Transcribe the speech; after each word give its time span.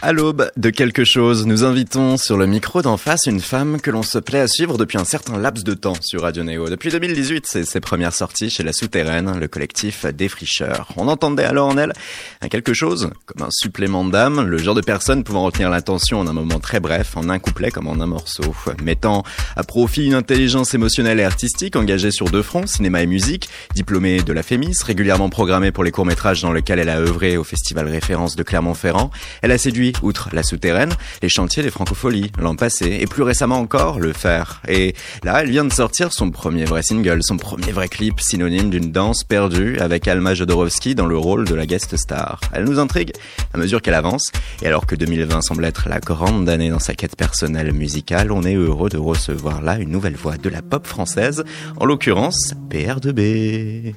À 0.00 0.12
l'aube 0.12 0.48
de 0.56 0.70
quelque 0.70 1.04
chose, 1.04 1.44
nous 1.44 1.64
invitons 1.64 2.16
sur 2.18 2.36
le 2.36 2.46
micro 2.46 2.82
d'en 2.82 2.96
face 2.96 3.26
une 3.26 3.40
femme 3.40 3.80
que 3.80 3.90
l'on 3.90 4.04
se 4.04 4.18
plaît 4.18 4.38
à 4.38 4.46
suivre 4.46 4.78
depuis 4.78 4.96
un 4.96 5.04
certain 5.04 5.36
laps 5.38 5.64
de 5.64 5.74
temps 5.74 5.96
sur 6.00 6.22
Radio 6.22 6.44
Néo. 6.44 6.68
Depuis 6.68 6.90
2018, 6.90 7.46
c'est 7.48 7.64
ses 7.64 7.80
premières 7.80 8.14
sorties 8.14 8.48
chez 8.48 8.62
La 8.62 8.72
Souterraine, 8.72 9.40
le 9.40 9.48
collectif 9.48 10.06
Défricheurs. 10.06 10.92
On 10.96 11.08
entendait 11.08 11.42
alors 11.42 11.66
en 11.66 11.76
elle 11.76 11.92
un 12.40 12.48
quelque 12.48 12.74
chose, 12.74 13.10
comme 13.26 13.48
un 13.48 13.50
supplément 13.50 14.04
d'âme, 14.04 14.46
le 14.46 14.58
genre 14.58 14.76
de 14.76 14.82
personne 14.82 15.24
pouvant 15.24 15.42
retenir 15.42 15.68
l'attention 15.68 16.20
en 16.20 16.28
un 16.28 16.32
moment 16.32 16.60
très 16.60 16.78
bref, 16.78 17.16
en 17.16 17.28
un 17.28 17.40
couplet 17.40 17.72
comme 17.72 17.88
en 17.88 18.00
un 18.00 18.06
morceau, 18.06 18.54
mettant 18.80 19.24
à 19.56 19.64
profit 19.64 20.06
une 20.06 20.14
intelligence 20.14 20.74
émotionnelle 20.74 21.18
et 21.18 21.24
artistique 21.24 21.74
engagée 21.74 22.12
sur 22.12 22.26
deux 22.26 22.42
fronts, 22.42 22.68
cinéma 22.68 23.02
et 23.02 23.06
musique, 23.06 23.48
diplômée 23.74 24.22
de 24.22 24.32
la 24.32 24.44
FEMIS, 24.44 24.76
régulièrement 24.84 25.28
programmée 25.28 25.72
pour 25.72 25.82
les 25.82 25.90
courts-métrages 25.90 26.40
dans 26.40 26.52
lesquels 26.52 26.78
elle 26.78 26.88
a 26.88 27.00
œuvré 27.00 27.36
au 27.36 27.42
Festival 27.42 27.88
Référence 27.88 28.36
de 28.36 28.44
Clermont-Ferrand. 28.44 29.10
Elle 29.42 29.50
a 29.50 29.58
séduit 29.58 29.87
outre 30.02 30.28
la 30.32 30.42
souterraine, 30.42 30.92
les 31.22 31.28
chantiers 31.28 31.62
des 31.62 31.70
francopholies 31.70 32.30
l'an 32.38 32.56
passé, 32.56 32.98
et 33.00 33.06
plus 33.06 33.22
récemment 33.22 33.58
encore, 33.58 33.98
le 33.98 34.12
fer. 34.12 34.60
Et 34.68 34.94
là, 35.24 35.42
elle 35.42 35.50
vient 35.50 35.64
de 35.64 35.72
sortir 35.72 36.12
son 36.12 36.30
premier 36.30 36.64
vrai 36.64 36.82
single, 36.82 37.22
son 37.22 37.36
premier 37.36 37.72
vrai 37.72 37.88
clip, 37.88 38.20
synonyme 38.20 38.70
d'une 38.70 38.92
danse 38.92 39.24
perdue, 39.24 39.78
avec 39.78 40.08
Alma 40.08 40.34
Jodorowsky 40.34 40.94
dans 40.94 41.06
le 41.06 41.16
rôle 41.16 41.46
de 41.46 41.54
la 41.54 41.66
guest 41.66 41.96
star. 41.96 42.40
Elle 42.52 42.64
nous 42.64 42.78
intrigue 42.78 43.12
à 43.52 43.58
mesure 43.58 43.82
qu'elle 43.82 43.94
avance, 43.94 44.30
et 44.62 44.66
alors 44.66 44.86
que 44.86 44.94
2020 44.94 45.42
semble 45.42 45.64
être 45.64 45.88
la 45.88 46.00
grande 46.00 46.48
année 46.48 46.70
dans 46.70 46.78
sa 46.78 46.94
quête 46.94 47.16
personnelle 47.16 47.72
musicale, 47.72 48.32
on 48.32 48.42
est 48.42 48.54
heureux 48.54 48.88
de 48.88 48.98
recevoir 48.98 49.62
là 49.62 49.78
une 49.78 49.90
nouvelle 49.90 50.16
voix 50.16 50.36
de 50.36 50.48
la 50.48 50.62
pop 50.62 50.86
française, 50.86 51.44
en 51.76 51.84
l'occurrence 51.84 52.54
PR2B. 52.70 53.94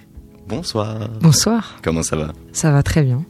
Bonsoir. 0.48 1.10
Bonsoir. 1.22 1.78
Comment 1.82 2.04
ça 2.04 2.16
va? 2.16 2.34
Ça 2.52 2.72
va 2.72 2.84
très 2.84 3.04
bien. 3.04 3.24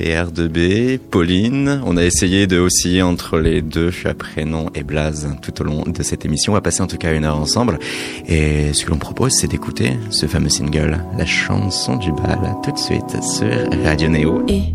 PR2B, 0.00 0.98
Pauline. 0.98 1.82
On 1.84 1.98
a 1.98 2.04
essayé 2.04 2.46
de 2.46 2.58
osciller 2.58 3.02
entre 3.02 3.38
les 3.38 3.60
deux, 3.60 3.90
prénom 4.16 4.70
et 4.74 4.82
Blaze, 4.82 5.28
tout 5.42 5.60
au 5.60 5.64
long 5.64 5.82
de 5.82 6.02
cette 6.02 6.24
émission. 6.24 6.52
On 6.52 6.54
va 6.54 6.62
passer 6.62 6.82
en 6.82 6.86
tout 6.86 6.96
cas 6.96 7.12
une 7.12 7.26
heure 7.26 7.38
ensemble. 7.38 7.78
Et 8.26 8.72
ce 8.72 8.86
que 8.86 8.90
l'on 8.90 8.98
propose, 8.98 9.32
c'est 9.32 9.46
d'écouter 9.46 9.92
ce 10.08 10.24
fameux 10.24 10.48
single, 10.48 11.04
la 11.18 11.26
chanson 11.26 11.96
du 11.96 12.12
bal, 12.12 12.56
tout 12.64 12.72
de 12.72 12.78
suite 12.78 13.22
sur 13.22 13.84
Radio 13.84 14.08
Néo. 14.08 14.42
Et 14.48 14.74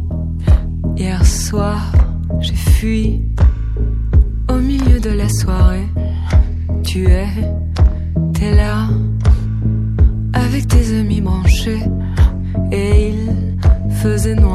hier 0.95 1.25
soir, 1.25 1.91
j'ai 2.39 2.53
fui 2.53 3.21
au 4.47 4.57
milieu 4.57 4.99
de 4.99 5.09
la 5.09 5.27
soirée. 5.27 5.87
Tu 6.83 7.07
es, 7.07 7.27
t'es 8.33 8.55
là, 8.55 8.87
avec 10.33 10.67
tes 10.67 10.99
amis 10.99 11.21
branchés. 11.21 11.81
Et 12.71 13.09
il 13.09 13.91
faisait 14.01 14.35
noir 14.35 14.54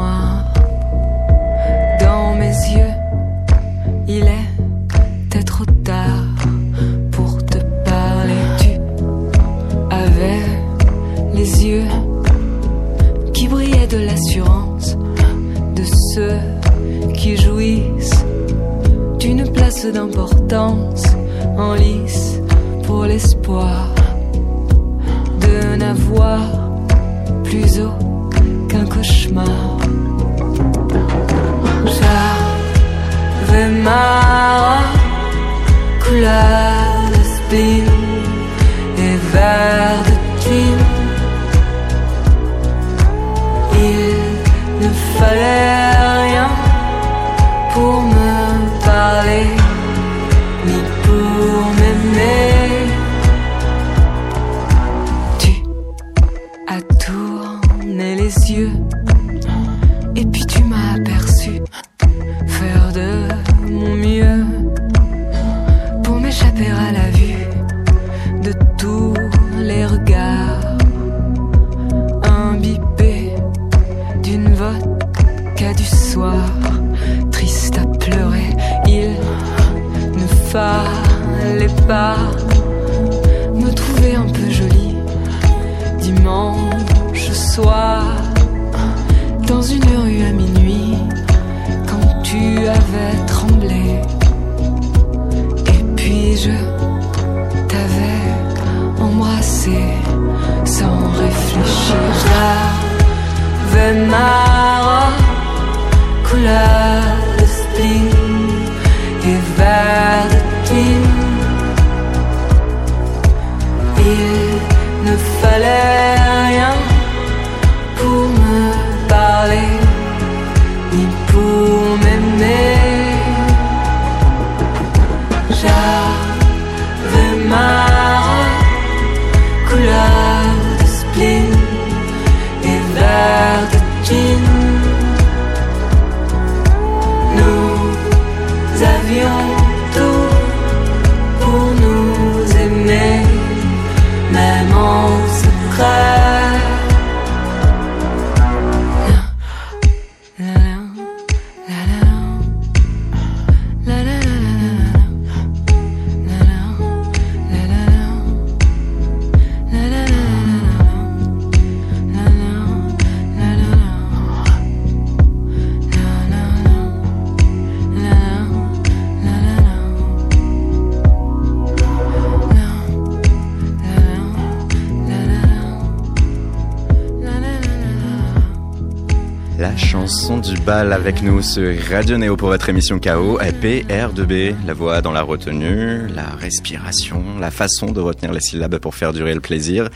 avec 180.92 181.22
nous 181.22 181.40
sur 181.40 181.72
Radio 181.88 182.18
Néo 182.18 182.36
pour 182.36 182.48
votre 182.48 182.68
émission 182.68 182.98
KO, 182.98 183.38
PR2B, 183.38 184.54
la 184.66 184.74
voix 184.74 185.02
dans 185.02 185.12
la 185.12 185.22
retenue, 185.22 186.08
la 186.08 186.30
respiration, 186.30 187.38
la 187.38 187.50
façon 187.50 187.92
de 187.92 188.00
retenir 188.00 188.32
les 188.32 188.40
syllabes 188.40 188.78
pour 188.78 188.94
faire 188.94 189.12
durer 189.12 189.34
le 189.34 189.40
plaisir. 189.40 189.88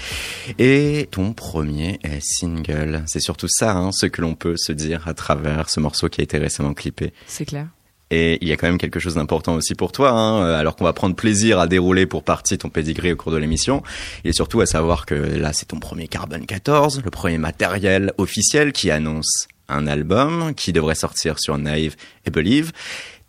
Et 0.59 1.09
ton 1.11 1.33
premier 1.33 1.99
est 2.05 2.21
single. 2.21 3.03
C'est 3.07 3.21
surtout 3.21 3.49
ça, 3.49 3.77
hein, 3.77 3.91
ce 3.93 4.07
que 4.07 4.21
l'on 4.21 4.35
peut 4.35 4.57
se 4.57 4.73
dire 4.73 5.09
à 5.09 5.15
travers 5.15 5.69
ce 5.69 5.81
morceau 5.81 6.09
qui 6.09 6.21
a 6.21 6.25
été 6.25 6.39
récemment 6.39 6.75
clippé. 6.75 7.13
C'est 7.27 7.47
clair. 7.47 7.67
Et 8.11 8.39
il 8.43 8.49
y 8.49 8.53
a 8.53 8.57
quand 8.57 8.69
même 8.69 8.79
quelque 8.79 9.01
chose 9.01 9.15
d'important 9.15 9.55
aussi 9.55 9.75
pour 9.75 9.91
toi, 9.91 10.11
hein, 10.11 10.55
alors 10.55 10.77
qu'on 10.77 10.85
va 10.85 10.93
prendre 10.93 11.17
plaisir 11.17 11.59
à 11.59 11.67
dérouler 11.67 12.07
pour 12.07 12.23
partie 12.23 12.59
ton 12.59 12.69
pedigree 12.69 13.13
au 13.13 13.17
cours 13.17 13.33
de 13.33 13.39
l'émission, 13.39 13.83
et 14.25 14.33
surtout 14.33 14.61
à 14.61 14.67
savoir 14.67 15.07
que 15.07 15.15
là 15.15 15.53
c'est 15.53 15.67
ton 15.67 15.81
premier 15.81 16.07
Carbone 16.07 16.47
14, 16.47 17.03
le 17.05 17.11
premier 17.11 17.39
matériel 17.39 18.13
officiel 18.19 18.73
qui 18.73 18.91
annonce 18.91 19.49
un 19.69 19.87
album 19.87 20.55
qui 20.55 20.73
devrait 20.73 20.95
sortir 20.95 21.39
sur 21.39 21.59
Naive 21.59 21.97
et 22.27 22.31
Believe. 22.31 22.73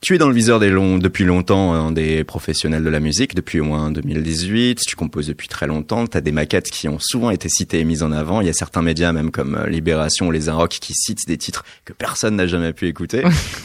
Tu 0.01 0.13
es 0.13 0.17
dans 0.19 0.27
le 0.27 0.35
viseur 0.35 0.59
des 0.59 0.69
longs, 0.69 0.99
depuis 0.99 1.23
longtemps 1.23 1.73
hein, 1.73 1.91
des 1.91 2.23
professionnels 2.23 2.83
de 2.83 2.89
la 2.89 2.99
musique, 2.99 3.33
depuis 3.33 3.59
au 3.59 3.63
moins 3.63 3.89
2018. 3.89 4.79
Tu 4.87 4.95
composes 4.95 5.25
depuis 5.25 5.47
très 5.47 5.65
longtemps. 5.65 6.05
Tu 6.05 6.15
as 6.15 6.21
des 6.21 6.31
maquettes 6.31 6.69
qui 6.69 6.87
ont 6.87 6.99
souvent 6.99 7.31
été 7.31 7.49
citées 7.49 7.79
et 7.79 7.85
mises 7.85 8.03
en 8.03 8.11
avant. 8.11 8.39
Il 8.39 8.45
y 8.45 8.49
a 8.49 8.53
certains 8.53 8.83
médias, 8.83 9.13
même 9.13 9.31
comme 9.31 9.55
euh, 9.55 9.67
Libération 9.67 10.27
ou 10.27 10.31
Les 10.31 10.47
Inrocks, 10.47 10.77
qui 10.79 10.93
citent 10.93 11.27
des 11.27 11.37
titres 11.37 11.65
que 11.85 11.93
personne 11.93 12.35
n'a 12.35 12.45
jamais 12.45 12.71
pu 12.71 12.87
écouter. 12.87 13.23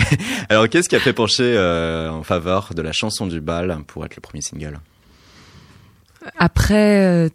Alors, 0.49 0.67
qu'est-ce 0.71 0.89
qui 0.89 0.97
a 0.97 1.01
fait 1.01 1.13
pencher 1.13 1.43
euh, 1.45 2.11
en 2.11 2.23
faveur 2.23 2.73
de 2.75 2.81
la 2.81 2.93
chanson 2.93 3.27
du 3.27 3.43
bal 3.43 3.77
pour 3.87 4.07
être 4.07 4.17
le 4.17 4.23
premier 4.23 4.41
single? 4.41 4.81
Après, 6.39 7.05
euh, 7.05 7.29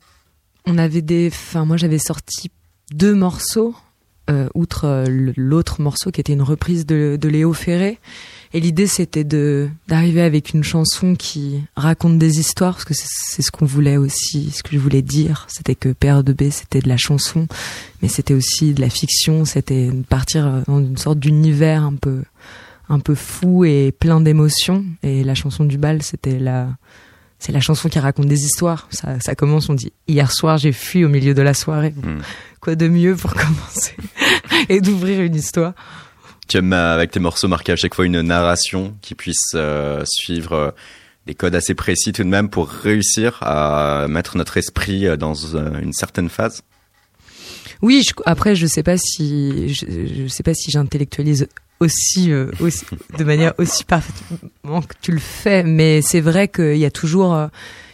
on 0.65 0.79
avait 0.79 1.03
des... 1.03 1.29
Enfin, 1.31 1.65
moi, 1.65 1.77
j'avais 1.77 1.99
sorti 1.99 2.49
deux 2.91 3.13
morceaux, 3.13 3.75
outre 4.53 5.05
l'autre 5.35 5.81
morceau 5.81 6.11
qui 6.11 6.19
était 6.19 6.33
une 6.33 6.41
reprise 6.41 6.85
de, 6.85 7.17
de 7.19 7.29
Léo 7.29 7.53
Ferré. 7.53 7.99
Et 8.53 8.61
l'idée, 8.61 8.87
c'était 8.87 9.25
de 9.25 9.67
d'arriver 9.87 10.21
avec 10.21 10.53
une 10.53 10.63
chanson 10.63 11.15
qui 11.15 11.61
raconte 11.75 12.17
des 12.17 12.39
histoires, 12.39 12.73
parce 12.75 12.85
que 12.85 12.93
c'est 12.93 13.41
ce 13.41 13.51
qu'on 13.51 13.65
voulait 13.65 13.97
aussi, 13.97 14.51
ce 14.51 14.63
que 14.63 14.69
je 14.71 14.79
voulais 14.79 15.01
dire. 15.01 15.45
C'était 15.49 15.75
que 15.75 15.89
Père 15.89 16.23
de 16.23 16.31
B, 16.31 16.49
c'était 16.51 16.79
de 16.79 16.87
la 16.87 16.95
chanson, 16.95 17.47
mais 18.01 18.07
c'était 18.07 18.33
aussi 18.33 18.73
de 18.73 18.79
la 18.79 18.89
fiction. 18.89 19.43
C'était 19.43 19.89
partir 20.07 20.63
dans 20.67 20.79
une 20.79 20.97
sorte 20.97 21.19
d'univers 21.19 21.83
un 21.83 21.95
peu 21.95 22.23
un 22.87 22.99
peu 22.99 23.15
fou 23.15 23.65
et 23.65 23.91
plein 23.91 24.21
d'émotions. 24.21 24.85
Et 25.03 25.23
la 25.23 25.35
chanson 25.35 25.65
du 25.65 25.77
bal, 25.77 26.01
c'était 26.01 26.39
la 26.39 26.69
c'est 27.45 27.51
la 27.51 27.59
chanson 27.59 27.89
qui 27.89 27.99
raconte 27.99 28.25
des 28.25 28.43
histoires. 28.43 28.87
Ça, 28.89 29.19
ça 29.19 29.35
commence, 29.35 29.69
on 29.69 29.75
dit 29.75 29.93
hier 30.07 30.31
soir 30.31 30.57
j'ai 30.57 30.71
fui 30.71 31.05
au 31.05 31.09
milieu 31.09 31.35
de 31.35 31.43
la 31.43 31.53
soirée. 31.53 31.91
Hmm. 31.91 32.21
Quoi 32.59 32.75
de 32.75 32.87
mieux 32.87 33.15
pour 33.15 33.33
commencer 33.35 33.95
et 34.69 34.81
d'ouvrir 34.81 35.21
une 35.21 35.35
histoire? 35.35 35.73
Tu 36.47 36.57
aimes 36.57 36.73
euh, 36.73 36.95
avec 36.95 37.11
tes 37.11 37.19
morceaux 37.19 37.47
marquer 37.47 37.73
à 37.73 37.75
chaque 37.75 37.93
fois 37.93 38.07
une 38.07 38.19
narration 38.21 38.95
qui 39.01 39.13
puisse 39.13 39.51
euh, 39.53 40.03
suivre 40.07 40.53
euh, 40.53 40.71
des 41.27 41.35
codes 41.35 41.53
assez 41.53 41.75
précis 41.75 42.13
tout 42.13 42.23
de 42.23 42.29
même 42.29 42.49
pour 42.49 42.67
réussir 42.67 43.37
à 43.41 44.07
mettre 44.07 44.37
notre 44.37 44.57
esprit 44.57 45.15
dans 45.17 45.35
une 45.55 45.93
certaine 45.93 46.29
phase? 46.29 46.63
Oui, 47.83 48.03
après 48.25 48.55
je 48.55 48.65
sais 48.65 48.83
pas 48.83 48.97
si 48.97 49.73
je, 49.73 50.27
sais 50.27 50.43
pas 50.43 50.53
si 50.53 50.71
j'intellectualise 50.71 51.47
aussi, 51.79 52.31
aussi 52.59 52.85
de 53.17 53.23
manière 53.23 53.53
aussi 53.57 53.83
parfaitement 53.83 54.81
que 54.81 54.93
tu 55.01 55.11
le 55.11 55.19
fais, 55.19 55.63
mais 55.63 56.01
c'est 56.01 56.21
vrai 56.21 56.47
qu'il 56.47 56.77
y 56.77 56.85
a 56.85 56.91
toujours 56.91 57.49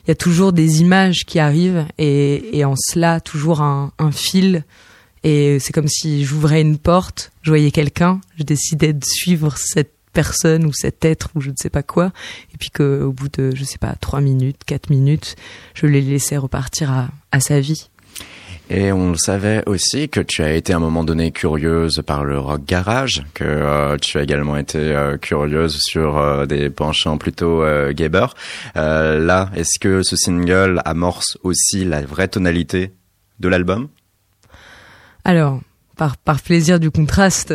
il 0.05 0.09
y 0.09 0.11
a 0.11 0.15
toujours 0.15 0.51
des 0.51 0.81
images 0.81 1.25
qui 1.25 1.39
arrivent 1.39 1.85
et, 1.97 2.57
et 2.57 2.65
en 2.65 2.75
cela 2.75 3.19
toujours 3.19 3.61
un, 3.61 3.91
un 3.99 4.11
fil. 4.11 4.63
Et 5.23 5.59
c'est 5.59 5.73
comme 5.73 5.87
si 5.87 6.25
j'ouvrais 6.25 6.61
une 6.61 6.79
porte, 6.79 7.31
je 7.43 7.51
voyais 7.51 7.69
quelqu'un, 7.69 8.19
je 8.37 8.43
décidais 8.43 8.93
de 8.93 9.05
suivre 9.05 9.55
cette 9.57 9.93
personne 10.13 10.65
ou 10.65 10.73
cet 10.73 11.05
être 11.05 11.29
ou 11.35 11.41
je 11.41 11.51
ne 11.51 11.55
sais 11.55 11.69
pas 11.69 11.83
quoi, 11.83 12.11
et 12.53 12.57
puis 12.57 12.71
qu'au 12.71 13.11
bout 13.11 13.29
de, 13.29 13.55
je 13.55 13.63
sais 13.63 13.77
pas, 13.77 13.93
trois 14.01 14.19
minutes, 14.19 14.63
quatre 14.65 14.89
minutes, 14.89 15.35
je 15.75 15.85
les 15.85 16.01
laissais 16.01 16.37
repartir 16.37 16.91
à, 16.91 17.09
à 17.31 17.39
sa 17.39 17.59
vie. 17.59 17.90
Et 18.73 18.93
on 18.93 19.09
le 19.11 19.17
savait 19.17 19.63
aussi 19.65 20.07
que 20.07 20.21
tu 20.21 20.41
as 20.41 20.53
été 20.53 20.71
à 20.71 20.77
un 20.77 20.79
moment 20.79 21.03
donné 21.03 21.33
curieuse 21.33 22.01
par 22.07 22.23
le 22.23 22.39
rock 22.39 22.63
garage, 22.63 23.21
que 23.33 23.43
euh, 23.43 23.97
tu 23.97 24.17
as 24.17 24.23
également 24.23 24.55
été 24.55 24.77
euh, 24.77 25.17
curieuse 25.17 25.77
sur 25.81 26.17
euh, 26.17 26.45
des 26.45 26.69
penchants 26.69 27.17
plutôt 27.17 27.63
euh, 27.63 27.91
là, 28.73 29.49
est-ce 29.57 29.77
que 29.77 30.03
ce 30.03 30.15
single 30.15 30.81
amorce 30.85 31.37
aussi 31.43 31.83
la 31.83 32.01
vraie 32.01 32.29
tonalité 32.29 32.93
de 33.41 33.49
l'album? 33.49 33.89
Alors, 35.25 35.59
par, 35.97 36.15
par 36.15 36.39
plaisir 36.39 36.79
du 36.79 36.91
contraste, 36.91 37.53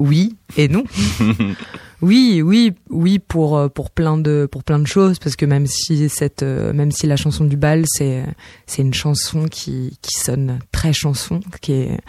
oui 0.00 0.34
et 0.56 0.66
non. 0.66 0.82
oui, 2.02 2.42
oui, 2.42 2.74
oui 2.90 3.18
pour 3.18 3.56
euh, 3.56 3.68
pour 3.68 3.90
plein 3.90 4.18
de 4.18 4.48
pour 4.50 4.64
plein 4.64 4.78
de 4.78 4.86
choses 4.86 5.18
parce 5.18 5.36
que 5.36 5.46
même 5.46 5.66
si 5.66 6.08
cette 6.08 6.42
euh, 6.42 6.72
même 6.72 6.90
si 6.90 7.06
la 7.06 7.16
chanson 7.16 7.44
du 7.44 7.56
bal 7.56 7.84
c'est 7.86 8.24
c'est 8.66 8.82
une 8.82 8.94
chanson 8.94 9.46
qui 9.48 9.96
qui 10.02 10.14
sonne 10.14 10.58
très 10.72 10.92
chanson 10.92 11.40
qui 11.60 11.72
est 11.72 12.00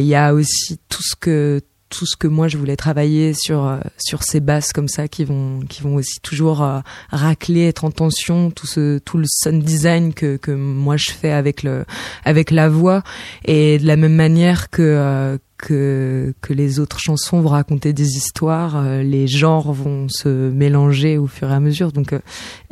il 0.00 0.06
y 0.06 0.14
a 0.14 0.34
aussi 0.34 0.78
tout 0.88 1.02
ce 1.02 1.14
que 1.14 1.60
tout 1.92 2.06
ce 2.06 2.16
que 2.16 2.26
moi 2.26 2.48
je 2.48 2.56
voulais 2.56 2.76
travailler 2.76 3.34
sur 3.34 3.66
euh, 3.66 3.78
sur 3.98 4.22
ces 4.22 4.40
basses 4.40 4.72
comme 4.72 4.88
ça 4.88 5.08
qui 5.08 5.24
vont 5.24 5.60
qui 5.68 5.82
vont 5.82 5.96
aussi 5.96 6.20
toujours 6.20 6.62
euh, 6.62 6.80
racler 7.10 7.68
être 7.68 7.84
en 7.84 7.90
tension 7.90 8.50
tout 8.50 8.66
ce 8.66 8.98
tout 8.98 9.18
le 9.18 9.26
sound 9.28 9.62
design 9.62 10.14
que 10.14 10.36
que 10.36 10.50
moi 10.50 10.96
je 10.96 11.10
fais 11.10 11.32
avec 11.32 11.62
le 11.62 11.84
avec 12.24 12.50
la 12.50 12.68
voix. 12.68 13.02
Et 13.44 13.78
de 13.78 13.86
la 13.86 13.96
même 13.96 14.14
manière 14.14 14.70
que 14.70 14.82
euh, 14.82 15.38
que, 15.62 16.34
les 16.50 16.80
autres 16.80 16.98
chansons 16.98 17.40
vont 17.40 17.48
raconter 17.48 17.92
des 17.92 18.16
histoires, 18.16 18.82
les 19.02 19.26
genres 19.26 19.72
vont 19.72 20.08
se 20.08 20.28
mélanger 20.50 21.16
au 21.16 21.26
fur 21.26 21.50
et 21.50 21.54
à 21.54 21.60
mesure. 21.60 21.92
Donc 21.92 22.14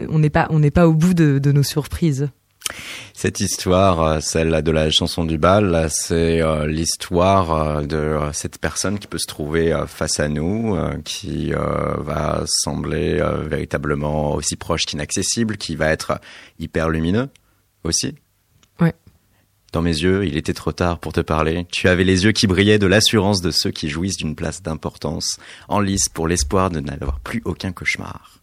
on 0.08 0.18
n'est 0.18 0.30
pas 0.30 0.48
on 0.50 0.60
pas 0.70 0.88
au 0.88 0.92
bout 0.92 1.14
de, 1.14 1.52
nos 1.52 1.62
surprises. 1.62 2.28
Cette 3.14 3.40
histoire, 3.40 4.02
euh, 4.02 4.20
celle 4.20 4.62
de 4.62 4.70
la 4.70 4.90
chanson 4.90 5.24
du 5.24 5.38
bal, 5.38 5.88
c'est 5.90 6.40
euh, 6.40 6.66
l'histoire 6.66 7.52
euh, 7.52 7.82
de 7.82 8.16
cette 8.32 8.58
personne 8.58 8.98
qui 8.98 9.08
peut 9.08 9.18
se 9.18 9.26
trouver 9.26 9.76
face 9.88 10.20
à 10.20 10.28
nous, 10.28 10.76
qui 11.04 11.52
va 11.52 12.44
sembler 12.46 13.20
véritablement 13.46 14.34
aussi 14.34 14.56
proche 14.56 14.86
qu'inaccessible, 14.86 15.56
qui 15.56 15.76
va 15.76 15.88
être 15.88 16.20
hyper 16.58 16.88
lumineux 16.88 17.28
aussi. 17.84 18.14
Dans 19.72 19.82
mes 19.82 19.90
yeux, 19.90 20.26
il 20.26 20.36
était 20.36 20.52
trop 20.52 20.72
tard 20.72 20.98
pour 20.98 21.12
te 21.12 21.20
parler. 21.20 21.66
Tu 21.70 21.88
avais 21.88 22.04
les 22.04 22.24
yeux 22.24 22.32
qui 22.32 22.46
brillaient 22.46 22.78
de 22.78 22.86
l'assurance 22.86 23.40
de 23.40 23.50
ceux 23.50 23.70
qui 23.70 23.88
jouissent 23.88 24.16
d'une 24.16 24.34
place 24.34 24.62
d'importance, 24.62 25.38
en 25.68 25.80
lice 25.80 26.08
pour 26.08 26.26
l'espoir 26.26 26.70
de 26.70 26.80
n'avoir 26.80 27.20
plus 27.20 27.40
aucun 27.44 27.72
cauchemar. 27.72 28.40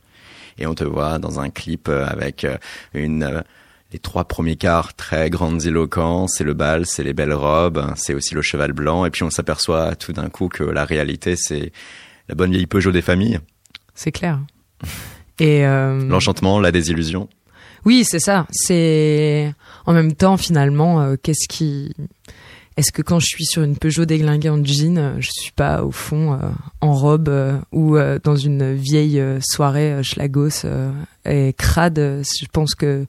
Et 0.57 0.65
on 0.65 0.73
te 0.73 0.83
voit 0.83 1.19
dans 1.19 1.39
un 1.39 1.49
clip 1.49 1.89
avec 1.89 2.47
une 2.93 3.43
les 3.91 3.99
trois 3.99 4.25
premiers 4.25 4.57
quarts 4.57 4.93
très 4.95 5.29
grandes 5.29 5.65
éloquents, 5.65 6.27
c'est 6.27 6.43
le 6.43 6.53
bal, 6.53 6.85
c'est 6.85 7.03
les 7.03 7.13
belles 7.13 7.33
robes, 7.33 7.93
c'est 7.95 8.13
aussi 8.13 8.35
le 8.35 8.41
cheval 8.41 8.73
blanc, 8.73 9.05
et 9.05 9.09
puis 9.09 9.23
on 9.23 9.29
s'aperçoit 9.29 9.95
tout 9.95 10.11
d'un 10.13 10.29
coup 10.29 10.49
que 10.49 10.63
la 10.63 10.83
réalité 10.83 11.35
c'est 11.35 11.71
la 12.27 12.35
bonne 12.35 12.51
vieille 12.51 12.67
Peugeot 12.67 12.91
des 12.91 13.01
familles. 13.01 13.39
C'est 13.95 14.11
clair. 14.11 14.39
Et 15.39 15.65
euh... 15.65 16.05
l'enchantement, 16.07 16.59
la 16.59 16.71
désillusion. 16.71 17.29
Oui, 17.87 18.03
c'est 18.03 18.19
ça. 18.19 18.45
C'est 18.51 19.53
en 19.85 19.93
même 19.93 20.13
temps 20.13 20.35
finalement, 20.35 20.99
euh, 20.99 21.15
qu'est-ce 21.15 21.47
qui 21.47 21.93
est-ce 22.75 22.91
que 22.91 23.01
quand 23.01 23.19
je 23.19 23.27
suis 23.27 23.45
sur 23.45 23.63
une 23.63 23.77
Peugeot 23.77 24.03
déglinguée 24.03 24.49
en 24.49 24.61
jean, 24.61 24.97
euh, 24.97 25.15
je 25.19 25.29
suis 25.31 25.53
pas 25.53 25.83
au 25.83 25.91
fond 25.91 26.33
euh, 26.33 26.49
en 26.81 26.91
robe 26.91 27.33
ou 27.71 27.97
dans 28.21 28.35
une 28.35 28.73
vieille 28.73 29.23
soirée 29.39 30.03
schlagos 30.03 30.65
et 31.23 31.53
crade 31.53 31.95
Je 31.97 32.45
pense 32.51 32.75
que 32.75 33.05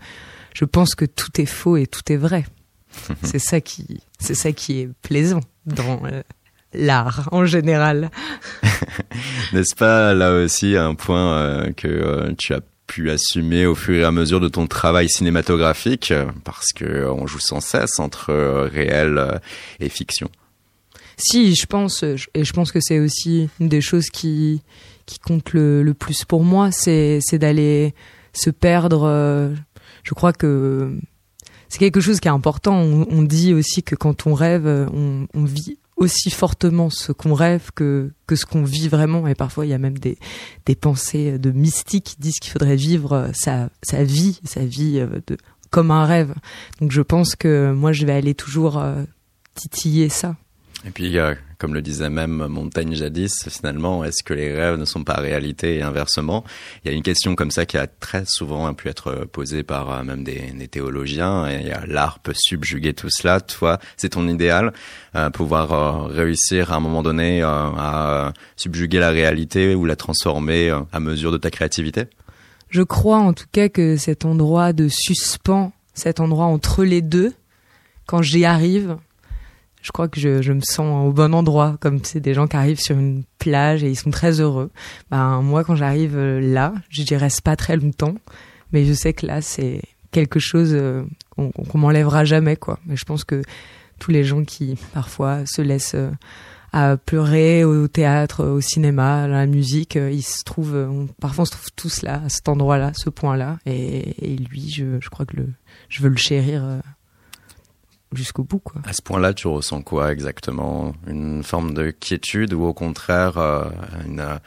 je 0.54 0.64
pense 0.64 0.94
que 0.94 1.06
tout 1.06 1.40
est 1.40 1.46
faux 1.46 1.76
et 1.76 1.88
tout 1.88 2.12
est 2.12 2.16
vrai. 2.16 2.46
c'est 3.24 3.40
ça 3.40 3.60
qui, 3.60 4.00
c'est 4.20 4.36
ça 4.36 4.52
qui 4.52 4.82
est 4.82 4.90
plaisant 5.02 5.40
dans 5.66 6.00
l'art 6.72 7.28
en 7.32 7.46
général. 7.46 8.12
N'est-ce 9.52 9.74
pas 9.74 10.14
là 10.14 10.34
aussi 10.34 10.76
un 10.76 10.94
point 10.94 11.72
que 11.76 12.32
tu 12.38 12.54
as 12.54 12.60
pu 12.88 13.10
assumer 13.10 13.66
au 13.66 13.76
fur 13.76 13.94
et 13.94 14.04
à 14.04 14.10
mesure 14.10 14.40
de 14.40 14.48
ton 14.48 14.66
travail 14.66 15.08
cinématographique 15.08 16.12
parce 16.42 16.72
que 16.74 17.06
on 17.08 17.28
joue 17.28 17.38
sans 17.38 17.60
cesse 17.60 18.00
entre 18.00 18.32
réel 18.72 19.40
et 19.78 19.88
fiction. 19.88 20.28
Si, 21.16 21.54
je 21.54 21.66
pense, 21.66 22.02
et 22.02 22.44
je 22.44 22.52
pense 22.52 22.72
que 22.72 22.80
c'est 22.80 22.98
aussi 22.98 23.48
une 23.60 23.68
des 23.68 23.80
choses 23.80 24.08
qui 24.10 24.62
qui 25.06 25.18
compte 25.20 25.52
le, 25.52 25.82
le 25.82 25.94
plus 25.94 26.24
pour 26.24 26.42
moi, 26.42 26.70
c'est 26.72 27.20
c'est 27.22 27.38
d'aller 27.38 27.94
se 28.32 28.50
perdre 28.50 29.54
je 30.08 30.14
crois 30.14 30.32
que 30.32 30.98
c'est 31.68 31.78
quelque 31.78 32.00
chose 32.00 32.18
qui 32.18 32.28
est 32.28 32.32
important. 32.32 32.74
On, 32.76 33.22
dit 33.22 33.52
aussi 33.52 33.82
que 33.82 33.94
quand 33.94 34.26
on 34.26 34.32
rêve, 34.32 34.66
on, 34.66 35.44
vit 35.44 35.78
aussi 35.98 36.30
fortement 36.30 36.90
ce 36.90 37.12
qu'on 37.12 37.34
rêve 37.34 37.70
que, 37.74 38.10
que 38.26 38.36
ce 38.36 38.46
qu'on 38.46 38.62
vit 38.62 38.88
vraiment. 38.88 39.26
Et 39.26 39.34
parfois, 39.34 39.66
il 39.66 39.70
y 39.70 39.74
a 39.74 39.78
même 39.78 39.98
des, 39.98 40.18
des 40.66 40.74
pensées 40.74 41.38
de 41.38 41.50
mystiques 41.50 42.04
qui 42.04 42.16
disent 42.18 42.38
qu'il 42.38 42.52
faudrait 42.52 42.76
vivre 42.76 43.30
sa, 43.34 43.68
sa 43.82 44.04
vie, 44.04 44.40
sa 44.44 44.64
vie 44.64 45.00
euh, 45.00 45.20
de, 45.26 45.36
comme 45.70 45.90
un 45.90 46.06
rêve. 46.06 46.34
Donc 46.80 46.92
je 46.92 47.02
pense 47.02 47.36
que 47.36 47.72
moi, 47.72 47.92
je 47.92 48.06
vais 48.06 48.12
aller 48.12 48.34
toujours 48.34 48.78
euh, 48.78 49.02
titiller 49.54 50.08
ça. 50.08 50.36
Et 50.84 50.90
puis, 50.90 51.18
euh, 51.18 51.34
comme 51.58 51.74
le 51.74 51.82
disait 51.82 52.08
même 52.08 52.46
Montaigne 52.46 52.94
jadis, 52.94 53.48
finalement, 53.48 54.04
est-ce 54.04 54.22
que 54.22 54.32
les 54.32 54.54
rêves 54.54 54.78
ne 54.78 54.84
sont 54.84 55.02
pas 55.02 55.14
réalité 55.14 55.78
et 55.78 55.82
inversement? 55.82 56.44
Il 56.84 56.90
y 56.90 56.94
a 56.94 56.96
une 56.96 57.02
question 57.02 57.34
comme 57.34 57.50
ça 57.50 57.66
qui 57.66 57.76
a 57.76 57.88
très 57.88 58.24
souvent 58.26 58.72
pu 58.74 58.88
être 58.88 59.26
posée 59.26 59.64
par 59.64 59.90
euh, 59.90 60.02
même 60.04 60.22
des, 60.22 60.68
théologiens, 60.68 61.46
et 61.48 61.72
l'art 61.86 62.20
peut 62.20 62.34
subjuguer 62.36 62.92
tout 62.92 63.10
cela. 63.10 63.40
Toi, 63.40 63.78
c'est 63.96 64.10
ton 64.10 64.28
idéal, 64.28 64.72
euh, 65.16 65.30
pouvoir 65.30 65.72
euh, 65.72 66.06
réussir 66.06 66.72
à 66.72 66.76
un 66.76 66.80
moment 66.80 67.02
donné 67.02 67.42
à 67.42 68.32
subjuguer 68.56 69.00
la 69.00 69.10
réalité 69.10 69.74
ou 69.74 69.84
la 69.84 69.96
transformer 69.96 70.76
à 70.92 71.00
mesure 71.00 71.32
de 71.32 71.38
ta 71.38 71.50
créativité? 71.50 72.04
Je 72.70 72.82
crois 72.82 73.18
en 73.18 73.32
tout 73.32 73.46
cas 73.50 73.68
que 73.68 73.96
cet 73.96 74.24
endroit 74.24 74.72
de 74.72 74.88
suspens, 74.88 75.72
cet 75.94 76.20
endroit 76.20 76.46
entre 76.46 76.84
les 76.84 77.02
deux, 77.02 77.32
quand 78.06 78.22
j'y 78.22 78.44
arrive, 78.44 78.96
je 79.82 79.92
crois 79.92 80.08
que 80.08 80.20
je, 80.20 80.42
je, 80.42 80.52
me 80.52 80.60
sens 80.60 81.06
au 81.06 81.12
bon 81.12 81.34
endroit, 81.34 81.76
comme 81.80 82.02
c'est 82.04 82.20
des 82.20 82.34
gens 82.34 82.46
qui 82.46 82.56
arrivent 82.56 82.80
sur 82.80 82.98
une 82.98 83.24
plage 83.38 83.84
et 83.84 83.88
ils 83.88 83.96
sont 83.96 84.10
très 84.10 84.40
heureux. 84.40 84.70
Ben 85.10 85.40
moi, 85.42 85.64
quand 85.64 85.76
j'arrive 85.76 86.16
euh, 86.16 86.40
là, 86.40 86.72
je 86.88 87.02
n'y 87.02 87.16
reste 87.16 87.42
pas 87.42 87.56
très 87.56 87.76
longtemps, 87.76 88.14
mais 88.72 88.84
je 88.84 88.92
sais 88.92 89.12
que 89.12 89.26
là, 89.26 89.40
c'est 89.40 89.82
quelque 90.10 90.40
chose 90.40 90.70
euh, 90.72 91.04
qu'on 91.36 91.50
qu 91.50 91.78
m'enlèvera 91.78 92.24
jamais, 92.24 92.56
quoi. 92.56 92.78
Mais 92.86 92.96
je 92.96 93.04
pense 93.04 93.24
que 93.24 93.42
tous 93.98 94.10
les 94.10 94.24
gens 94.24 94.44
qui 94.44 94.76
parfois 94.94 95.46
se 95.46 95.62
laissent 95.62 95.94
euh, 95.94 96.10
à 96.72 96.96
pleurer 96.96 97.64
au 97.64 97.88
théâtre, 97.88 98.44
au 98.44 98.60
cinéma, 98.60 99.24
à 99.24 99.28
la 99.28 99.46
musique, 99.46 99.94
ils 99.94 100.22
se 100.22 100.44
trouvent, 100.44 101.08
parfois 101.18 101.42
on 101.42 101.46
se 101.46 101.52
trouve 101.52 101.70
tous 101.76 102.02
là, 102.02 102.22
à 102.26 102.28
cet 102.28 102.48
endroit-là, 102.48 102.92
ce 102.94 103.08
point-là, 103.08 103.58
et, 103.64 104.32
et, 104.32 104.36
lui, 104.36 104.68
je, 104.70 105.00
je 105.00 105.08
crois 105.08 105.24
que 105.24 105.36
je 105.88 106.02
veux 106.02 106.10
le 106.10 106.16
chérir 106.16 106.82
jusqu'au 108.12 108.44
bout. 108.44 108.58
Quoi. 108.58 108.80
À 108.84 108.92
ce 108.92 109.02
point-là, 109.02 109.34
tu 109.34 109.48
ressens 109.48 109.82
quoi 109.82 110.12
exactement? 110.12 110.94
Une 111.06 111.42
forme 111.42 111.74
de 111.74 111.90
quiétude 111.90 112.52
ou 112.54 112.64
au 112.64 112.72
contraire 112.72 113.38
euh, 113.38 113.64
une, 114.06 114.20
un 114.20 114.40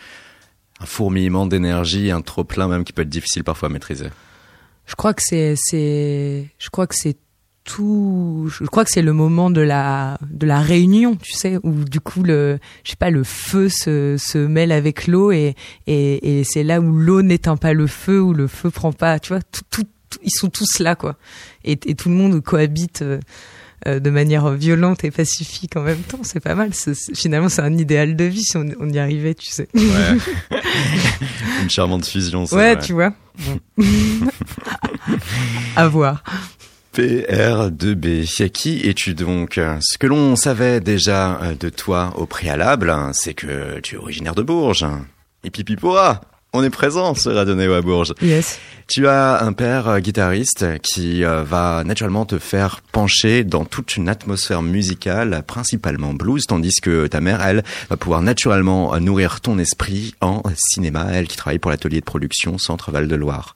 fourmillement 0.86 1.46
d'énergie, 1.46 2.12
un 2.12 2.22
trop 2.22 2.44
plein 2.44 2.68
même 2.68 2.84
qui 2.84 2.94
peut 2.94 3.04
être 3.04 3.10
difficile 3.10 3.44
parfois 3.44 3.70
à 3.70 3.72
maîtriser? 3.72 4.10
Je 4.86 4.96
crois 4.96 5.14
que 5.14 5.22
c'est, 5.24 5.56
c'est, 5.56 6.50
je 6.58 6.70
crois 6.70 6.88
que 6.88 6.96
c'est 6.96 7.18
tout. 7.64 8.50
Je 8.52 8.66
crois 8.66 8.84
que 8.84 8.92
c'est 8.92 9.04
le 9.04 9.14
moment 9.14 9.52
de 9.52 9.62
la 9.62 10.18
de 10.30 10.48
la 10.48 10.60
réunion, 10.60 11.16
tu 11.16 11.34
sais, 11.34 11.60
où 11.62 11.84
du 11.86 12.00
coup 12.00 12.24
le, 12.24 12.60
je 12.84 12.90
sais 12.90 12.96
pas, 12.98 13.12
le 13.12 13.24
feu 13.24 13.70
se, 13.70 14.18
se 14.18 14.40
mêle 14.40 14.72
avec 14.72 15.06
l'eau 15.06 15.32
et 15.32 15.56
et, 15.86 16.40
et 16.40 16.44
c'est 16.44 16.64
là 16.64 16.82
où 16.82 16.92
l'eau 16.92 17.22
n'éteint 17.22 17.58
pas 17.58 17.74
le 17.74 17.86
feu, 17.86 18.20
où 18.20 18.34
le 18.34 18.48
feu 18.48 18.72
prend 18.72 18.92
pas, 18.92 19.20
tu 19.20 19.34
vois, 19.34 19.42
tout, 19.44 19.64
tout 19.70 19.86
ils 20.24 20.32
sont 20.32 20.50
tous 20.50 20.80
là, 20.80 20.96
quoi. 20.96 21.16
Et, 21.64 21.80
et 21.86 21.96
tout 21.96 22.10
le 22.10 22.16
monde 22.16 22.42
cohabite 22.42 23.02
euh, 23.02 23.20
euh, 23.88 24.00
de 24.00 24.10
manière 24.10 24.50
violente 24.52 25.04
et 25.04 25.12
pacifique 25.12 25.76
en 25.76 25.82
même 25.82 26.02
temps. 26.02 26.20
C'est 26.24 26.40
pas 26.40 26.56
mal. 26.56 26.74
C 26.74 26.94
finalement, 27.14 27.50
c'est 27.50 27.62
un 27.62 27.78
idéal 27.78 28.16
de 28.16 28.26
vie 28.26 28.44
si 28.44 28.58
on, 28.58 28.68
on, 28.80 28.90
y 28.90 29.00
arrivait, 29.00 29.34
tu 29.34 29.50
sais. 29.50 29.68
Ouais. 29.74 29.82
Une 31.64 31.70
charmante 31.70 32.06
fusion, 32.06 32.46
ça. 32.46 32.56
Ouais, 32.56 32.78
tu 32.80 32.94
vois. 32.94 33.14
Bon. 33.40 33.60
à 35.76 35.88
voir. 35.88 36.24
PR2B. 36.96 38.52
Qui 38.52 38.82
es-tu 38.88 39.14
donc? 39.14 39.60
Ce 39.80 39.98
que 39.98 40.08
l'on 40.08 40.36
savait 40.36 40.82
déjà 40.82 41.40
de 41.58 41.70
toi 41.70 42.14
au 42.18 42.26
préalable, 42.26 42.94
c'est 43.14 43.34
que 43.34 43.80
tu 43.80 43.96
es 43.96 43.98
originaire 43.98 44.36
de 44.36 44.42
Bourges. 44.42 44.86
Et 45.44 45.50
pipi 45.50 45.76
pourra 45.76 46.22
on 46.54 46.64
est 46.64 46.70
présent 46.70 47.16
sur 47.16 47.34
Radio 47.34 47.56
Néo 47.56 47.74
à 47.74 47.82
Bourges. 47.82 48.14
Yes. 48.22 48.60
Tu 48.88 49.08
as 49.08 49.42
un 49.42 49.54
père 49.54 49.88
euh, 49.88 50.00
guitariste 50.00 50.66
qui 50.82 51.24
euh, 51.24 51.44
va 51.44 51.84
naturellement 51.86 52.26
te 52.26 52.40
faire 52.40 52.82
pencher 52.92 53.46
dans 53.46 53.64
toute 53.64 53.96
une 53.96 54.10
atmosphère 54.10 54.62
musicale, 54.62 55.44
principalement 55.48 56.14
blues, 56.14 56.46
tandis 56.46 56.82
que 56.82 57.08
ta 57.08 57.22
mère, 57.22 57.42
elle, 57.42 57.64
va 57.90 57.96
pouvoir 57.96 58.22
naturellement 58.22 59.00
nourrir 59.00 59.40
ton 59.40 59.60
esprit 59.60 60.14
en 60.20 60.44
cinéma, 60.56 61.08
elle 61.14 61.28
qui 61.28 61.38
travaille 61.38 61.60
pour 61.60 61.72
l'atelier 61.72 62.02
de 62.02 62.06
production 62.06 62.58
Centre 62.58 62.92
Val 62.92 63.08
de 63.08 63.16
Loire 63.16 63.56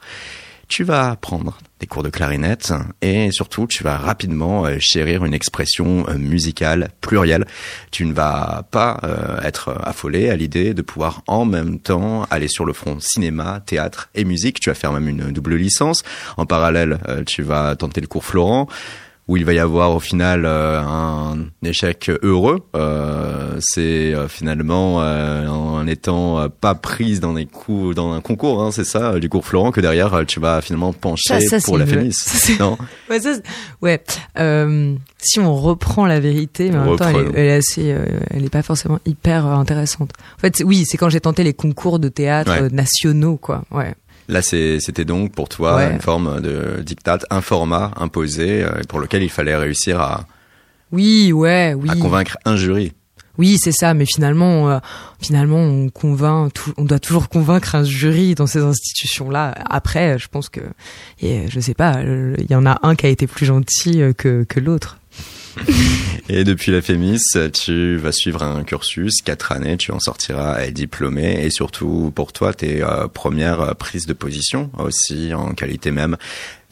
tu 0.68 0.84
vas 0.84 1.16
prendre 1.16 1.58
des 1.80 1.88
cours 1.88 2.04
de 2.04 2.10
clarinette 2.10 2.74
et 3.02 3.32
surtout 3.32 3.68
tu 3.68 3.84
vas 3.84 3.98
rapidement 3.98 4.66
euh, 4.66 4.78
chérir 4.80 5.26
une 5.26 5.34
expression 5.34 6.08
euh, 6.08 6.18
musicale 6.18 6.90
plurielle. 7.02 7.46
Tu 7.92 8.06
ne 8.06 8.14
vas 8.14 8.66
pas 8.72 9.00
euh, 9.04 9.42
être 9.42 9.76
affolé 9.84 10.30
à 10.30 10.36
l'idée 10.36 10.74
de 10.74 10.82
pouvoir 10.82 11.22
en 11.28 11.46
même 11.46 11.80
temps 11.80 12.24
aller 12.32 12.48
sur 12.48 12.66
le 12.66 12.74
front 12.74 12.98
cinéma, 13.00 13.62
théâtre 13.66 14.10
et 14.16 14.24
musique. 14.24 14.60
Tu 14.60 14.70
vas 14.70 14.76
faire 14.76 14.94
même 14.94 15.10
une 15.10 15.32
double 15.32 15.56
licence. 15.56 16.04
En 16.38 16.46
parallèle, 16.46 17.00
tu 17.26 17.44
vas 17.44 17.76
tenter 17.76 18.02
le 18.02 18.08
cours 18.08 18.26
Florent 18.26 18.68
où 19.28 19.38
il 19.38 19.46
va 19.46 19.54
y 19.54 19.60
avoir 19.60 19.96
au 19.96 20.00
final 20.00 20.46
euh, 20.46 20.80
un 20.82 21.48
échec 21.64 22.12
heureux. 22.22 22.60
Euh, 22.76 23.58
c'est 23.60 24.14
euh, 24.14 24.28
finalement 24.28 25.02
euh, 25.02 25.48
en 25.48 25.88
étant 25.88 26.48
pas 26.50 26.76
prise 26.76 27.20
dans 27.22 27.34
des 27.34 27.46
coups, 27.46 27.96
dans 27.96 28.14
un 28.14 28.22
concours, 28.22 28.62
hein, 28.62 28.72
c'est 28.72 28.84
ça, 28.84 29.18
du 29.20 29.28
cours 29.30 29.46
Florent, 29.46 29.72
que 29.72 29.82
derrière 29.82 30.24
tu 30.28 30.40
vas 30.40 30.62
finalement 30.62 30.94
pencher 30.94 31.40
ça, 31.42 31.60
ça, 31.60 31.66
pour 31.66 31.78
la 31.78 31.86
Fémis. 31.86 32.16
Non 32.60 32.78
ouais, 33.10 33.20
ça, 33.20 33.32
ouais. 33.82 34.02
si 35.20 35.40
on 35.40 35.56
reprend 35.56 36.06
la 36.06 36.20
vérité, 36.20 36.70
mais 36.70 36.78
en 36.78 36.86
même 36.86 36.98
temps, 36.98 37.10
elle 37.10 37.16
est, 37.16 37.32
elle 37.36 37.46
est 37.48 37.52
assez, 37.54 37.96
elle 38.30 38.46
est 38.46 38.50
pas 38.50 38.62
forcément 38.62 39.00
hyper 39.06 39.46
intéressante. 39.46 40.12
En 40.38 40.40
fait, 40.40 40.62
oui, 40.66 40.86
c'est 40.86 40.98
quand 40.98 41.10
j'ai 41.10 41.22
tenté 41.22 41.44
les 41.44 41.54
concours 41.54 42.00
de 42.00 42.10
théâtre 42.10 42.52
Ouais. 42.62 42.70
nationaux, 42.70 43.38
quoi. 43.38 43.64
Ouais. 43.72 43.96
Là, 44.28 44.42
c'était 44.42 45.06
donc 45.06 45.34
pour 45.34 45.50
toi 45.50 45.76
Ouais. 45.78 45.92
une 45.92 46.02
forme 46.02 46.42
de 46.42 46.82
diktat, 46.84 47.20
un 47.30 47.42
format 47.42 47.92
imposé 47.98 48.64
euh, 48.64 48.82
pour 48.90 49.00
lequel 49.00 49.22
il 49.24 49.30
fallait 49.30 49.56
réussir 49.56 50.00
à, 50.02 50.26
Oui, 50.92 51.32
ouais, 51.32 51.74
oui. 51.76 51.90
à 51.92 51.96
convaincre 51.96 52.38
un 52.46 52.56
jury. 52.56 52.94
Oui, 53.38 53.58
c'est 53.58 53.74
ça, 53.74 53.94
mais 53.94 54.06
finalement, 54.06 54.70
euh, 54.70 54.80
finalement, 55.22 55.58
on 55.60 55.90
convainc, 55.90 56.54
tout, 56.54 56.74
on 56.78 56.86
doit 56.86 57.00
toujours 57.00 57.28
convaincre 57.28 57.76
un 57.76 57.84
jury 57.84 58.34
dans 58.34 58.48
ces 58.48 58.62
institutions-là. 58.62 59.54
Après, 59.70 60.18
je 60.18 60.28
pense 60.30 60.48
que, 60.48 60.62
et 61.22 61.48
je 61.50 61.60
sais 61.60 61.74
pas, 61.74 62.02
il 62.02 62.48
y 62.50 62.56
en 62.56 62.66
a 62.66 62.80
un 62.82 62.96
qui 62.96 63.06
a 63.06 63.10
été 63.10 63.28
plus 63.28 63.46
gentil 63.46 64.02
euh, 64.02 64.14
que, 64.14 64.46
que 64.48 64.60
l'autre. 64.62 65.00
Et 66.30 66.44
depuis 66.44 66.72
la 66.72 66.82
Fémis, 66.82 67.22
tu 67.54 67.98
vas 67.98 68.12
suivre 68.12 68.44
un 68.44 68.64
cursus, 68.64 69.22
quatre 69.24 69.52
années, 69.52 69.78
tu 69.78 69.92
en 69.92 70.00
sortiras 70.00 70.66
diplômé 70.72 71.46
et 71.46 71.52
surtout 71.52 72.12
pour 72.16 72.34
toi, 72.34 72.54
tes 72.54 72.82
euh, 72.82 73.08
premières 73.08 73.76
prises 73.76 74.08
de 74.08 74.14
position 74.14 74.72
aussi 74.78 75.34
en 75.34 75.54
qualité 75.54 75.92
même 75.92 76.18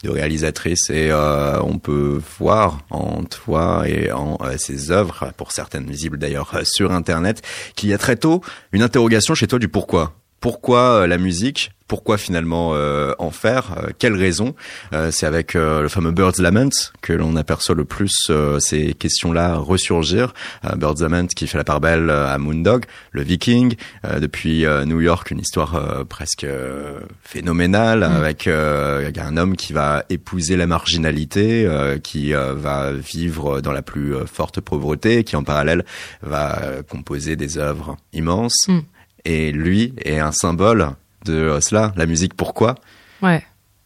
de 0.04 0.10
réalisatrice 0.10 0.90
et 0.90 1.10
euh, 1.10 1.60
on 1.62 1.78
peut 1.78 2.20
voir 2.38 2.80
en 2.90 3.24
toi 3.24 3.84
et 3.88 4.12
en 4.12 4.38
euh, 4.42 4.56
ses 4.58 4.90
œuvres, 4.90 5.32
pour 5.36 5.50
certaines 5.50 5.86
visibles 5.86 6.18
d'ailleurs 6.18 6.52
euh, 6.54 6.62
sur 6.64 6.92
internet, 6.92 7.42
qu'il 7.74 7.88
y 7.88 7.94
a 7.94 7.98
très 7.98 8.16
tôt 8.16 8.42
une 8.72 8.82
interrogation 8.82 9.34
chez 9.34 9.46
toi 9.46 9.58
du 9.58 9.68
pourquoi. 9.68 10.14
Pourquoi 10.44 10.80
euh, 11.00 11.06
la 11.06 11.16
musique 11.16 11.72
Pourquoi 11.88 12.18
finalement 12.18 12.72
euh, 12.74 13.14
en 13.18 13.30
faire 13.30 13.78
Euh, 13.78 13.88
Quelles 13.98 14.14
raisons 14.14 14.54
Euh, 14.92 15.10
C'est 15.10 15.24
avec 15.24 15.56
euh, 15.56 15.80
le 15.80 15.88
fameux 15.88 16.10
Bird's 16.10 16.38
Lament 16.38 16.68
que 17.00 17.14
l'on 17.14 17.34
aperçoit 17.36 17.74
le 17.74 17.86
plus 17.86 18.14
euh, 18.28 18.58
ces 18.58 18.92
questions-là 18.92 19.54
ressurgir. 19.56 20.34
Euh, 20.66 20.76
Bird's 20.76 21.00
Lament 21.00 21.28
qui 21.28 21.46
fait 21.46 21.56
la 21.56 21.64
part 21.64 21.80
belle 21.80 22.10
à 22.10 22.36
Moondog, 22.36 22.84
le 23.12 23.22
Viking, 23.22 23.74
euh, 24.04 24.20
depuis 24.20 24.66
euh, 24.66 24.84
New 24.84 25.00
York, 25.00 25.30
une 25.30 25.38
histoire 25.40 25.76
euh, 25.76 26.04
presque 26.04 26.44
euh, 26.44 27.00
phénoménale 27.22 28.02
avec 28.02 28.46
euh, 28.46 29.10
un 29.16 29.36
homme 29.38 29.56
qui 29.56 29.72
va 29.72 30.04
épouser 30.10 30.56
la 30.58 30.66
marginalité, 30.66 31.64
euh, 31.64 31.96
qui 31.98 32.34
euh, 32.34 32.52
va 32.52 32.92
vivre 32.92 33.62
dans 33.62 33.72
la 33.72 33.80
plus 33.80 34.12
forte 34.26 34.60
pauvreté, 34.60 35.24
qui 35.24 35.36
en 35.36 35.42
parallèle 35.42 35.86
va 36.20 36.60
composer 36.86 37.34
des 37.34 37.56
œuvres 37.56 37.96
immenses. 38.12 38.68
Mm. 38.68 38.80
Et 39.24 39.52
lui 39.52 39.94
est 40.04 40.18
un 40.18 40.32
symbole 40.32 40.90
de 41.24 41.58
cela. 41.60 41.92
La 41.96 42.06
musique, 42.06 42.34
pourquoi? 42.34 42.74
Ouais. 43.22 43.42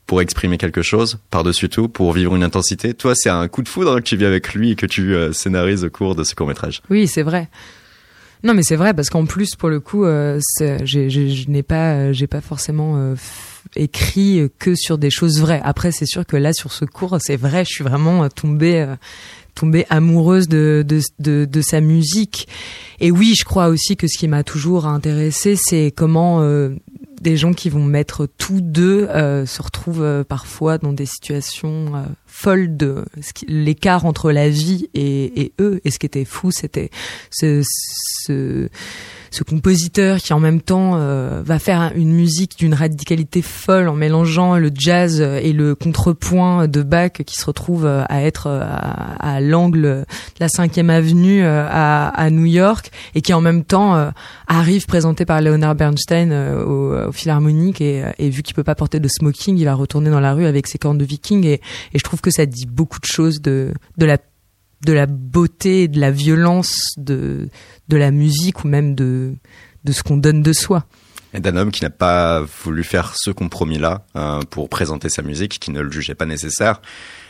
Pour 0.06 0.20
exprimer 0.20 0.58
quelque 0.58 0.82
chose, 0.82 1.18
par-dessus 1.30 1.68
tout, 1.68 1.88
pour 1.88 2.12
vivre 2.12 2.34
une 2.34 2.42
intensité. 2.42 2.94
Toi, 2.94 3.14
c'est 3.14 3.30
un 3.30 3.46
coup 3.48 3.62
de 3.62 3.68
foudre 3.68 3.96
que 3.96 4.04
tu 4.04 4.16
vis 4.16 4.24
avec 4.24 4.54
lui 4.54 4.70
et 4.72 4.74
que 4.74 4.86
tu 4.86 5.14
euh, 5.14 5.32
scénarises 5.32 5.84
au 5.84 5.90
cours 5.90 6.14
de 6.14 6.24
ce 6.24 6.34
court-métrage. 6.34 6.82
Oui, 6.90 7.06
c'est 7.06 7.22
vrai. 7.22 7.48
Non, 8.44 8.54
mais 8.54 8.62
c'est 8.62 8.76
vrai 8.76 8.94
parce 8.94 9.10
qu'en 9.10 9.26
plus, 9.26 9.56
pour 9.56 9.68
le 9.68 9.80
coup, 9.80 10.04
euh, 10.04 10.40
je 10.60 11.50
n'ai 11.50 11.62
pas, 11.62 11.94
euh, 11.94 12.12
j'ai 12.12 12.28
pas 12.28 12.40
forcément 12.40 12.96
euh, 12.96 13.14
écrit 13.74 14.48
que 14.58 14.74
sur 14.74 14.96
des 14.96 15.10
choses 15.10 15.40
vraies. 15.40 15.60
Après, 15.64 15.90
c'est 15.90 16.06
sûr 16.06 16.24
que 16.24 16.36
là, 16.36 16.52
sur 16.52 16.72
ce 16.72 16.84
cours, 16.84 17.18
c'est 17.20 17.36
vrai, 17.36 17.64
je 17.64 17.70
suis 17.70 17.84
vraiment 17.84 18.28
tombée, 18.28 18.86
tombée 19.58 19.86
amoureuse 19.90 20.48
de, 20.48 20.84
de, 20.86 21.44
de, 21.44 21.60
sa 21.60 21.80
musique. 21.80 22.48
Et 23.00 23.10
oui, 23.10 23.34
je 23.38 23.44
crois 23.44 23.68
aussi 23.68 23.96
que 23.96 24.06
ce 24.06 24.18
qui 24.18 24.28
m'a 24.28 24.44
toujours 24.44 24.86
intéressée, 24.86 25.56
c'est 25.56 25.92
comment 25.94 26.40
euh, 26.42 26.70
des 27.20 27.36
gens 27.36 27.52
qui 27.52 27.68
vont 27.68 27.84
mettre 27.84 28.26
tous 28.38 28.60
deux 28.60 29.04
euh, 29.08 29.46
se 29.46 29.62
retrouvent 29.62 30.02
euh, 30.02 30.24
parfois 30.24 30.78
dans 30.78 30.92
des 30.92 31.06
situations, 31.06 31.94
euh, 31.94 32.02
folle 32.26 32.76
de 32.76 33.04
l'écart 33.46 34.06
entre 34.06 34.30
la 34.30 34.48
vie 34.48 34.88
et, 34.94 35.40
et 35.40 35.52
eux. 35.60 35.80
Et 35.84 35.90
ce 35.90 35.98
qui 35.98 36.06
était 36.06 36.24
fou, 36.24 36.50
c'était 36.50 36.90
ce, 37.30 37.62
ce 39.30 39.44
compositeur 39.44 40.18
qui 40.18 40.32
en 40.32 40.40
même 40.40 40.60
temps 40.60 40.92
euh, 40.96 41.42
va 41.44 41.58
faire 41.58 41.92
une 41.94 42.12
musique 42.12 42.58
d'une 42.58 42.74
radicalité 42.74 43.42
folle 43.42 43.88
en 43.88 43.94
mélangeant 43.94 44.56
le 44.56 44.70
jazz 44.74 45.20
et 45.20 45.52
le 45.52 45.74
contrepoint 45.74 46.68
de 46.68 46.82
Bach 46.82 47.12
qui 47.24 47.36
se 47.36 47.44
retrouve 47.44 47.86
euh, 47.86 48.04
à 48.08 48.22
être 48.22 48.46
euh, 48.46 48.62
à, 48.64 49.40
l'angle 49.40 49.82
de 49.82 50.04
la 50.40 50.48
cinquième 50.48 50.90
avenue 50.90 51.44
à, 51.44 52.28
New 52.30 52.44
York 52.44 52.90
et 53.14 53.22
qui 53.22 53.32
en 53.32 53.40
même 53.40 53.64
temps 53.64 54.10
arrive 54.46 54.86
présenté 54.86 55.24
par 55.24 55.40
Leonard 55.40 55.74
Bernstein 55.74 56.32
au, 56.32 57.08
au 57.08 57.12
Philharmonique 57.12 57.80
et, 57.80 58.04
vu 58.18 58.42
qu'il 58.42 58.54
peut 58.54 58.64
pas 58.64 58.74
porter 58.74 59.00
de 59.00 59.08
smoking, 59.08 59.56
il 59.56 59.64
va 59.64 59.74
retourner 59.74 60.10
dans 60.10 60.20
la 60.20 60.34
rue 60.34 60.46
avec 60.46 60.66
ses 60.66 60.78
cornes 60.78 60.98
de 60.98 61.04
viking 61.04 61.44
et, 61.46 61.60
et 61.92 61.98
je 61.98 62.04
trouve 62.04 62.20
que 62.20 62.30
ça 62.30 62.46
dit 62.46 62.66
beaucoup 62.66 62.98
de 63.00 63.06
choses 63.06 63.40
de 63.40 63.72
de 63.96 64.06
la 64.06 64.18
de 64.84 64.92
la 64.92 65.06
beauté 65.06 65.84
et 65.84 65.88
de 65.88 66.00
la 66.00 66.10
violence 66.10 66.94
de 66.96 67.48
la 67.90 68.10
musique 68.10 68.64
ou 68.64 68.68
même 68.68 68.94
de 68.94 69.36
ce 69.90 70.02
qu'on 70.02 70.16
donne 70.16 70.42
de 70.42 70.52
soi. 70.52 70.84
Et 71.34 71.40
d'un 71.40 71.56
homme 71.56 71.70
qui 71.70 71.82
n'a 71.82 71.90
pas 71.90 72.40
voulu 72.64 72.84
faire 72.84 73.14
ce 73.16 73.30
compromis-là 73.30 74.02
euh, 74.16 74.40
pour 74.48 74.68
présenter 74.68 75.10
sa 75.10 75.22
musique, 75.22 75.58
qui 75.58 75.70
ne 75.70 75.80
le 75.80 75.90
jugeait 75.90 76.14
pas 76.14 76.24
nécessaire. 76.24 76.80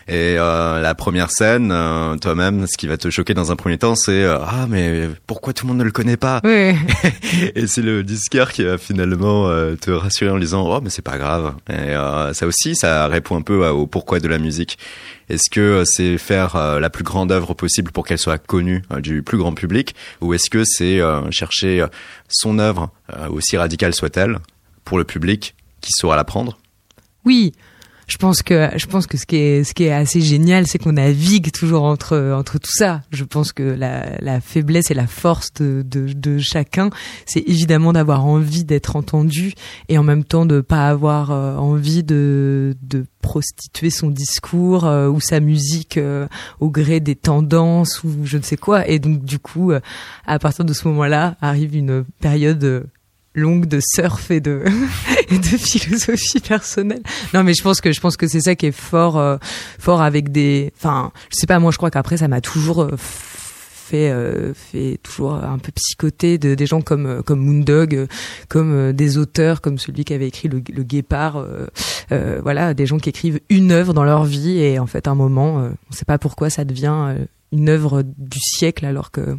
Et 0.09 0.37
euh, 0.39 0.81
la 0.81 0.95
première 0.95 1.31
scène, 1.31 1.71
euh, 1.71 2.17
toi-même, 2.17 2.67
ce 2.67 2.77
qui 2.79 2.87
va 2.87 2.97
te 2.97 3.11
choquer 3.11 3.35
dans 3.35 3.53
un 3.53 3.57
premier 3.57 3.77
temps, 3.77 3.95
c'est 3.95 4.23
euh, 4.23 4.39
ah 4.41 4.67
mais 4.69 5.09
pourquoi 5.27 5.53
tout 5.53 5.67
le 5.67 5.69
monde 5.69 5.79
ne 5.79 5.85
le 5.85 5.91
connaît 5.91 6.17
pas 6.17 6.41
Oui. 6.45 6.75
Et 7.55 7.67
c'est 7.67 7.83
le 7.83 8.03
disquaire 8.03 8.53
qui 8.53 8.65
va 8.65 8.79
finalement 8.79 9.49
euh, 9.49 9.77
te 9.77 9.91
rassurer 9.91 10.31
en 10.31 10.39
disant 10.39 10.67
oh 10.67 10.81
mais 10.83 10.91
c'est 10.91 11.03
pas 11.03 11.19
grave. 11.19 11.55
Et 11.69 11.75
euh, 11.75 12.33
ça 12.33 12.47
aussi, 12.47 12.75
ça 12.75 13.07
répond 13.07 13.37
un 13.37 13.43
peu 13.43 13.67
au 13.69 13.87
pourquoi 13.87 14.19
de 14.19 14.29
la 14.29 14.39
musique. 14.39 14.79
Est-ce 15.29 15.51
que 15.51 15.61
euh, 15.61 15.85
c'est 15.85 16.17
faire 16.17 16.57
euh, 16.57 16.81
la 16.81 16.91
plus 16.91 17.05
grande 17.05 17.31
œuvre 17.31 17.55
possible 17.55 17.93
pour 17.93 18.07
qu'elle 18.07 18.19
soit 18.19 18.39
connue 18.39 18.83
du 19.01 19.23
plus 19.23 19.37
grand 19.37 19.53
public, 19.53 19.95
ou 20.21 20.33
est-ce 20.35 20.49
que 20.49 20.65
c'est 20.65 21.01
euh, 21.01 21.31
chercher 21.31 21.85
son 22.29 22.59
œuvre, 22.59 22.91
euh, 23.15 23.29
aussi 23.29 23.57
radicale 23.57 23.95
soit-elle, 23.95 24.39
pour 24.85 24.99
le 24.99 25.05
public 25.05 25.55
qui 25.81 25.91
saura 25.93 26.17
la 26.17 26.25
prendre? 26.25 26.59
Oui, 27.25 27.53
je 28.09 28.17
pense 28.17 28.43
que 28.43 28.71
je 28.75 28.87
pense 28.87 29.07
que 29.07 29.19
ce 29.19 29.27
qui 29.27 29.37
est 29.37 29.65
ce 29.65 29.75
qui 29.75 29.85
est 29.85 29.93
assez 29.93 30.23
génial, 30.23 30.67
c'est 30.67 30.79
qu'on 30.79 30.93
navigue 30.93 31.53
toujours 31.53 31.85
entre 31.85 32.33
entre 32.35 32.59
tout 32.59 32.73
ça. 32.73 33.03
Je 33.11 33.23
pense 33.23 33.53
que 33.53 33.63
la, 33.63 34.19
la 34.21 34.41
faiblesse 34.41 34.91
et 34.91 34.95
la 34.95 35.07
force 35.07 35.53
de 35.53 35.83
de, 35.83 36.13
de 36.15 36.39
chacun, 36.39 36.89
c'est 37.27 37.45
évidemment 37.47 37.93
d'avoir 37.93 38.25
envie 38.25 38.65
d'être 38.65 38.97
entendu 38.97 39.53
et 39.91 39.99
en 39.99 40.03
même 40.03 40.25
temps 40.25 40.47
de 40.47 40.63
pas 40.63 40.89
avoir 40.89 41.31
euh, 41.31 41.57
envie 41.57 42.03
de 42.03 42.75
de 42.83 43.05
prostituer 43.21 43.91
son 43.91 44.09
discours 44.09 44.87
euh, 44.87 45.09
ou 45.09 45.21
sa 45.21 45.41
musique 45.41 45.99
euh, 45.99 46.27
au 46.61 46.71
gré 46.71 47.01
des 47.01 47.15
tendances 47.15 48.03
ou 48.05 48.11
je 48.25 48.39
ne 48.39 48.43
sais 48.43 48.57
quoi. 48.57 48.89
Et 48.89 48.99
donc 48.99 49.23
du 49.23 49.39
coup, 49.39 49.73
à 50.27 50.39
partir 50.39 50.65
de 50.65 50.73
ce 50.73 50.89
moment-là, 50.89 51.37
arrive 51.43 51.77
une 51.77 52.05
période 52.21 52.89
longue 53.35 53.67
de 53.67 53.81
surf 53.83 54.31
et 54.31 54.41
de 54.41 54.65
et 55.31 55.39
de 55.39 55.45
philosophie 55.45 56.41
personnelle. 56.41 57.03
Non, 57.35 57.45
mais 57.45 57.55
je 57.55 57.63
pense 57.63 57.81
que 57.81 57.93
je 57.93 58.01
pense 58.01 58.17
que 58.17 58.27
c'est 58.27 58.41
ça 58.41 58.55
qui 58.55 58.67
est 58.67 58.73
fort 58.73 59.19
euh, 59.19 59.37
fort 59.79 60.03
avec 60.03 60.31
des. 60.33 60.73
Enfin, 60.77 61.13
je 61.31 61.37
sais 61.37 61.47
pas. 61.47 61.59
Moi, 61.59 61.71
je 61.71 61.77
crois 61.77 61.91
qu'après, 61.91 62.17
ça 62.17 62.29
m'a 62.29 62.41
toujours 62.41 62.83
euh, 62.83 62.97
fait 62.97 64.11
euh, 64.11 64.53
fait 64.55 64.99
toujours 65.03 65.35
un 65.35 65.59
peu 65.59 65.73
psychoter 65.73 66.39
de 66.39 66.55
des 66.55 66.67
gens 66.67 66.81
comme 66.81 67.07
euh, 67.07 67.23
comme 67.23 67.41
Moondog, 67.41 68.07
comme 68.49 68.93
des 68.93 69.19
auteurs 69.19 69.61
comme 69.61 69.79
celui 69.79 70.05
qui 70.05 70.15
avait 70.15 70.29
écrit 70.29 70.49
le, 70.49 70.63
le 70.73 70.83
Guépard. 70.83 71.45
voilà, 72.43 72.75
des 72.75 72.87
gens 72.87 72.99
qui 72.99 73.11
écrivent 73.11 73.41
une 73.49 73.73
œuvre 73.73 73.95
dans 73.95 74.05
leur 74.05 74.25
vie 74.25 74.61
et 74.61 74.79
en 74.79 74.87
fait, 74.87 75.09
un 75.09 75.15
moment, 75.15 75.71
on 75.91 75.93
sait 75.93 76.05
pas 76.05 76.19
pourquoi 76.19 76.51
ça 76.51 76.65
devient 76.65 77.17
une 77.53 77.69
œuvre 77.69 78.03
du 78.03 78.39
siècle 78.41 78.85
alors 78.85 79.11
que 79.11 79.39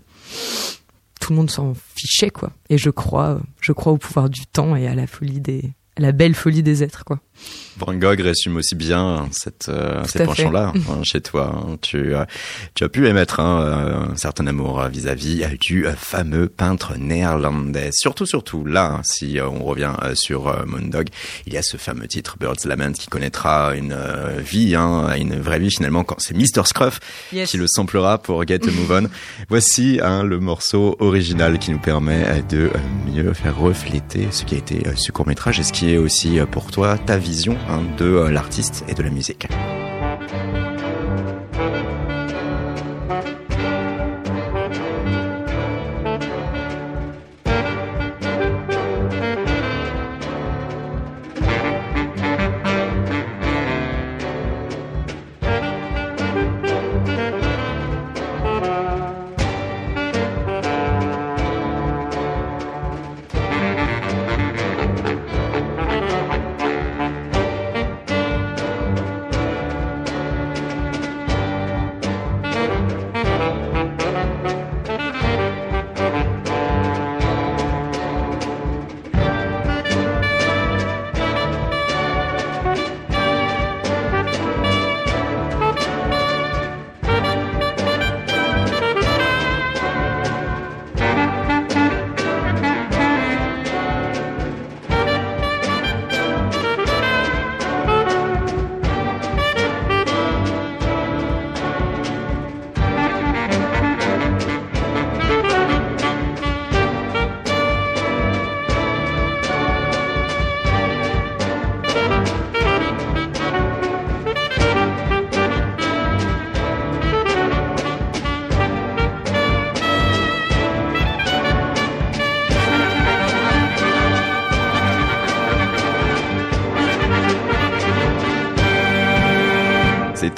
tout 1.29 1.33
le 1.33 1.37
monde 1.37 1.51
s'en 1.51 1.75
fichait 1.95 2.31
quoi. 2.31 2.51
Et 2.71 2.79
je 2.79 2.89
crois, 2.89 3.39
je 3.61 3.71
crois 3.71 3.93
au 3.93 3.97
pouvoir 3.97 4.31
du 4.31 4.47
temps 4.47 4.75
et 4.75 4.87
à 4.87 4.95
la 4.95 5.05
folie 5.05 5.39
des, 5.39 5.73
à 5.95 6.01
la 6.01 6.11
belle 6.11 6.33
folie 6.33 6.63
des 6.63 6.81
êtres 6.81 7.05
quoi. 7.05 7.19
Van 7.77 7.93
Gogh 7.93 8.19
résume 8.19 8.57
aussi 8.57 8.75
bien 8.75 9.29
cette, 9.31 9.67
euh, 9.69 10.03
ces 10.03 10.25
penchants-là 10.25 10.73
hein, 10.89 11.03
chez 11.03 11.21
toi. 11.21 11.55
hein. 11.55 11.77
Tu, 11.81 12.13
euh, 12.13 12.25
tu 12.75 12.83
as 12.83 12.89
pu 12.89 13.07
émettre 13.07 13.39
hein, 13.39 13.61
euh, 13.61 14.11
un 14.11 14.15
certain 14.17 14.47
amour 14.47 14.81
euh, 14.81 14.89
vis-à-vis 14.89 15.45
du 15.61 15.85
fameux 15.97 16.49
peintre 16.49 16.97
néerlandais. 16.97 17.91
Surtout, 17.93 18.25
surtout 18.25 18.65
là, 18.65 18.95
hein, 18.97 19.01
si 19.03 19.37
on 19.41 19.63
revient 19.63 19.93
sur 20.15 20.53
Moondog, 20.67 21.07
il 21.47 21.53
y 21.53 21.57
a 21.57 21.61
ce 21.61 21.77
fameux 21.77 22.07
titre 22.07 22.35
Bird's 22.37 22.65
Lament 22.65 22.91
qui 22.91 23.07
connaîtra 23.07 23.73
une 23.75 23.93
euh, 23.93 24.39
vie, 24.39 24.75
hein, 24.75 25.13
une 25.15 25.39
vraie 25.39 25.59
vie 25.59 25.71
finalement 25.71 26.03
quand 26.03 26.15
c'est 26.19 26.35
Mr. 26.35 26.65
Scruff 26.65 26.99
qui 27.45 27.57
le 27.57 27.67
samplera 27.67 28.17
pour 28.17 28.45
Get 28.45 28.67
a 28.67 28.71
Move 28.71 29.03
On. 29.05 29.09
Voici 29.49 29.99
hein, 30.03 30.23
le 30.23 30.39
morceau 30.39 30.97
original 30.99 31.59
qui 31.59 31.71
nous 31.71 31.79
permet 31.79 32.43
de 32.49 32.69
mieux 33.07 33.33
faire 33.33 33.57
refléter 33.57 34.27
ce 34.31 34.43
qui 34.43 34.55
a 34.55 34.57
été 34.57 34.83
ce 34.97 35.13
court 35.13 35.27
métrage 35.27 35.59
et 35.61 35.63
ce 35.63 35.71
qui 35.71 35.93
est 35.93 35.97
aussi 35.97 36.39
pour 36.51 36.71
toi 36.71 36.97
ta 36.97 37.17
hein, 37.69 37.83
de 37.97 38.05
euh, 38.05 38.31
l'artiste 38.31 38.83
et 38.87 38.93
de 38.93 39.03
la 39.03 39.09
musique. 39.09 39.47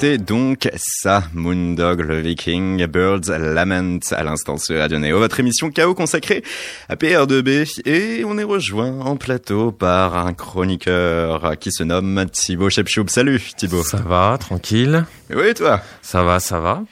C'était 0.02 0.18
donc 0.18 0.68
ça, 0.74 1.22
Moondog 1.32 2.00
le 2.00 2.18
Viking, 2.18 2.84
Birds 2.86 3.28
Lament 3.28 4.00
à 4.10 4.24
l'instant 4.24 4.56
sur 4.56 4.76
Radio 4.76 4.98
Neo, 4.98 5.16
votre 5.20 5.38
émission 5.38 5.70
KO 5.70 5.94
consacrée 5.94 6.42
à 6.88 6.96
PR2B 6.96 7.82
et 7.86 8.24
on 8.24 8.36
est 8.36 8.42
rejoint 8.42 8.98
en 8.98 9.14
plateau 9.14 9.70
par 9.70 10.16
un 10.16 10.32
chroniqueur 10.32 11.56
qui 11.60 11.70
se 11.70 11.84
nomme 11.84 12.26
Thibaut 12.32 12.68
Chepchoub. 12.68 13.10
Salut 13.10 13.40
Thibaut. 13.56 13.84
Ça 13.84 13.98
va, 13.98 14.36
tranquille. 14.40 15.04
Oui 15.34 15.54
toi 15.54 15.82
Ça 16.02 16.22
va, 16.22 16.40
ça 16.40 16.60
va. 16.60 16.82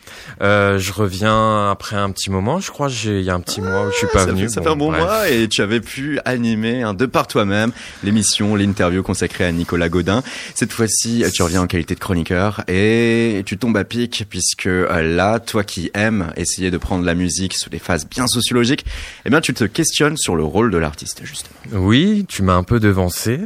Euh, 0.43 0.79
je 0.79 0.93
reviens 0.93 1.71
après 1.71 1.97
un 1.97 2.11
petit 2.11 2.31
moment. 2.31 2.61
Je 2.61 2.71
crois 2.71 2.89
j'ai 2.89 3.21
il 3.21 3.25
y 3.25 3.31
a 3.31 3.35
un 3.35 3.41
petit 3.41 3.61
mois 3.61 3.87
où 3.87 3.91
je 3.91 3.97
suis 3.97 4.07
pas 4.07 4.21
ça 4.21 4.27
venu. 4.27 4.43
Fait, 4.43 4.49
ça 4.49 4.63
fait 4.63 4.69
un 4.69 4.77
bon 4.77 4.91
bref. 4.91 5.03
mois 5.03 5.29
et 5.29 5.49
tu 5.49 5.63
avais 5.63 5.81
pu 5.81 6.19
animer 6.25 6.83
hein, 6.83 6.95
de 6.95 7.07
par 7.07 7.27
toi-même 7.27 7.73
l'émission, 8.03 8.57
l'interview 8.57 9.03
consacrée 9.03 9.45
à 9.45 9.53
Nicolas 9.53 9.89
Godin. 9.89 10.23
Cette 10.55 10.73
fois-ci, 10.73 11.25
tu 11.33 11.43
reviens 11.43 11.63
en 11.63 11.67
qualité 11.67 11.95
de 11.95 12.01
chroniqueur 12.01 12.63
et 12.69 13.43
tu 13.47 13.59
tombes 13.59 13.77
à 13.77 13.85
pic 13.85 14.27
puisque 14.29 14.67
euh, 14.67 15.03
là, 15.03 15.39
toi 15.41 15.65
qui 15.65 15.91
aimes 15.95 16.33
essayer 16.37 16.71
de 16.71 16.79
prendre 16.79 17.05
la 17.05 17.15
musique 17.15 17.55
sous 17.55 17.71
des 17.71 17.79
phases 17.79 18.09
bien 18.09 18.27
sociologiques, 18.27 18.85
eh 19.25 19.31
bien 19.31 19.41
tu 19.41 19.55
te 19.55 19.65
questionnes 19.65 20.17
sur 20.17 20.37
le 20.37 20.45
rôle 20.45 20.71
de 20.71 20.79
l'artiste 20.79 21.21
justement. 21.25 21.57
Oui, 21.73 22.25
tu 22.29 22.43
m'as 22.43 22.55
un 22.55 22.63
peu 22.63 22.81
devancé. 22.81 23.41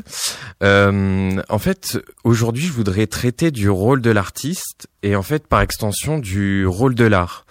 Euh, 0.62 1.42
en 1.48 1.58
fait, 1.58 1.98
aujourd'hui, 2.24 2.64
je 2.64 2.72
voudrais 2.72 3.06
traiter 3.06 3.50
du 3.50 3.68
rôle 3.68 4.00
de 4.00 4.10
l'artiste 4.10 4.83
et 5.02 5.16
en 5.16 5.22
fait, 5.22 5.46
par 5.46 5.60
extension, 5.60 6.18
du 6.18 6.66
rôle 6.66 6.94
de 6.94 7.04
l'art 7.04 7.46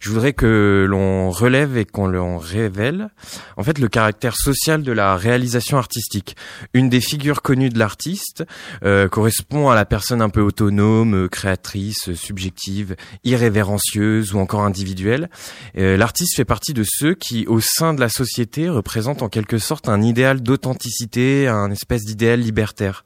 je 0.00 0.10
voudrais 0.10 0.32
que 0.32 0.86
l'on 0.88 1.30
relève 1.30 1.76
et 1.76 1.84
qu'on 1.84 2.06
l'on 2.06 2.38
révèle 2.38 3.08
en 3.56 3.62
fait 3.62 3.78
le 3.78 3.88
caractère 3.88 4.36
social 4.36 4.82
de 4.82 4.92
la 4.92 5.16
réalisation 5.16 5.78
artistique. 5.78 6.36
Une 6.74 6.88
des 6.88 7.00
figures 7.00 7.42
connues 7.42 7.70
de 7.70 7.78
l'artiste 7.78 8.44
euh, 8.84 9.08
correspond 9.08 9.68
à 9.68 9.74
la 9.74 9.84
personne 9.84 10.22
un 10.22 10.28
peu 10.28 10.40
autonome, 10.40 11.28
créatrice, 11.28 12.14
subjective, 12.14 12.96
irrévérencieuse 13.24 14.34
ou 14.34 14.38
encore 14.38 14.62
individuelle. 14.62 15.30
Euh, 15.76 15.96
l'artiste 15.96 16.36
fait 16.36 16.44
partie 16.44 16.74
de 16.74 16.84
ceux 16.86 17.14
qui, 17.14 17.46
au 17.46 17.60
sein 17.60 17.94
de 17.94 18.00
la 18.00 18.08
société, 18.08 18.68
représentent 18.68 19.22
en 19.22 19.28
quelque 19.28 19.58
sorte 19.58 19.88
un 19.88 20.02
idéal 20.02 20.42
d'authenticité, 20.42 21.48
un 21.48 21.70
espèce 21.70 22.04
d'idéal 22.04 22.40
libertaire. 22.40 23.04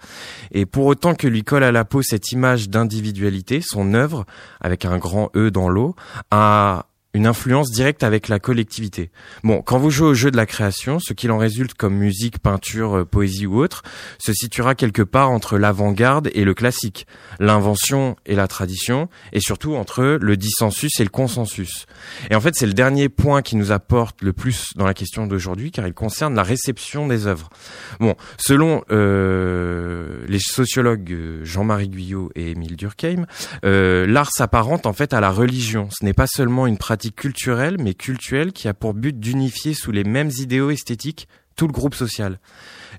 Et 0.52 0.66
pour 0.66 0.86
autant 0.86 1.14
que 1.14 1.26
lui 1.26 1.42
colle 1.42 1.64
à 1.64 1.72
la 1.72 1.84
peau 1.84 2.02
cette 2.02 2.32
image 2.32 2.68
d'individualité, 2.68 3.60
son 3.62 3.94
œuvre, 3.94 4.26
avec 4.60 4.84
un 4.84 4.98
grand 4.98 5.30
E 5.36 5.50
dans 5.50 5.68
l'eau, 5.68 5.94
a 6.30 6.86
une 7.12 7.26
influence 7.26 7.70
directe 7.70 8.02
avec 8.02 8.28
la 8.28 8.38
collectivité. 8.38 9.10
Bon, 9.42 9.62
quand 9.62 9.78
vous 9.78 9.90
jouez 9.90 10.08
au 10.08 10.14
jeu 10.14 10.30
de 10.30 10.36
la 10.36 10.46
création, 10.46 11.00
ce 11.00 11.12
qu'il 11.12 11.32
en 11.32 11.38
résulte 11.38 11.74
comme 11.74 11.94
musique, 11.94 12.38
peinture, 12.38 12.98
euh, 12.98 13.04
poésie 13.04 13.46
ou 13.46 13.60
autre, 13.60 13.82
se 14.18 14.32
situera 14.32 14.74
quelque 14.74 15.02
part 15.02 15.30
entre 15.30 15.58
l'avant-garde 15.58 16.30
et 16.34 16.44
le 16.44 16.54
classique, 16.54 17.06
l'invention 17.40 18.16
et 18.26 18.36
la 18.36 18.46
tradition, 18.46 19.08
et 19.32 19.40
surtout 19.40 19.74
entre 19.74 20.18
le 20.20 20.36
dissensus 20.36 21.00
et 21.00 21.04
le 21.04 21.10
consensus. 21.10 21.86
Et 22.30 22.34
en 22.34 22.40
fait, 22.40 22.54
c'est 22.54 22.66
le 22.66 22.74
dernier 22.74 23.08
point 23.08 23.42
qui 23.42 23.56
nous 23.56 23.72
apporte 23.72 24.22
le 24.22 24.32
plus 24.32 24.70
dans 24.76 24.86
la 24.86 24.94
question 24.94 25.26
d'aujourd'hui, 25.26 25.72
car 25.72 25.86
il 25.86 25.94
concerne 25.94 26.34
la 26.34 26.42
réception 26.44 27.08
des 27.08 27.26
œuvres. 27.26 27.50
Bon, 27.98 28.14
selon 28.38 28.84
euh, 28.90 30.24
les 30.28 30.38
sociologues 30.38 31.12
euh, 31.12 31.44
Jean-Marie 31.44 31.88
Guyot 31.88 32.30
et 32.34 32.52
Émile 32.52 32.76
Durkheim, 32.76 33.26
euh, 33.64 34.06
l'art 34.06 34.30
s'apparente 34.30 34.86
en 34.86 34.92
fait 34.92 35.12
à 35.12 35.20
la 35.20 35.30
religion. 35.30 35.88
Ce 35.90 36.04
n'est 36.04 36.12
pas 36.12 36.26
seulement 36.26 36.66
une 36.66 36.78
pratique 36.78 36.99
culturelle, 37.08 37.76
mais 37.80 37.94
culturelle, 37.94 38.52
qui 38.52 38.68
a 38.68 38.74
pour 38.74 38.94
but 38.94 39.18
d'unifier 39.18 39.74
sous 39.74 39.90
les 39.90 40.04
mêmes 40.04 40.30
idéaux 40.38 40.70
esthétiques 40.70 41.28
tout 41.56 41.66
le 41.66 41.72
groupe 41.72 41.94
social. 41.94 42.38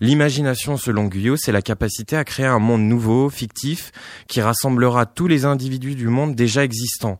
L'imagination, 0.02 0.78
selon 0.78 1.06
Guyot, 1.06 1.38
c'est 1.38 1.52
la 1.52 1.62
capacité 1.62 2.16
à 2.16 2.24
créer 2.24 2.46
un 2.46 2.60
monde 2.60 2.84
nouveau, 2.84 3.30
fictif, 3.30 3.92
qui 4.28 4.42
rassemblera 4.42 5.06
tous 5.06 5.28
les 5.28 5.46
individus 5.46 5.96
du 5.96 6.08
monde 6.08 6.36
déjà 6.36 6.64
existants. 6.64 7.20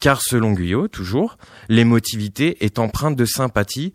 Car 0.00 0.22
selon 0.22 0.52
Guyot, 0.52 0.88
toujours, 0.88 1.38
l'émotivité 1.68 2.64
est 2.64 2.78
empreinte 2.78 3.16
de 3.16 3.24
sympathie 3.24 3.92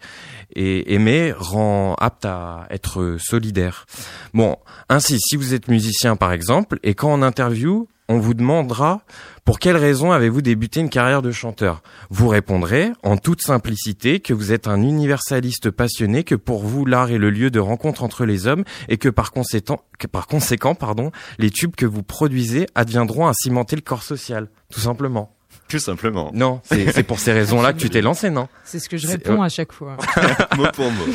et 0.53 0.93
aimer 0.93 1.33
rend 1.35 1.95
apte 1.95 2.25
à 2.25 2.67
être 2.69 3.17
solidaire. 3.19 3.85
Bon, 4.33 4.57
ainsi, 4.89 5.17
si 5.19 5.37
vous 5.37 5.53
êtes 5.53 5.69
musicien 5.69 6.15
par 6.15 6.33
exemple, 6.33 6.77
et 6.83 6.93
quand 6.93 7.13
en 7.13 7.21
interview, 7.21 7.87
on 8.09 8.19
vous 8.19 8.33
demandera 8.33 9.01
pour 9.45 9.59
quelle 9.59 9.77
raison 9.77 10.11
avez-vous 10.11 10.41
débuté 10.41 10.79
une 10.79 10.89
carrière 10.89 11.21
de 11.21 11.31
chanteur? 11.31 11.83
Vous 12.09 12.27
répondrez 12.27 12.91
en 13.03 13.17
toute 13.17 13.41
simplicité 13.41 14.19
que 14.19 14.33
vous 14.33 14.51
êtes 14.51 14.67
un 14.67 14.81
universaliste 14.81 15.69
passionné, 15.69 16.23
que 16.23 16.35
pour 16.35 16.63
vous 16.63 16.85
l'art 16.85 17.11
est 17.11 17.17
le 17.17 17.29
lieu 17.29 17.49
de 17.49 17.59
rencontre 17.59 18.03
entre 18.03 18.25
les 18.25 18.47
hommes 18.47 18.63
et 18.87 18.97
que 18.97 19.09
par 19.09 19.31
conséquent, 19.31 19.83
les 21.39 21.49
tubes 21.49 21.75
que 21.75 21.85
vous 21.85 22.03
produisez 22.03 22.67
adviendront 22.75 23.27
à 23.27 23.33
cimenter 23.33 23.75
le 23.75 23.81
corps 23.81 24.03
social, 24.03 24.49
tout 24.69 24.79
simplement. 24.79 25.32
Tout 25.73 25.79
simplement. 25.79 26.29
Non, 26.35 26.61
c'est 26.65 27.01
pour 27.01 27.17
ces 27.17 27.33
raisons-là 27.33 27.73
que 27.73 27.79
tu 27.79 27.89
t'es 27.89 28.01
lancé, 28.01 28.29
non 28.29 28.47
C'est 28.63 28.77
ce 28.77 28.87
que 28.87 28.95
je 28.95 29.07
réponds 29.07 29.41
à 29.41 29.49
chaque 29.49 29.71
fois. 29.71 29.97
mot 30.55 30.67
pour 30.71 30.91
mot. 30.91 31.05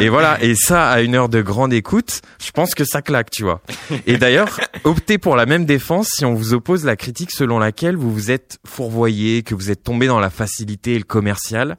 Et 0.00 0.08
voilà, 0.08 0.42
et 0.42 0.56
ça, 0.56 0.88
à 0.88 1.02
une 1.02 1.14
heure 1.14 1.28
de 1.28 1.40
grande 1.40 1.72
écoute, 1.72 2.20
je 2.44 2.50
pense 2.50 2.74
que 2.74 2.82
ça 2.84 3.00
claque, 3.00 3.30
tu 3.30 3.44
vois. 3.44 3.60
Et 4.08 4.16
d'ailleurs, 4.16 4.58
optez 4.82 5.18
pour 5.18 5.36
la 5.36 5.46
même 5.46 5.66
défense 5.66 6.08
si 6.16 6.24
on 6.24 6.34
vous 6.34 6.52
oppose 6.52 6.84
la 6.84 6.96
critique 6.96 7.30
selon 7.30 7.60
laquelle 7.60 7.94
vous 7.94 8.12
vous 8.12 8.32
êtes 8.32 8.58
fourvoyé, 8.66 9.44
que 9.44 9.54
vous 9.54 9.70
êtes 9.70 9.84
tombé 9.84 10.08
dans 10.08 10.18
la 10.18 10.30
facilité 10.30 10.94
et 10.94 10.98
le 10.98 11.04
commercial. 11.04 11.78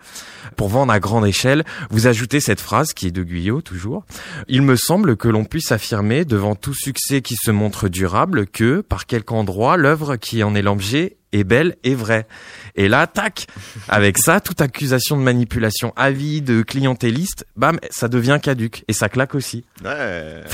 Pour 0.56 0.70
vendre 0.70 0.94
à 0.94 1.02
grande 1.02 1.28
échelle, 1.28 1.66
vous 1.90 2.08
ajoutez 2.08 2.40
cette 2.40 2.62
phrase 2.62 2.94
qui 2.94 3.08
est 3.08 3.12
de 3.12 3.24
Guyot, 3.24 3.60
toujours. 3.62 4.06
Il 4.48 4.62
me 4.62 4.78
semble 4.78 5.18
que 5.18 5.28
l'on 5.28 5.44
puisse 5.44 5.74
affirmer, 5.74 6.24
devant 6.24 6.56
tout 6.56 6.74
succès 6.74 7.22
qui 7.22 7.36
se 7.36 7.52
montre 7.52 7.90
durable, 7.90 8.48
que, 8.48 8.80
par 8.80 9.08
quelque 9.08 9.34
endroit, 9.34 9.76
l'œuvre 9.76 10.16
qui 10.16 10.42
en 10.42 10.56
est 10.56 10.62
l'objet 10.62 11.18
est 11.32 11.44
belle 11.44 11.76
et 11.84 11.96
vraie. 11.96 12.28
Et 12.76 12.88
là, 12.88 13.08
tac, 13.08 13.48
avec 13.88 14.18
ça, 14.18 14.40
toute 14.40 14.62
accusation 14.62 15.18
de 15.18 15.22
manipulation 15.22 15.94
avide, 15.96 16.64
clientéliste, 16.66 17.46
bam, 17.56 17.80
ça 17.90 18.08
devient 18.08 18.40
caduque. 18.42 18.84
Et 18.88 18.94
ça 18.94 19.10
claque 19.10 19.36
aussi. 19.36 19.66
Ouais. 19.84 20.44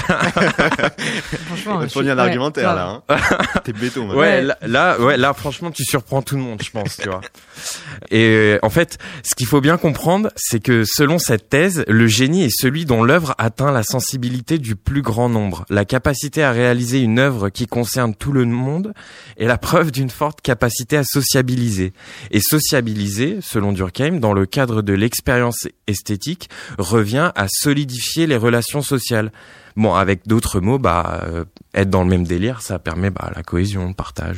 Franchement, 1.47 1.81
Il 1.81 1.87
je 1.87 1.93
faut 1.93 2.01
suis- 2.01 2.09
un 2.09 2.15
ouais, 2.15 2.21
argumentaire 2.21 2.75
là. 2.75 3.01
Hein. 3.09 3.17
T'es 3.63 3.73
béton. 3.73 4.05
Ouais, 4.15 4.41
là, 4.41 4.57
là, 4.61 4.99
ouais, 4.99 5.17
là, 5.17 5.33
franchement, 5.33 5.71
tu 5.71 5.83
surprends 5.83 6.21
tout 6.21 6.35
le 6.35 6.41
monde, 6.41 6.61
je 6.63 6.69
pense, 6.71 6.97
tu 6.97 7.09
vois. 7.09 7.21
Et 8.11 8.25
euh, 8.25 8.59
en 8.61 8.69
fait, 8.69 8.97
ce 9.23 9.35
qu'il 9.35 9.47
faut 9.47 9.61
bien 9.61 9.77
comprendre, 9.77 10.29
c'est 10.35 10.59
que 10.59 10.83
selon 10.85 11.19
cette 11.19 11.49
thèse, 11.49 11.83
le 11.87 12.07
génie 12.07 12.43
est 12.43 12.55
celui 12.55 12.85
dont 12.85 13.03
l'œuvre 13.03 13.35
atteint 13.37 13.71
la 13.71 13.83
sensibilité 13.83 14.57
du 14.57 14.75
plus 14.75 15.01
grand 15.01 15.29
nombre. 15.29 15.65
La 15.69 15.85
capacité 15.85 16.43
à 16.43 16.51
réaliser 16.51 17.01
une 17.01 17.19
œuvre 17.19 17.49
qui 17.49 17.67
concerne 17.67 18.15
tout 18.15 18.31
le 18.31 18.45
monde 18.45 18.93
est 19.37 19.47
la 19.47 19.57
preuve 19.57 19.91
d'une 19.91 20.09
forte 20.09 20.41
capacité 20.41 20.97
à 20.97 21.03
sociabiliser. 21.03 21.93
Et 22.31 22.39
sociabiliser, 22.39 23.39
selon 23.41 23.71
Durkheim, 23.71 24.19
dans 24.19 24.33
le 24.33 24.45
cadre 24.45 24.81
de 24.81 24.93
l'expérience 24.93 25.67
esthétique, 25.87 26.49
revient 26.77 27.31
à 27.35 27.47
solidifier 27.49 28.27
les 28.27 28.37
relations 28.37 28.81
sociales. 28.81 29.31
Bon, 29.75 29.93
avec 29.93 30.27
d'autres 30.27 30.61
mots, 30.61 30.79
bah, 30.79 31.23
euh, 31.27 31.43
être 31.73 31.89
dans 31.89 32.03
le 32.03 32.09
même 32.09 32.25
délire, 32.25 32.61
ça 32.61 32.79
permet 32.79 33.09
bah, 33.09 33.31
la 33.35 33.43
cohésion, 33.43 33.87
le 33.87 33.93
partage, 33.93 34.37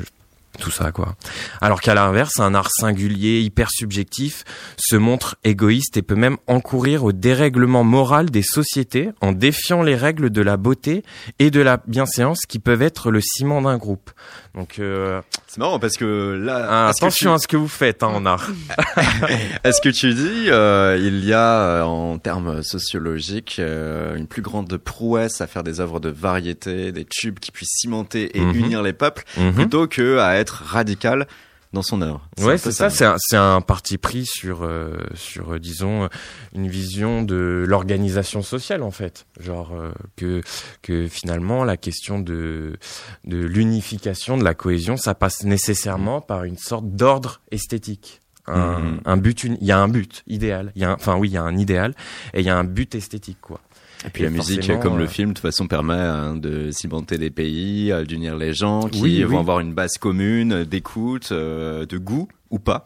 tout 0.59 0.71
ça, 0.71 0.91
quoi. 0.91 1.15
Alors 1.61 1.81
qu'à 1.81 1.93
l'inverse, 1.93 2.39
un 2.39 2.53
art 2.55 2.69
singulier, 2.71 3.39
hyper 3.41 3.69
subjectif, 3.71 4.43
se 4.77 4.95
montre 4.95 5.35
égoïste 5.43 5.97
et 5.97 6.01
peut 6.01 6.15
même 6.15 6.37
encourir 6.47 7.03
au 7.03 7.11
dérèglement 7.11 7.83
moral 7.83 8.29
des 8.29 8.41
sociétés 8.43 9.09
en 9.21 9.31
défiant 9.31 9.81
les 9.83 9.95
règles 9.95 10.29
de 10.29 10.41
la 10.41 10.57
beauté 10.57 11.03
et 11.39 11.51
de 11.51 11.61
la 11.61 11.77
bienséance 11.87 12.41
qui 12.47 12.59
peuvent 12.59 12.81
être 12.81 13.11
le 13.11 13.21
ciment 13.21 13.61
d'un 13.61 13.77
groupe. 13.77 14.11
Donc, 14.55 14.79
euh, 14.79 15.21
C'est 15.47 15.59
marrant 15.59 15.77
parce 15.79 15.97
que 15.97 16.33
là, 16.43 16.65
ah, 16.69 16.91
que 16.91 16.97
attention 16.97 17.31
tu- 17.31 17.35
à 17.35 17.37
ce 17.39 17.47
que 17.47 17.57
vous 17.57 17.67
faites 17.67 18.01
hein, 18.01 18.07
en 18.07 18.25
art. 18.25 18.49
à 19.63 19.71
ce 19.71 19.81
que 19.81 19.89
tu 19.89 20.13
dis, 20.13 20.49
euh, 20.49 20.97
il 20.99 21.23
y 21.25 21.33
a 21.33 21.59
euh, 21.61 21.81
en 21.83 22.17
termes 22.17 22.63
sociologiques 22.63 23.57
euh, 23.59 24.15
une 24.15 24.25
plus 24.27 24.41
grande 24.41 24.75
prouesse 24.77 25.41
à 25.41 25.47
faire 25.47 25.63
des 25.63 25.79
œuvres 25.79 25.99
de 25.99 26.09
variété, 26.09 26.91
des 26.91 27.05
tubes 27.05 27.39
qui 27.39 27.51
puissent 27.51 27.75
cimenter 27.77 28.35
et 28.35 28.41
Mhm. 28.41 28.55
unir 28.55 28.81
les 28.83 28.93
peuples, 28.93 29.23
Mhm. 29.37 29.53
plutôt 29.53 29.87
que 29.87 30.17
à 30.17 30.35
être 30.37 30.46
radical 30.49 31.27
dans 31.73 31.81
son 31.81 32.01
œuvre. 32.01 32.27
Ouais, 32.39 32.57
c'est 32.57 32.71
ça. 32.71 32.89
C'est 32.89 33.35
un, 33.35 33.59
parti 33.61 33.97
pris 33.97 34.25
sur, 34.25 34.63
euh, 34.63 34.95
sur, 35.15 35.53
euh, 35.53 35.59
disons, 35.59 36.07
une 36.55 36.69
vision 36.69 37.23
de 37.23 37.65
l'organisation 37.67 38.41
sociale 38.41 38.83
en 38.83 38.91
fait. 38.91 39.25
Genre 39.39 39.73
euh, 39.75 39.91
que 40.15 40.41
que 40.81 41.07
finalement 41.07 41.65
la 41.65 41.75
question 41.75 42.19
de 42.19 42.77
de 43.25 43.37
l'unification, 43.37 44.37
de 44.37 44.45
la 44.45 44.53
cohésion, 44.53 44.95
ça 44.95 45.13
passe 45.13 45.43
nécessairement 45.43 46.21
par 46.21 46.45
une 46.45 46.57
sorte 46.57 46.85
d'ordre 46.87 47.41
esthétique. 47.51 48.21
Un, 48.49 48.79
Mhm. 48.79 49.01
un 49.03 49.17
but, 49.17 49.43
il 49.43 49.57
y 49.61 49.73
a 49.73 49.77
un 49.77 49.89
but 49.89 50.23
idéal. 50.25 50.71
Il 50.77 50.81
y 50.81 50.85
a, 50.85 50.91
un- 50.91 50.93
enfin 50.93 51.17
oui, 51.17 51.27
il 51.27 51.33
y 51.33 51.37
a 51.37 51.43
un 51.43 51.57
idéal 51.57 51.93
et 52.33 52.39
il 52.39 52.45
y 52.45 52.49
a 52.49 52.55
un 52.57 52.63
but 52.63 52.95
esthétique 52.95 53.39
quoi. 53.41 53.59
Et 54.05 54.09
puis 54.09 54.23
la 54.23 54.29
musique, 54.29 54.71
comme 54.79 54.97
le 54.97 55.05
euh, 55.05 55.07
film, 55.07 55.29
de 55.29 55.33
toute 55.33 55.41
façon, 55.41 55.67
permet 55.67 55.93
hein, 55.93 56.35
de 56.35 56.69
cimenter 56.71 57.17
des 57.17 57.29
pays, 57.31 57.91
d'unir 58.07 58.35
les 58.37 58.53
gens 58.53 58.87
qui 58.87 59.01
Oui, 59.01 59.23
vont 59.23 59.29
oui. 59.31 59.37
avoir 59.37 59.59
une 59.59 59.73
base 59.73 59.97
commune 59.97 60.51
euh, 60.53 60.65
d'écoute, 60.65 61.29
euh, 61.31 61.85
de 61.85 61.97
goût 61.97 62.27
ou 62.51 62.59
pas, 62.59 62.83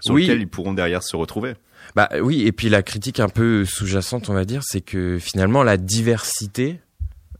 sur 0.00 0.14
Oui. 0.14 0.22
lequel 0.26 0.40
ils 0.42 0.48
pourront 0.48 0.74
derrière 0.74 1.02
se 1.02 1.16
retrouver. 1.16 1.54
Bah 1.96 2.08
oui, 2.20 2.42
et 2.46 2.52
puis 2.52 2.68
la 2.68 2.82
critique 2.82 3.20
un 3.20 3.28
peu 3.28 3.64
sous-jacente, 3.64 4.28
on 4.28 4.34
va 4.34 4.44
dire, 4.44 4.60
c'est 4.64 4.80
que 4.82 5.18
finalement 5.18 5.62
la 5.64 5.76
diversité, 5.76 6.78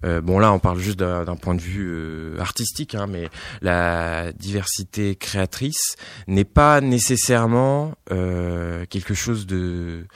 euh, 0.04 0.20
bon 0.22 0.38
là 0.38 0.52
on 0.52 0.58
parle 0.58 0.78
juste 0.80 0.98
d'un 0.98 1.24
d'un 1.24 1.36
point 1.36 1.54
de 1.54 1.60
vue 1.60 1.86
euh, 1.88 2.40
artistique, 2.40 2.94
hein, 2.94 3.06
mais 3.06 3.28
la 3.62 4.32
diversité 4.32 5.14
créatrice 5.14 5.94
n'est 6.26 6.44
pas 6.44 6.80
nécessairement 6.80 7.92
euh, 8.10 8.86
quelque 8.88 9.14
chose 9.14 9.46
de 9.46 10.06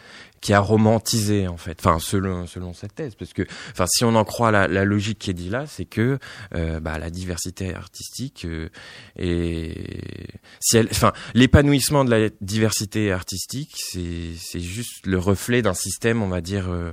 qui 0.44 0.52
a 0.52 0.60
romantisé 0.60 1.48
en 1.48 1.56
fait, 1.56 1.78
enfin 1.80 1.98
selon 1.98 2.46
selon 2.46 2.74
cette 2.74 2.94
thèse, 2.94 3.14
parce 3.14 3.32
que 3.32 3.44
enfin 3.70 3.86
si 3.86 4.04
on 4.04 4.14
en 4.14 4.26
croit 4.26 4.50
la, 4.50 4.68
la 4.68 4.84
logique 4.84 5.18
qui 5.18 5.30
est 5.30 5.34
dit 5.34 5.48
là, 5.48 5.64
c'est 5.66 5.86
que 5.86 6.18
euh, 6.54 6.80
bah, 6.80 6.98
la 6.98 7.08
diversité 7.08 7.74
artistique 7.74 8.44
euh, 8.44 8.68
et 9.16 10.28
si 10.60 10.76
elle, 10.76 10.88
enfin 10.90 11.14
l'épanouissement 11.32 12.04
de 12.04 12.10
la 12.10 12.28
diversité 12.42 13.10
artistique, 13.10 13.72
c'est 13.74 14.32
c'est 14.38 14.60
juste 14.60 15.06
le 15.06 15.18
reflet 15.18 15.62
d'un 15.62 15.72
système, 15.72 16.20
on 16.20 16.28
va 16.28 16.42
dire 16.42 16.70
euh, 16.70 16.92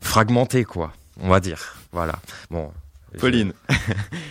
fragmenté 0.00 0.62
quoi, 0.62 0.92
on 1.20 1.28
va 1.28 1.40
dire, 1.40 1.74
voilà. 1.90 2.14
Bon, 2.52 2.70
Pauline, 3.18 3.54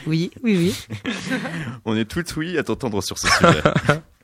Oui, 0.08 0.32
oui, 0.42 0.56
oui. 0.56 1.12
on 1.84 1.98
est 1.98 2.06
tout 2.06 2.24
oui 2.38 2.58
à 2.58 2.64
t'entendre 2.64 3.04
sur 3.04 3.18
ce 3.18 3.28
sujet. 3.28 3.62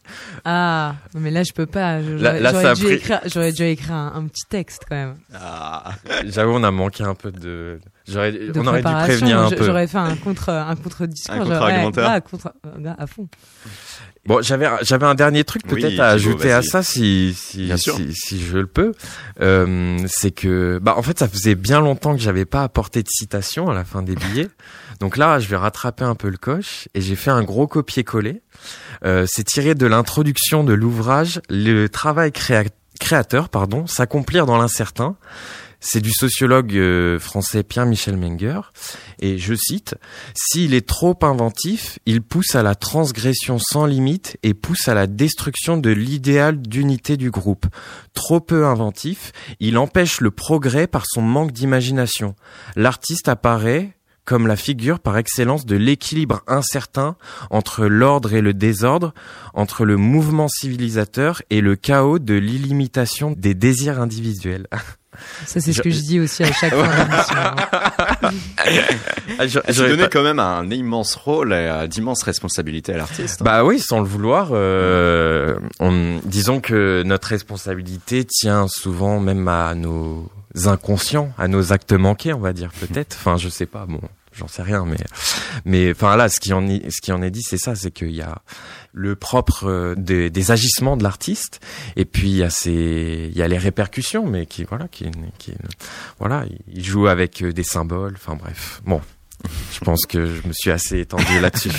Ah, 0.46 0.96
mais 1.14 1.32
là, 1.32 1.44
je 1.44 1.52
peux 1.54 1.66
pas. 1.66 2.02
J'aurais 2.02 2.74
dû, 2.76 2.84
pris- 2.86 2.94
écrire, 2.96 3.22
j'aurais 3.26 3.52
dû 3.52 3.64
écrire 3.64 3.94
un, 3.94 4.14
un 4.16 4.28
petit 4.28 4.46
texte 4.50 4.84
quand 4.90 4.96
même. 4.96 5.16
Ah. 5.34 5.94
J'avoue, 6.26 6.54
on 6.54 6.64
a 6.64 6.72
manqué 6.72 7.04
un 7.04 7.16
peu 7.16 7.32
de. 7.32 7.80
J'aurais, 8.08 8.32
De 8.32 8.52
on 8.60 8.66
aurait 8.68 8.80
dû 8.80 8.84
préparation. 8.84 9.06
prévenir 9.06 9.40
un 9.40 9.50
peu. 9.50 9.64
J'aurais 9.64 9.88
fait 9.88 9.98
un 9.98 10.16
contre, 10.16 10.50
un 10.50 10.76
contre-discours. 10.76 11.34
Un 11.36 11.38
j'aurais- 11.46 11.50
contre-argumentaire. 11.58 12.12
ouais, 12.12 12.22
contre, 12.22 12.54
euh, 12.66 12.94
à 12.98 13.08
fond. 13.08 13.28
Bon, 14.26 14.40
j'avais 14.44 14.68
j'avais 14.84 15.06
un 15.08 15.16
dernier 15.16 15.44
truc 15.44 15.64
Oui, 15.72 15.82
peut-être 15.82 16.00
à 16.00 16.10
ajouter 16.10 16.52
à 16.52 16.62
ça 16.62 16.84
si 16.84 17.34
si, 17.36 17.72
si 18.14 18.40
je 18.42 18.58
le 18.60 18.68
peux. 18.68 18.94
Euh, 19.40 19.98
c'est 20.08 20.30
que 20.30 20.80
bah 20.82 20.94
en 20.96 21.02
fait 21.02 21.18
ça 21.18 21.28
faisait 21.28 21.56
bien 21.56 21.80
longtemps 21.82 22.16
que 22.16 22.22
j'avais 22.22 22.46
pas 22.46 22.62
apporté 22.64 23.02
de 23.02 23.08
citation 23.10 23.70
à 23.70 23.74
la 23.74 23.84
fin 23.84 24.04
des 24.04 24.14
billets. 24.16 24.50
Donc 25.02 25.18
là, 25.18 25.40
je 25.40 25.48
vais 25.48 25.56
rattraper 25.58 26.04
un 26.06 26.14
peu 26.16 26.30
le 26.30 26.38
coche 26.38 26.88
et 26.94 27.02
j'ai 27.02 27.16
fait 27.16 27.32
un 27.32 27.44
gros 27.44 27.66
copier-coller. 27.68 28.44
Euh, 29.04 29.26
c'est 29.28 29.44
tiré 29.44 29.74
de 29.74 29.88
l'introduction 29.88 30.64
de 30.64 30.74
l'ouvrage 30.74 31.42
Le 31.50 31.88
travail 31.88 32.32
créa- 32.32 32.70
créateur 33.00 33.50
pardon, 33.50 33.88
s'accomplir 33.88 34.46
dans 34.46 34.60
l'incertain. 34.60 35.16
C'est 35.84 36.02
du 36.02 36.12
sociologue 36.12 36.76
euh, 36.76 37.18
français 37.18 37.64
Pierre-Michel 37.64 38.16
Menger. 38.16 38.62
Et 39.18 39.40
je 39.40 39.56
cite, 39.56 39.96
S'il 40.36 40.76
est 40.76 40.88
trop 40.88 41.18
inventif, 41.24 41.98
il 42.06 42.22
pousse 42.22 42.54
à 42.54 42.62
la 42.62 42.76
transgression 42.76 43.58
sans 43.58 43.88
limite 43.88 44.38
et 44.44 44.54
pousse 44.54 44.88
à 44.88 44.94
la 44.94 45.08
destruction 45.08 45.78
de 45.78 45.90
l'idéal 45.90 46.62
d'unité 46.62 47.18
du 47.18 47.32
groupe. 47.32 47.66
Trop 48.14 48.40
peu 48.40 48.68
inventif, 48.68 49.32
il 49.60 49.80
empêche 49.80 50.22
le 50.22 50.30
progrès 50.30 50.86
par 50.86 51.06
son 51.08 51.24
manque 51.24 51.52
d'imagination. 51.54 52.36
L'artiste 52.76 53.28
apparaît 53.28 53.96
comme 54.26 54.48
la 54.48 54.56
figure 54.56 55.00
par 55.00 55.18
excellence 55.18 55.66
de 55.66 55.76
l'équilibre 55.76 56.42
incertain 56.48 57.16
entre 57.50 57.86
l'ordre 57.86 58.34
et 58.34 58.42
le 58.42 58.54
désordre, 58.54 59.14
entre 59.54 59.84
le 59.86 59.98
mouvement 59.98 60.48
civilisateur 60.48 61.42
et 61.50 61.60
le 61.62 61.76
chaos 61.76 62.20
de 62.20 62.36
l'illimitation 62.36 63.34
des 63.38 63.54
désirs 63.54 64.00
individuels. 64.00 64.68
Ça, 65.46 65.60
c'est 65.60 65.74
ce 65.74 65.82
que 65.82 65.90
je 65.90 66.00
dis 66.00 66.20
aussi 66.22 66.42
à 66.44 66.52
chaque 66.54 66.72
d'émission. 66.72 67.36
hein. 67.36 68.32
Ah, 69.38 69.48
je- 69.48 69.60
J'ai 69.68 69.74
j'aurais 69.74 69.90
donné 69.90 70.08
quand 70.12 70.24
même 70.24 70.40
un 70.40 70.70
immense 70.70 71.16
rôle 71.16 71.52
et 71.52 71.56
euh, 71.58 71.86
d'immenses 71.88 72.24
responsabilités 72.24 72.94
à 72.94 72.98
l'artiste. 72.98 73.44
Bah 73.44 73.64
oui, 73.66 73.80
sans 73.80 74.00
le 74.00 74.06
vouloir. 74.06 74.50
Euh, 74.52 75.56
on, 75.80 76.20
disons 76.26 76.62
que 76.62 77.04
notre 77.04 77.28
responsabilité 77.28 78.24
tient 78.26 78.68
souvent 78.70 79.20
même 79.20 79.48
à 79.48 79.76
nos 79.76 80.30
inconscients, 80.66 81.32
à 81.38 81.48
nos 81.48 81.74
actes 81.74 81.94
manqués, 81.94 82.34
on 82.34 82.40
va 82.40 82.54
dire 82.54 82.72
peut-être. 82.80 83.16
Enfin, 83.20 83.38
je 83.38 83.50
sais 83.50 83.66
pas. 83.66 83.86
Bon, 83.86 84.02
j'en 84.34 84.48
sais 84.48 84.62
rien, 84.62 84.86
mais 84.86 84.98
mais 85.66 85.92
enfin 85.92 86.16
là, 86.16 86.30
ce 86.30 86.40
qui 86.40 86.54
en 86.54 86.68
est, 86.68 86.90
ce 86.90 87.02
qui 87.02 87.12
en 87.12 87.22
est 87.22 87.32
dit, 87.32 87.42
c'est 87.42 87.58
ça, 87.58 87.76
c'est 87.76 87.92
qu'il 87.92 88.12
y 88.12 88.22
a 88.22 88.42
le 88.94 89.16
propre 89.16 89.66
euh, 89.68 89.96
des, 89.96 90.30
des 90.30 90.52
agissements 90.52 90.98
de 90.98 91.04
l'artiste, 91.04 91.60
et 91.96 92.06
puis 92.06 92.30
il 92.30 92.38
y 92.38 92.44
a 92.44 92.50
ses, 92.50 93.30
il 93.32 93.38
y 93.38 93.42
a 93.42 93.48
les 93.48 93.58
répercussions, 93.58 94.26
mais 94.26 94.46
qui 94.46 94.64
voilà, 94.64 94.88
qui, 94.88 95.10
qui 95.38 95.54
voilà, 96.20 96.46
il 96.68 96.84
joue 96.84 97.08
avec 97.08 97.42
euh, 97.42 97.54
des 97.54 97.64
symboles. 97.64 98.14
Enfin 98.16 98.36
bref, 98.36 98.82
bon. 98.86 99.02
Je 99.74 99.80
pense 99.80 100.06
que 100.06 100.26
je 100.26 100.48
me 100.48 100.54
suis 100.54 100.72
assez 100.72 101.00
étendu 101.00 101.40
là-dessus. 101.40 101.72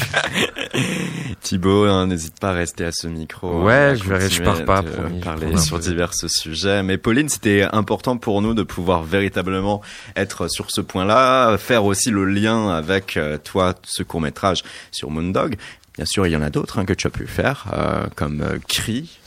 Thibaut, 1.41 1.85
hein, 1.85 2.07
n'hésite 2.07 2.39
pas 2.41 2.51
à 2.51 2.53
rester 2.53 2.85
à 2.85 2.93
ce 2.93 3.07
micro. 3.07 3.63
Ouais, 3.63 3.73
hein, 3.73 3.89
à 3.91 3.95
je 3.95 4.05
verrai, 4.05 4.31
je 4.31 4.43
pars 4.43 4.65
pas, 4.65 4.83
promis, 4.83 5.21
Parler 5.21 5.57
sur 5.59 5.79
divers 5.79 6.15
sujets. 6.15 6.83
Mais 6.83 6.99
Pauline, 6.99 7.29
c'était 7.29 7.63
important 7.73 8.17
pour 8.17 8.43
nous 8.43 8.55
de 8.55 8.63
pouvoir 8.63 9.03
véritablement 9.03 9.83
être 10.17 10.49
sur 10.49 10.71
ce 10.71 10.81
point-là, 10.81 11.57
faire 11.59 11.85
aussi 11.85 12.11
le 12.11 12.25
lien 12.25 12.71
avec 12.71 13.17
euh, 13.17 13.39
toi, 13.39 13.75
ce 13.85 14.03
court 14.03 14.21
métrage 14.21 14.63
sur 14.91 15.11
Moondog. 15.11 15.57
Bien 15.95 16.07
sûr, 16.07 16.27
il 16.27 16.31
y 16.31 16.37
en 16.37 16.43
a 16.43 16.51
d'autres 16.51 16.79
hein, 16.79 16.85
que 16.85 16.95
tu 16.95 17.07
as 17.07 17.11
pu 17.11 17.27
faire, 17.27 17.67
euh, 17.75 18.07
comme 18.17 18.41
euh, 18.41 18.59
Cri, 18.67 19.19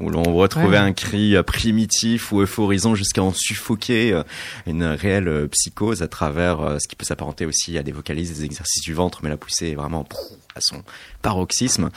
où 0.00 0.08
l'on 0.10 0.22
retrouvait 0.22 0.68
Ouais. 0.68 0.76
un 0.78 0.92
cri 0.92 1.36
euh, 1.36 1.42
primitif 1.42 2.32
ou 2.32 2.40
euphorisant 2.40 2.94
jusqu'à 2.94 3.22
en 3.22 3.32
suffoquer 3.32 4.12
euh, 4.12 4.22
une 4.66 4.84
réelle 4.84 5.28
euh, 5.28 5.46
psychose 5.48 6.02
à 6.02 6.08
travers 6.08 6.76
ce 6.80 6.88
qui 6.88 6.96
peut 6.96 7.04
s'apparenter 7.04 7.46
aussi 7.46 7.76
à 7.78 7.82
des 7.82 7.92
vocalises, 7.92 8.38
des 8.38 8.44
exercices 8.44 8.82
du 8.82 8.94
ventre, 8.94 9.20
mais 9.22 9.28
la 9.28 9.36
poussée 9.36 9.68
est 9.70 9.74
vraiment 9.74 10.06
à 10.54 10.60
son 10.60 10.82
paroxysme. 11.20 11.90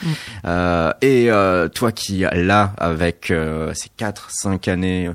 Euh, 0.44 0.92
et 1.00 1.30
euh, 1.30 1.68
toi 1.68 1.90
qui, 1.92 2.24
là, 2.32 2.74
avec 2.78 3.30
euh, 3.30 3.72
ces 3.74 3.90
4-5 3.98 4.70
années, 4.70 5.10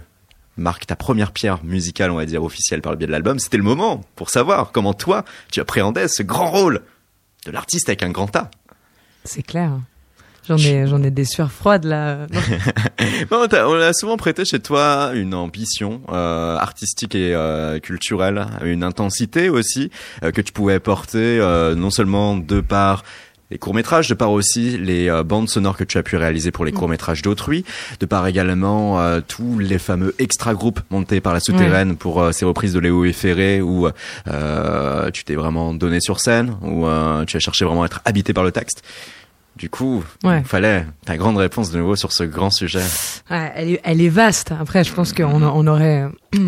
marque 0.57 0.85
ta 0.85 0.95
première 0.95 1.31
pierre 1.31 1.63
musicale, 1.63 2.11
on 2.11 2.15
va 2.15 2.25
dire, 2.25 2.43
officielle 2.43 2.81
par 2.81 2.91
le 2.91 2.97
biais 2.97 3.07
de 3.07 3.11
l'album, 3.11 3.39
c'était 3.39 3.57
le 3.57 3.63
moment 3.63 4.01
pour 4.15 4.29
savoir 4.29 4.71
comment 4.71 4.93
toi, 4.93 5.23
tu 5.51 5.59
appréhendais 5.59 6.07
ce 6.07 6.23
grand 6.23 6.51
rôle 6.51 6.81
de 7.45 7.51
l'artiste 7.51 7.89
avec 7.89 8.03
un 8.03 8.09
grand 8.11 8.35
A. 8.35 8.51
C'est 9.23 9.43
clair. 9.43 9.71
J'en 10.47 10.57
ai, 10.57 10.87
j'en 10.87 11.03
ai 11.03 11.11
des 11.11 11.25
sueurs 11.25 11.51
froides 11.51 11.85
là. 11.85 12.27
Non, 13.31 13.47
on 13.51 13.73
a 13.79 13.93
souvent 13.93 14.17
prêté 14.17 14.43
chez 14.43 14.59
toi 14.59 15.11
une 15.13 15.33
ambition 15.33 16.01
euh, 16.11 16.57
artistique 16.57 17.15
et 17.15 17.35
euh, 17.35 17.79
culturelle, 17.79 18.47
une 18.63 18.83
intensité 18.83 19.49
aussi 19.49 19.91
euh, 20.23 20.31
que 20.31 20.41
tu 20.41 20.51
pouvais 20.51 20.79
porter 20.79 21.39
euh, 21.39 21.75
non 21.75 21.91
seulement 21.91 22.35
de 22.37 22.59
par 22.59 23.03
les 23.51 23.57
courts-métrages, 23.57 24.07
de 24.07 24.13
par 24.13 24.31
aussi 24.31 24.77
les 24.77 25.09
euh, 25.09 25.23
bandes 25.23 25.49
sonores 25.49 25.77
que 25.77 25.83
tu 25.83 25.97
as 25.97 26.03
pu 26.03 26.15
réaliser 26.15 26.51
pour 26.51 26.65
les 26.65 26.71
courts-métrages 26.71 27.21
d'autrui, 27.21 27.65
de 27.99 28.05
par 28.05 28.25
également 28.25 28.99
euh, 29.01 29.19
tous 29.25 29.59
les 29.59 29.77
fameux 29.77 30.15
extra-groupes 30.17 30.79
montés 30.89 31.19
par 31.19 31.33
la 31.33 31.41
souterraine 31.41 31.97
pour 31.97 32.21
euh, 32.21 32.31
ces 32.31 32.45
reprises 32.45 32.73
de 32.73 32.79
Léo 32.79 33.03
et 33.05 33.13
Ferré 33.13 33.61
où 33.61 33.87
euh, 34.27 35.11
tu 35.11 35.25
t'es 35.25 35.35
vraiment 35.35 35.73
donné 35.73 35.99
sur 35.99 36.19
scène, 36.19 36.55
où 36.61 36.87
euh, 36.87 37.25
tu 37.25 37.35
as 37.35 37.41
cherché 37.41 37.65
vraiment 37.65 37.83
à 37.83 37.87
être 37.87 38.01
habité 38.05 38.33
par 38.33 38.45
le 38.45 38.51
texte. 38.51 38.83
Du 39.57 39.69
coup, 39.69 40.03
Ouais. 40.23 40.39
il 40.39 40.45
fallait 40.45 40.85
ta 41.05 41.17
grande 41.17 41.37
réponse 41.37 41.71
de 41.71 41.77
nouveau 41.79 41.95
sur 41.95 42.11
ce 42.13 42.23
grand 42.23 42.49
sujet. 42.49 42.83
Ouais, 43.29 43.51
elle, 43.55 43.69
est, 43.71 43.81
elle 43.83 44.01
est 44.01 44.09
vaste. 44.09 44.51
Après, 44.59 44.83
je 44.83 44.93
pense 44.93 45.13
qu'on 45.13 45.41
on 45.43 45.67
aurait. 45.67 46.05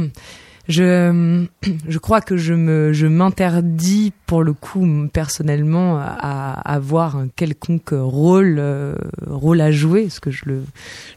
Je, 0.70 1.46
je 1.89 1.98
crois 1.98 2.22
que 2.22 2.38
je 2.38 2.54
me, 2.54 2.94
je 2.94 3.06
m'interdis 3.06 4.13
pour 4.26 4.44
le 4.44 4.54
coup 4.54 4.88
personnellement 5.12 5.98
à, 6.00 6.06
à 6.06 6.74
avoir 6.76 7.18
un 7.18 7.28
quelconque 7.28 7.89
rôle, 7.92 8.56
euh, 8.60 8.96
rôle 9.28 9.60
à 9.60 9.72
jouer, 9.74 10.04
parce 10.04 10.22
que 10.22 10.32
je 10.32 10.44
le, 10.46 10.63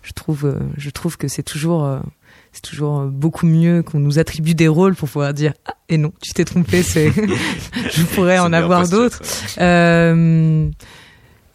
je 0.03 0.11
trouve, 0.15 0.47
euh, 0.47 0.59
je 0.77 0.91
trouve 0.91 1.17
que 1.17 1.29
c'est 1.29 1.45
toujours, 1.45 1.85
euh, 1.85 2.01
c'est 2.53 2.63
toujours 2.63 3.03
beaucoup 3.05 3.47
mieux 3.47 3.85
qu'on 3.85 4.01
nous 4.01 4.19
attribue 4.19 4.57
des 4.57 4.67
rôles 4.67 4.97
pour 4.97 5.09
pouvoir 5.09 5.33
dire 5.33 5.53
ah, 5.69 5.75
et 5.89 5.97
non, 5.97 6.13
tu 6.21 6.33
t'es 6.33 6.45
trompé, 6.45 6.83
c'est, 6.83 7.13
je 7.93 8.03
pourrais 8.17 8.41
en 8.41 8.53
avoir 8.53 8.89
d'autres. 8.89 9.23
Euh, 9.61 10.69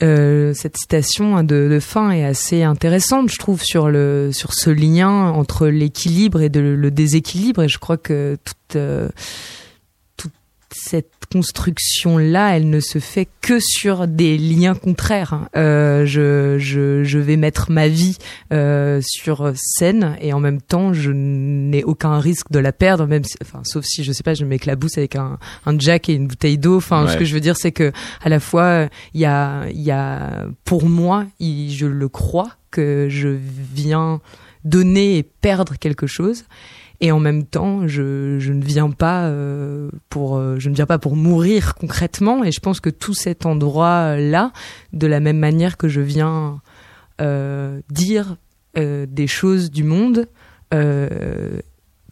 euh, 0.04 0.54
cette 0.54 0.78
citation 0.78 1.44
de, 1.44 1.68
de 1.70 1.80
fin 1.80 2.12
est 2.12 2.24
assez 2.24 2.64
intéressante, 2.64 3.30
je 3.30 3.38
trouve, 3.38 3.62
sur 3.62 3.90
le 3.90 4.32
sur 4.34 4.54
ce 4.54 4.70
lien 4.70 5.30
entre 5.30 5.68
l'équilibre 5.68 6.42
et 6.42 6.50
le 6.50 6.92
déséquilibre. 6.92 7.64
Et 7.64 7.70
je 7.70 7.78
crois 7.78 7.98
que 7.98 8.38
toute 8.44 8.76
euh, 8.76 9.10
cette 10.84 11.12
construction 11.32 12.18
là, 12.18 12.58
elle 12.58 12.70
ne 12.70 12.80
se 12.82 13.00
fait 13.00 13.28
que 13.42 13.60
sur 13.60 14.08
des 14.08 14.38
liens 14.38 14.76
contraires. 14.76 15.34
hein. 15.34 15.48
Euh, 15.56 16.06
je, 16.06 16.58
je 16.60 17.04
je 17.04 17.20
vais 17.20 17.38
mettre 17.38 17.72
ma 17.72 17.88
vie 17.88 18.18
euh, 18.52 19.00
sur 19.04 19.52
scène 19.56 20.18
et 20.20 20.34
en 20.34 20.40
même 20.40 20.62
temps, 20.62 20.92
je 20.94 21.12
n'ai 21.12 21.84
aucun 21.84 22.20
risque 22.20 22.52
de 22.52 22.60
la 22.60 22.72
perdre, 22.74 23.06
même 23.08 23.24
si, 23.24 23.36
enfin, 23.42 23.62
sauf 23.64 23.86
si 23.86 24.04
je 24.04 24.12
sais 24.12 24.24
pas, 24.24 24.34
je 24.34 24.44
m'éclabousse 24.46 24.98
avec 24.98 25.16
un 25.16 25.38
un 25.66 25.80
jack 25.80 26.10
et 26.10 26.14
une 26.14 26.28
bouteille 26.28 26.58
d'eau. 26.58 26.78
Enfin, 26.78 27.06
ce 27.08 27.18
que 27.18 27.26
je 27.26 27.34
veux 27.34 27.40
dire, 27.40 27.56
c'est 27.58 27.72
que 27.72 27.92
à 28.22 28.30
la 28.30 28.40
fois 28.40 28.88
il 29.14 29.22
y 29.22 29.26
a 29.26 29.66
il 29.72 29.82
y 29.82 29.92
a 29.92 30.46
pour 30.66 30.86
moi 30.90 31.26
il- 31.40 31.72
je 31.74 31.86
le 31.86 32.10
crois 32.10 32.56
que 32.72 33.08
je 33.10 33.30
viens 33.74 34.20
donner 34.64 35.18
et 35.18 35.24
perdre 35.24 35.74
quelque 35.80 36.08
chose 36.08 36.46
et 37.02 37.12
en 37.12 37.20
même 37.20 37.44
temps 37.46 37.88
je, 37.88 38.38
je 38.40 38.54
ne 38.54 38.64
viens 38.64 38.92
pas 38.92 39.24
euh, 39.26 39.90
pour 40.10 40.38
euh, 40.38 40.56
je 40.60 40.70
ne 40.70 40.76
viens 40.76 40.86
pas 40.86 41.00
pour 41.00 41.16
mourir 41.16 41.76
concrètement 41.76 42.44
et 42.44 42.52
je 42.52 42.60
pense 42.60 42.80
que 42.80 42.90
tout 42.92 43.14
cet 43.16 43.46
endroit 43.46 44.16
là 44.18 44.52
de 44.94 45.08
la 45.08 45.20
même 45.20 45.40
manière 45.40 45.78
que 45.78 45.88
je 45.90 46.00
viens 46.02 46.62
euh, 47.20 47.82
dire 47.90 48.38
euh, 48.78 49.06
des 49.10 49.28
choses 49.28 49.72
du 49.72 49.84
monde 49.84 50.28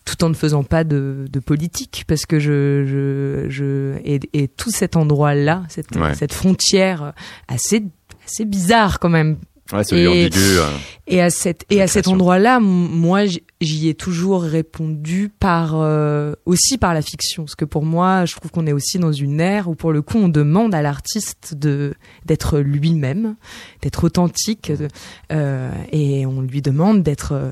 tout 0.05 0.23
en 0.23 0.29
ne 0.29 0.33
faisant 0.33 0.63
pas 0.63 0.83
de, 0.83 1.27
de 1.31 1.39
politique 1.39 2.03
parce 2.07 2.25
que 2.25 2.39
je, 2.39 2.83
je, 2.85 3.45
je 3.49 3.95
et, 4.03 4.19
et 4.33 4.47
tout 4.47 4.71
cet 4.71 4.95
endroit 4.95 5.35
là 5.35 5.63
cette, 5.69 5.95
Ouais. 5.95 6.15
cette 6.15 6.33
frontière 6.33 7.13
assez 7.47 7.83
assez 8.25 8.45
bizarre 8.45 8.99
quand 8.99 9.09
même 9.09 9.37
Ouais, 9.71 9.83
celui 9.83 10.01
Et- 10.03 10.07
ambigu. 10.25 10.39
euh, 10.39 10.69
et 11.07 11.21
à 11.21 11.29
cet 11.29 11.63
et 11.69 11.81
à 11.81 11.87
cet 11.87 12.07
endroit-là, 12.07 12.59
moi, 12.59 13.21
j'y 13.61 13.87
ai 13.87 13.93
toujours 13.93 14.41
répondu 14.41 15.29
par 15.39 15.75
euh, 15.75 16.33
aussi 16.45 16.77
par 16.79 16.93
la 16.95 17.01
fiction, 17.03 17.43
parce 17.43 17.55
que 17.55 17.65
pour 17.65 17.85
moi, 17.85 18.25
je 18.25 18.35
trouve 18.35 18.49
qu'on 18.49 18.65
est 18.65 18.73
aussi 18.73 18.97
dans 18.97 19.11
une 19.11 19.39
ère 19.39 19.69
où 19.69 19.75
pour 19.75 19.91
le 19.91 20.01
coup, 20.01 20.17
on 20.17 20.27
demande 20.29 20.73
à 20.73 20.81
l'artiste 20.81 21.53
de 21.55 21.93
d'être 22.25 22.57
lui-même, 22.59 23.35
d'être 23.83 24.03
authentique, 24.05 24.71
de- 24.71 24.87
euh, 25.31 25.69
et 25.91 26.25
on 26.25 26.41
lui 26.41 26.61
demande 26.63 27.03
d'être 27.03 27.33
euh, 27.33 27.51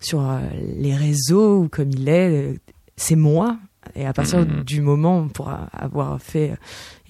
sur 0.00 0.20
euh, 0.28 0.40
les 0.76 0.94
réseaux 0.94 1.60
ou 1.62 1.68
comme 1.68 1.90
il 1.92 2.08
est. 2.10 2.58
C'est 2.96 3.16
moi. 3.16 3.56
Et 3.96 4.06
à 4.06 4.12
partir 4.14 4.40
Mhm. 4.40 4.64
du 4.64 4.80
moment 4.80 5.28
pour 5.28 5.50
avoir 5.72 6.20
fait 6.20 6.52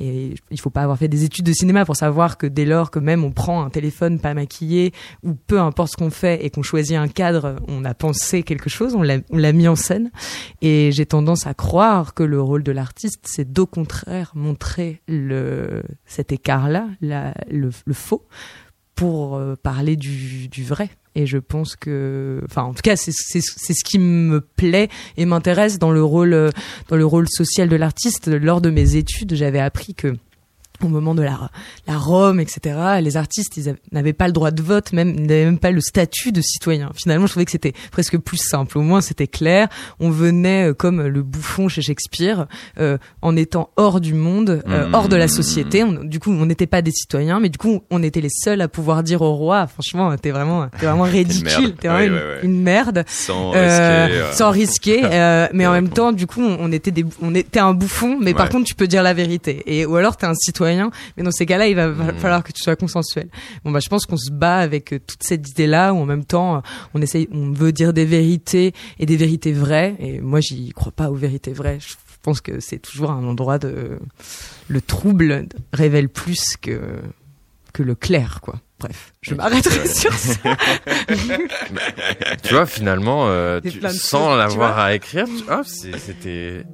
et 0.00 0.34
il 0.50 0.60
faut 0.60 0.70
pas 0.70 0.82
avoir 0.82 0.98
fait 0.98 1.08
des 1.08 1.24
études 1.24 1.46
de 1.46 1.52
cinéma 1.52 1.84
pour 1.84 1.94
savoir 1.94 2.36
que 2.36 2.46
dès 2.46 2.64
lors 2.64 2.90
que 2.90 2.98
même 2.98 3.22
on 3.22 3.30
prend 3.30 3.64
un 3.64 3.70
téléphone 3.70 4.18
pas 4.18 4.34
maquillé 4.34 4.92
ou 5.22 5.34
peu 5.34 5.60
importe 5.60 5.92
ce 5.92 5.96
qu'on 5.96 6.10
fait 6.10 6.44
et 6.44 6.50
qu'on 6.50 6.62
choisit 6.62 6.96
un 6.96 7.06
cadre, 7.06 7.56
on 7.68 7.84
a 7.84 7.94
pensé 7.94 8.42
quelque 8.42 8.68
chose, 8.68 8.96
on 8.96 9.02
l'a 9.02 9.52
mis 9.52 9.68
en 9.68 9.76
scène. 9.76 10.10
Et 10.62 10.90
j'ai 10.92 11.06
tendance 11.06 11.46
à 11.46 11.54
croire 11.54 12.14
que 12.14 12.24
le 12.24 12.40
rôle 12.40 12.64
de 12.64 12.72
l'artiste, 12.72 13.20
c'est 13.24 13.52
d'au 13.52 13.66
contraire 13.66 14.32
montrer 14.34 15.00
le 15.06 15.82
cet 16.06 16.32
écart-là, 16.32 16.88
le, 17.00 17.70
faux, 17.92 18.26
pour 18.94 19.36
euh, 19.36 19.54
parler 19.54 19.96
du 19.96 20.64
vrai. 20.64 20.90
Et 21.16 21.26
je 21.26 21.38
pense 21.38 21.76
que, 21.76 22.40
enfin, 22.44 22.62
en 22.62 22.74
tout 22.74 22.82
cas, 22.82 22.96
c'est 22.96 23.12
ce 23.12 23.84
qui 23.84 23.98
me 23.98 24.40
plaît 24.40 24.88
et 25.16 25.26
m'intéresse 25.26 25.78
dans 25.78 25.92
le 25.92 26.02
rôle 26.02 26.34
euh, 26.34 26.50
dans 26.88 26.96
le 26.96 27.06
rôle 27.06 27.28
social 27.28 27.68
de 27.68 27.76
l'artiste. 27.76 28.28
Lors 28.28 28.60
de 28.60 28.70
mes 28.70 28.96
études, 28.96 29.34
j'avais 29.34 29.60
appris 29.60 29.94
que 29.94 30.16
au 30.84 30.88
moment 30.88 31.14
de 31.14 31.22
la, 31.22 31.50
la 31.86 31.96
Rome, 31.98 32.40
etc., 32.40 32.76
les 33.00 33.16
artistes, 33.16 33.56
ils 33.56 33.68
av- 33.68 33.76
n'avaient 33.92 34.12
pas 34.12 34.26
le 34.26 34.32
droit 34.32 34.50
de 34.50 34.62
vote, 34.62 34.92
même, 34.92 35.10
ils 35.16 35.22
n'avaient 35.26 35.44
même 35.44 35.58
pas 35.58 35.70
le 35.70 35.80
statut 35.80 36.32
de 36.32 36.40
citoyen. 36.40 36.90
Finalement, 36.94 37.26
je 37.26 37.32
trouvais 37.32 37.44
que 37.44 37.50
c'était 37.50 37.72
presque 37.90 38.18
plus 38.18 38.36
simple. 38.38 38.78
Au 38.78 38.82
moins, 38.82 39.00
c'était 39.00 39.26
clair. 39.26 39.68
On 40.00 40.10
venait 40.10 40.70
euh, 40.70 40.74
comme 40.74 41.02
le 41.02 41.22
bouffon 41.22 41.68
chez 41.68 41.82
Shakespeare, 41.82 42.46
euh, 42.78 42.98
en 43.22 43.36
étant 43.36 43.70
hors 43.76 44.00
du 44.00 44.14
monde, 44.14 44.62
euh, 44.68 44.88
Mmh. 44.88 44.94
hors 44.94 45.08
de 45.08 45.16
la 45.16 45.28
société. 45.28 45.82
On- 45.84 46.04
du 46.04 46.18
coup, 46.20 46.30
on 46.32 46.46
n'était 46.46 46.66
pas 46.66 46.82
des 46.82 46.90
citoyens, 46.90 47.40
mais 47.40 47.48
du 47.48 47.58
coup, 47.58 47.82
on 47.90 48.02
était 48.02 48.20
les 48.20 48.28
seuls 48.30 48.60
à 48.60 48.68
pouvoir 48.68 49.02
dire 49.02 49.22
au 49.22 49.34
roi, 49.34 49.66
franchement, 49.66 50.14
t'es 50.16 50.30
vraiment, 50.30 50.68
t'es 50.78 50.86
vraiment 50.86 51.04
ridicule, 51.04 51.74
t'es 51.74 51.88
vraiment 51.88 52.18
une, 52.42 52.62
merde. 52.62 53.04
Sans 53.08 53.50
risquer. 53.50 54.22
sans 54.32 54.50
risquer 54.50 55.02
mais 55.52 55.66
en 55.66 55.72
même 55.72 55.88
temps 55.88 56.12
du 56.12 56.26
coup 56.26 56.40
on, 56.42 56.56
on 56.60 56.72
était 56.72 56.90
des 56.90 57.04
on 57.22 57.34
était 57.34 57.60
un 57.60 57.72
bouffon 57.74 58.18
mais 58.20 58.34
par 58.34 58.48
contre 58.48 58.64
tu 58.64 58.74
peux 58.74 58.86
dire 58.86 59.02
la 59.02 59.14
vérité 59.14 59.62
et 59.66 59.86
ou 59.86 59.96
alors 59.96 60.16
t'es 60.16 60.26
un 60.26 60.34
citoyen 60.34 60.73
mais 61.16 61.22
dans 61.22 61.30
ces 61.30 61.46
cas-là 61.46 61.66
il 61.68 61.76
va 61.76 61.88
Mhm. 61.88 62.18
falloir 62.18 62.42
que 62.44 62.52
tu 62.52 62.62
sois 62.62 62.76
consensuel. 62.76 63.28
Bon 63.64 63.70
bah 63.70 63.80
je 63.80 63.88
pense 63.88 64.06
qu'on 64.06 64.16
se 64.16 64.30
bat 64.30 64.58
avec 64.58 64.92
euh, 64.92 64.98
toute 64.98 65.22
cette 65.22 65.48
idée 65.48 65.66
là 65.66 65.92
où 65.94 65.98
en 65.98 66.06
même 66.06 66.24
temps 66.24 66.62
on 66.94 67.02
essaye 67.02 67.28
on 67.32 67.52
veut 67.52 67.72
dire 67.72 67.92
des 67.92 68.04
vérités 68.04 68.72
et 68.98 69.06
des 69.06 69.16
vérités 69.16 69.52
vraies 69.52 69.94
et 69.98 70.20
moi 70.20 70.40
j'y 70.40 70.70
crois 70.70 70.92
pas 70.92 71.10
aux 71.10 71.14
vérités 71.16 71.52
vraies. 71.52 71.78
Je 71.80 71.94
pense 72.22 72.40
que 72.40 72.58
c'est 72.60 72.78
toujours 72.78 73.10
un 73.10 73.22
endroit 73.24 73.58
de 73.58 73.98
le 74.68 74.80
trouble 74.80 75.46
révèle 75.72 76.08
plus 76.08 76.56
que 76.60 76.80
que 77.72 77.82
le 77.82 77.94
clair 77.94 78.40
quoi. 78.40 78.60
Bref 78.80 79.12
je 79.22 79.34
m'arrêterai 79.34 79.86
sur 79.88 80.12
ça. 80.12 80.38
Tu 82.42 82.54
vois, 82.54 82.66
finalement, 82.66 83.26
euh, 83.28 83.60
tu- 83.60 83.80
sans 83.90 84.34
l'avoir 84.36 84.78
à 84.78 84.94
écrire, 84.94 85.26
tu- 85.26 85.44
c'est- 85.64 85.98
c'était 85.98 86.64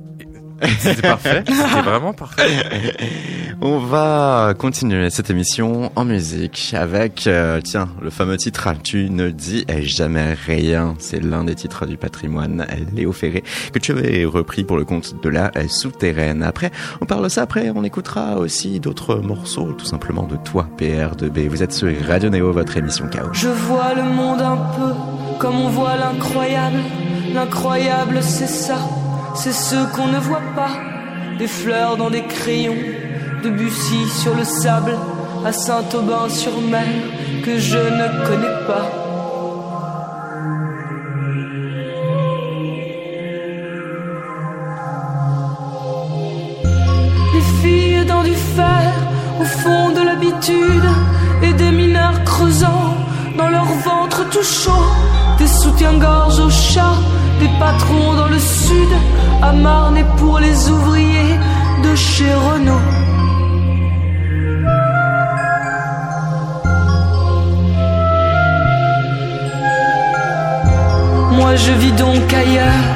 c'était 0.79 1.03
parfait. 1.03 1.45
C'était 1.47 1.83
vraiment 1.83 2.13
parfait. 2.13 2.43
On 3.63 3.79
va 3.79 4.55
continuer 4.59 5.11
cette 5.11 5.29
émission 5.29 5.93
en 5.95 6.05
musique 6.05 6.75
avec, 6.77 7.27
euh, 7.27 7.61
tiens, 7.63 7.89
le 8.01 8.11
fameux 8.11 8.37
titre 8.37 8.69
ah, 8.69 8.75
Tu 8.83 9.11
ne 9.11 9.31
dis 9.31 9.67
jamais 9.83 10.35
rien. 10.35 10.95
C'est 10.99 11.23
l'un 11.23 11.45
des 11.45 11.55
titres 11.55 11.87
du 11.87 11.97
patrimoine 11.97 12.67
Léo 12.95 13.13
Ferré 13.13 13.45
que 13.73 13.79
tu 13.79 13.93
avais 13.93 14.25
repris 14.25 14.65
pour 14.65 14.77
le 14.77 14.85
compte 14.85 15.23
de 15.23 15.29
la 15.29 15.51
souterraine. 15.69 16.43
Après, 16.43 16.71
on 17.01 17.07
parle 17.07 17.25
de 17.25 17.29
ça 17.29 17.43
après, 17.43 17.71
on 17.75 17.85
écoutera 17.85 18.39
aussi 18.39 18.81
d'autres 18.81 19.17
morceaux, 19.17 19.73
tout 19.73 19.87
simplement 19.87 20.27
de 20.27 20.37
toi, 20.37 20.69
PR2B. 20.79 21.49
Vous 21.49 21.63
êtes 21.63 21.73
sur 21.73 21.91
Radio 22.07 22.31
Néo, 22.31 22.53
votre 22.53 22.77
émission 22.77 23.09
Chaos. 23.09 23.31
Je 23.33 23.49
vois 23.49 23.95
le 23.95 24.05
monde 24.05 24.41
un 24.41 24.57
peu 24.57 24.95
comme 25.39 25.57
on 25.57 25.69
voit 25.69 25.97
l'incroyable. 25.97 26.79
L'incroyable, 27.33 28.23
c'est 28.23 28.47
ça, 28.47 28.79
c'est 29.35 29.53
ce 29.53 29.77
qu'on 29.95 30.07
ne 30.09 30.19
voit 30.19 30.43
pas. 30.55 30.71
Des 31.39 31.47
fleurs 31.47 31.97
dans 31.97 32.11
des 32.11 32.23
crayons, 32.23 32.77
de 33.43 33.51
Bussy 33.51 34.09
sur 34.09 34.35
le 34.35 34.45
sable, 34.45 34.97
à 35.45 35.53
Saint-Aubin-sur-Mer, 35.53 36.89
que 37.45 37.59
je 37.59 37.79
ne 37.79 38.27
connais 38.27 38.57
pas. 38.67 38.87
Des 47.33 47.47
filles 47.63 48.05
dans 48.07 48.23
du 48.23 48.35
fer, 48.35 48.93
au 49.41 49.45
fond 49.45 49.91
de 49.91 50.03
l'habitude, 50.03 50.89
et 51.43 51.55
des 51.55 51.71
mineurs 51.71 52.23
creusant 52.25 52.95
dans 53.39 53.49
leur 53.49 53.65
ventre 53.65 54.29
tout 54.29 54.43
chaud, 54.43 54.85
des 55.39 55.47
soutiens-gorge 55.47 56.39
aux 56.41 56.51
chats, 56.51 56.99
des 57.41 57.49
patrons 57.59 58.15
dans 58.15 58.29
le 58.29 58.39
sud, 58.39 58.93
à 59.43 59.53
Marne 59.53 59.97
et 59.97 60.05
pour 60.19 60.39
les 60.39 60.69
ouvriers 60.69 61.37
de 61.83 61.95
chez 61.97 62.33
Renault. 62.35 62.87
Moi 71.39 71.57
je 71.57 71.73
vis 71.83 71.93
donc 71.93 72.33
ailleurs, 72.33 72.89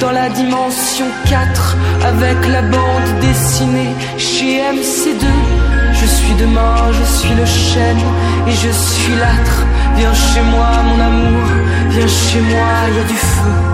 dans 0.00 0.10
la 0.10 0.28
dimension 0.30 1.06
4, 1.28 1.76
avec 2.04 2.38
la 2.48 2.62
bande 2.62 3.10
dessinée 3.20 3.94
chez 4.18 4.52
MC2. 4.78 5.24
Je 5.92 6.06
suis 6.06 6.34
demain, 6.34 6.76
je 6.98 7.04
suis 7.18 7.34
le 7.34 7.46
chêne 7.46 8.04
et 8.48 8.52
je 8.64 8.70
suis 8.70 9.14
l'âtre. 9.14 9.58
Viens 9.96 10.14
chez 10.14 10.42
moi, 10.54 10.70
mon 10.88 11.00
amour, 11.10 11.46
viens 11.90 12.08
chez 12.08 12.40
moi, 12.40 12.70
il 12.88 12.96
y 12.96 13.00
a 13.00 13.04
du 13.04 13.14
feu. 13.14 13.71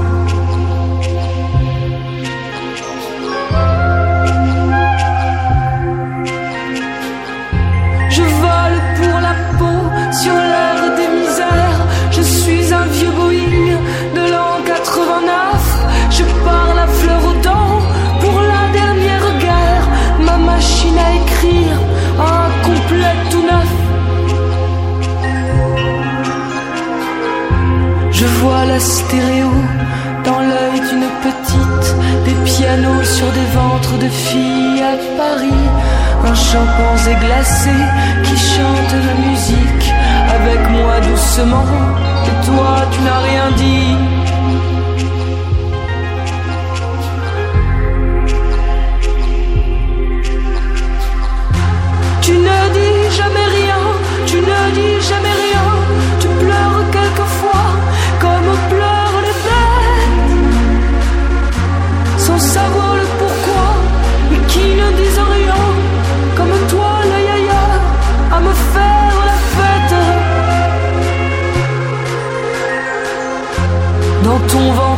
Stéréo. 28.78 29.50
Dans 30.24 30.40
l'œil 30.40 30.80
d'une 30.88 31.08
petite, 31.22 31.96
des 32.24 32.34
pianos 32.44 33.04
sur 33.04 33.30
des 33.32 33.48
ventres 33.54 33.98
de 33.98 34.08
filles 34.08 34.82
à 34.82 34.96
Paris, 35.16 35.64
un 36.24 36.34
chimpanzé 36.34 37.14
glacé 37.14 37.70
qui 38.24 38.36
chante 38.36 38.92
la 39.08 39.14
musique 39.26 39.92
avec 40.28 40.70
moi 40.70 41.00
doucement, 41.00 41.64
et 42.26 42.46
toi 42.46 42.86
tu 42.90 43.00
n'as 43.02 43.20
rien 43.20 43.50
dit. 43.56 43.96
Tu 52.20 52.32
ne 52.32 52.58
dis 52.76 53.16
jamais 53.16 53.48
rien, 53.58 53.80
tu 54.26 54.36
ne 54.36 54.60
dis 54.74 55.00
jamais 55.08 55.36
rien, 55.46 55.64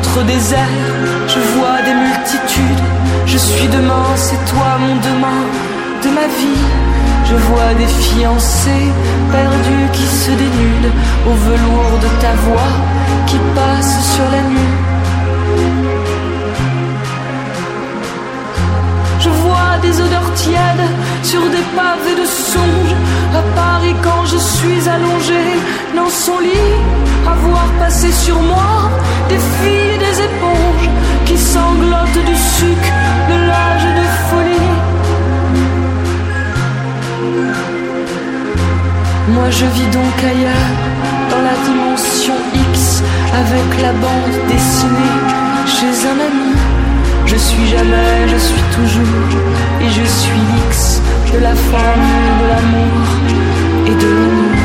ventre 0.00 0.24
désert, 0.24 0.68
je 1.28 1.40
vois 1.56 1.82
des 1.84 1.94
multitudes. 1.94 2.84
Je 3.26 3.38
suis 3.38 3.68
demain, 3.68 4.06
c'est 4.16 4.42
toi 4.50 4.78
mon 4.80 4.94
demain 4.96 5.42
de 6.02 6.08
ma 6.08 6.26
vie. 6.38 6.64
Je 7.28 7.34
vois 7.34 7.74
des 7.78 7.86
fiancés 7.86 8.88
perdus 9.30 9.88
qui 9.92 10.06
se 10.06 10.30
dénudent 10.30 10.94
au 11.26 11.34
velours 11.48 11.98
de 12.02 12.08
ta 12.20 12.32
voix 12.46 12.74
qui 13.26 13.36
passe 13.54 14.14
sur 14.14 14.24
la 14.32 14.42
nuit. 14.50 14.76
Je 19.20 19.28
vois 19.28 19.78
des 19.82 20.00
odeurs 20.00 20.32
tièdes 20.34 20.90
sur 21.22 21.42
des 21.42 21.64
pavés 21.76 22.20
de 22.20 22.26
songe. 22.26 22.94
À 23.34 23.42
Paris, 23.54 23.94
quand 24.02 24.24
je 24.24 24.38
suis 24.38 24.88
allongé 24.88 25.42
dans 25.94 26.08
son 26.08 26.38
lit, 26.40 27.10
à 27.26 27.35
voir 27.46 27.66
passer 27.78 28.12
sur 28.12 28.40
moi 28.40 28.90
des 29.28 29.38
filles 29.38 29.94
et 29.94 29.98
des 29.98 30.16
éponges 30.28 30.88
qui 31.26 31.37
sanglotent 31.38 32.24
du 32.30 32.37
sucre 32.37 32.92
de 33.30 33.37
l'âge 33.48 33.88
de 33.98 34.06
folie. 34.28 34.76
Moi 39.35 39.48
je 39.50 39.66
vis 39.66 39.90
donc 39.98 40.16
ailleurs, 40.33 40.72
dans 41.30 41.42
la 41.50 41.56
dimension 41.68 42.35
X, 42.72 43.02
avec 43.42 43.83
la 43.83 43.92
bande 43.92 44.37
dessinée 44.48 45.18
chez 45.66 45.92
un 46.12 46.18
ami. 46.28 46.52
Je 47.26 47.37
suis 47.37 47.66
jamais, 47.68 48.28
je 48.28 48.37
suis 48.37 48.64
toujours, 48.74 49.30
et 49.80 49.88
je 49.88 50.04
suis 50.04 50.42
X 50.68 51.00
de 51.33 51.38
la 51.38 51.54
femme, 51.54 52.09
de 52.40 52.46
l'amour 52.52 53.06
et 53.87 53.94
de 54.04 54.11
l'amour. 54.20 54.60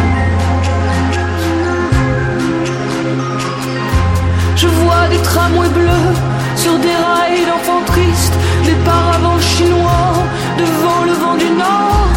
Des 5.09 5.21
tramways 5.21 5.69
bleus 5.69 6.15
sur 6.55 6.77
des 6.79 6.87
rails 6.87 7.45
d'enfants 7.45 7.83
tristes, 7.85 8.33
des 8.65 8.75
paravents 8.83 9.39
chinois 9.39 10.13
devant 10.57 11.03
le 11.05 11.13
vent 11.13 11.35
du 11.35 11.49
nord, 11.51 12.09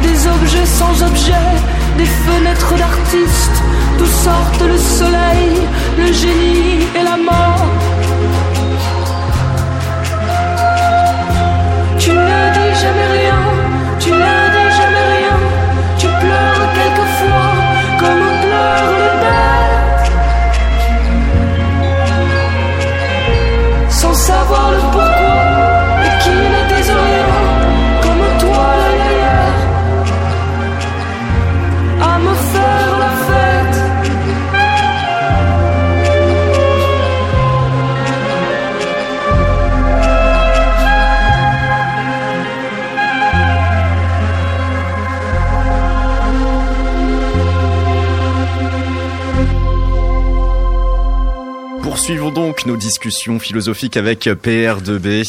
des 0.00 0.26
objets 0.28 0.64
sans 0.64 1.02
objet, 1.02 1.48
des 1.98 2.04
fenêtres 2.04 2.74
d'artistes, 2.76 3.62
d'où 3.98 4.06
sortent 4.06 4.62
le 4.62 4.78
soleil, 4.78 5.52
le 5.98 6.12
génie 6.12 6.86
et 6.94 7.02
la 7.02 7.16
mort. 7.16 7.66
Tu 11.98 12.10
ne 12.10 12.52
dis 12.56 12.80
jamais 12.80 13.08
rien, 13.18 13.42
tu 13.98 14.10
ne 14.12 14.45
discussions 52.86 53.40
philosophiques 53.40 53.96
avec 53.96 54.26
PR2B, 54.26 55.24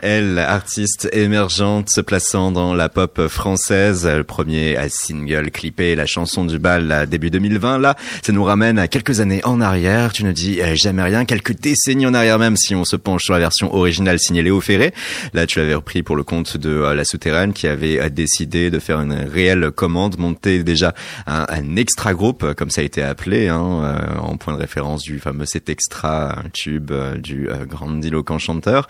elle, 0.00 0.38
artiste 0.38 1.08
émergente 1.12 1.90
se 1.90 2.00
plaçant 2.00 2.52
dans 2.52 2.72
la 2.72 2.88
pop 2.88 3.26
française. 3.26 4.06
Le 4.06 4.22
premier 4.22 4.78
single 4.88 5.50
clippé, 5.50 5.96
la 5.96 6.06
chanson 6.06 6.44
du 6.44 6.60
bal 6.60 7.08
début 7.10 7.30
2020. 7.30 7.78
Là, 7.78 7.96
ça 8.22 8.32
nous 8.32 8.44
ramène 8.44 8.78
à 8.78 8.86
quelques 8.86 9.18
années 9.18 9.40
en 9.44 9.60
arrière. 9.60 10.12
Tu 10.12 10.22
ne 10.22 10.30
dis 10.30 10.60
euh, 10.60 10.76
jamais 10.76 11.02
rien, 11.02 11.24
quelques 11.24 11.58
décennies 11.58 12.06
en 12.06 12.14
arrière 12.14 12.38
même 12.38 12.56
si 12.56 12.76
on 12.76 12.84
se 12.84 12.94
penche 12.94 13.24
sur 13.24 13.34
la 13.34 13.40
version 13.40 13.74
originale 13.74 14.20
signée 14.20 14.42
Léo 14.42 14.60
Ferré. 14.60 14.94
Là, 15.34 15.48
tu 15.48 15.58
l'avais 15.58 15.74
repris 15.74 16.04
pour 16.04 16.14
le 16.14 16.22
compte 16.22 16.58
de 16.58 16.70
euh, 16.70 16.94
La 16.94 17.04
Souterraine 17.04 17.52
qui 17.52 17.66
avait 17.66 18.00
euh, 18.00 18.08
décidé 18.08 18.70
de 18.70 18.78
faire 18.78 19.00
une 19.00 19.14
réelle 19.14 19.72
commande, 19.72 20.16
monter 20.16 20.62
déjà 20.62 20.94
un, 21.26 21.74
extra 21.74 22.14
groupe, 22.14 22.54
comme 22.54 22.70
ça 22.70 22.82
a 22.82 22.84
été 22.84 23.02
appelé, 23.02 23.48
hein, 23.48 24.00
en 24.20 24.36
point 24.36 24.54
de 24.54 24.58
référence 24.58 25.02
du 25.02 25.18
fameux 25.18 25.46
cet 25.46 25.68
extra 25.68 26.36
tube 26.52 26.92
du 27.16 27.48
euh, 27.48 27.64
grandiloquent 27.66 28.38
chanteur. 28.38 28.88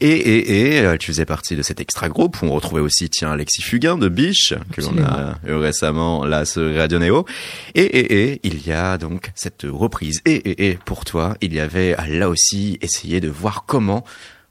Et, 0.00 0.08
et, 0.08 0.76
et 0.76 0.80
euh, 0.80 0.96
tu 0.96 1.12
faisais 1.12 1.24
partie 1.24 1.56
de 1.56 1.62
cet 1.62 1.80
extra 1.80 2.08
groupe 2.08 2.40
où 2.42 2.46
on 2.46 2.52
retrouvait 2.52 2.80
aussi 2.80 3.08
tiens 3.08 3.32
Alexis 3.32 3.62
Fugain 3.62 3.96
de 3.98 4.08
Biche 4.08 4.54
que 4.72 4.80
l'on 4.80 4.98
a 5.02 5.38
eu 5.46 5.54
récemment 5.54 6.24
là 6.24 6.44
sur 6.44 6.74
Radio 6.74 6.98
Néo. 6.98 7.26
Et, 7.74 7.82
et, 7.82 8.32
et 8.32 8.40
il 8.44 8.66
y 8.66 8.72
a 8.72 8.98
donc 8.98 9.30
cette 9.34 9.66
reprise. 9.68 10.20
Et, 10.24 10.34
et, 10.34 10.68
et 10.70 10.78
pour 10.84 11.04
toi, 11.04 11.36
il 11.40 11.54
y 11.54 11.60
avait 11.60 11.96
là 12.08 12.28
aussi 12.28 12.78
essayé 12.80 13.20
de 13.20 13.28
voir 13.28 13.64
comment 13.66 14.04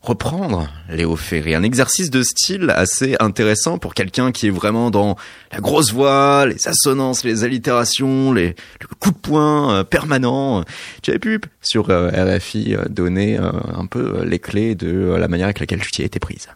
reprendre 0.07 0.69
Léo 0.89 1.17
Ferré. 1.17 1.53
Un 1.53 1.63
exercice 1.63 2.09
de 2.09 2.23
style 2.23 2.69
assez 2.69 3.17
intéressant 3.19 3.77
pour 3.77 3.93
quelqu'un 3.93 4.31
qui 4.31 4.47
est 4.47 4.51
vraiment 4.51 4.89
dans 4.89 5.17
la 5.51 5.59
grosse 5.59 5.91
voix, 5.91 6.45
les 6.45 6.67
assonances, 6.67 7.25
les 7.25 7.43
allitérations, 7.43 8.31
les, 8.31 8.55
le 8.79 8.87
coup 8.99 9.11
de 9.11 9.17
poing 9.17 9.73
euh, 9.73 9.83
permanent. 9.83 10.63
Tu 11.01 11.11
avais 11.11 11.19
pu, 11.19 11.41
sur 11.61 11.89
euh, 11.89 12.09
RFI, 12.09 12.75
euh, 12.75 12.85
donner 12.89 13.37
euh, 13.37 13.51
un 13.75 13.85
peu 13.85 14.23
les 14.23 14.39
clés 14.39 14.75
de 14.75 15.15
la 15.19 15.27
manière 15.27 15.47
avec 15.47 15.59
laquelle 15.59 15.81
tu 15.81 15.91
t'y 15.91 16.03
étais 16.03 16.19
prise. 16.19 16.47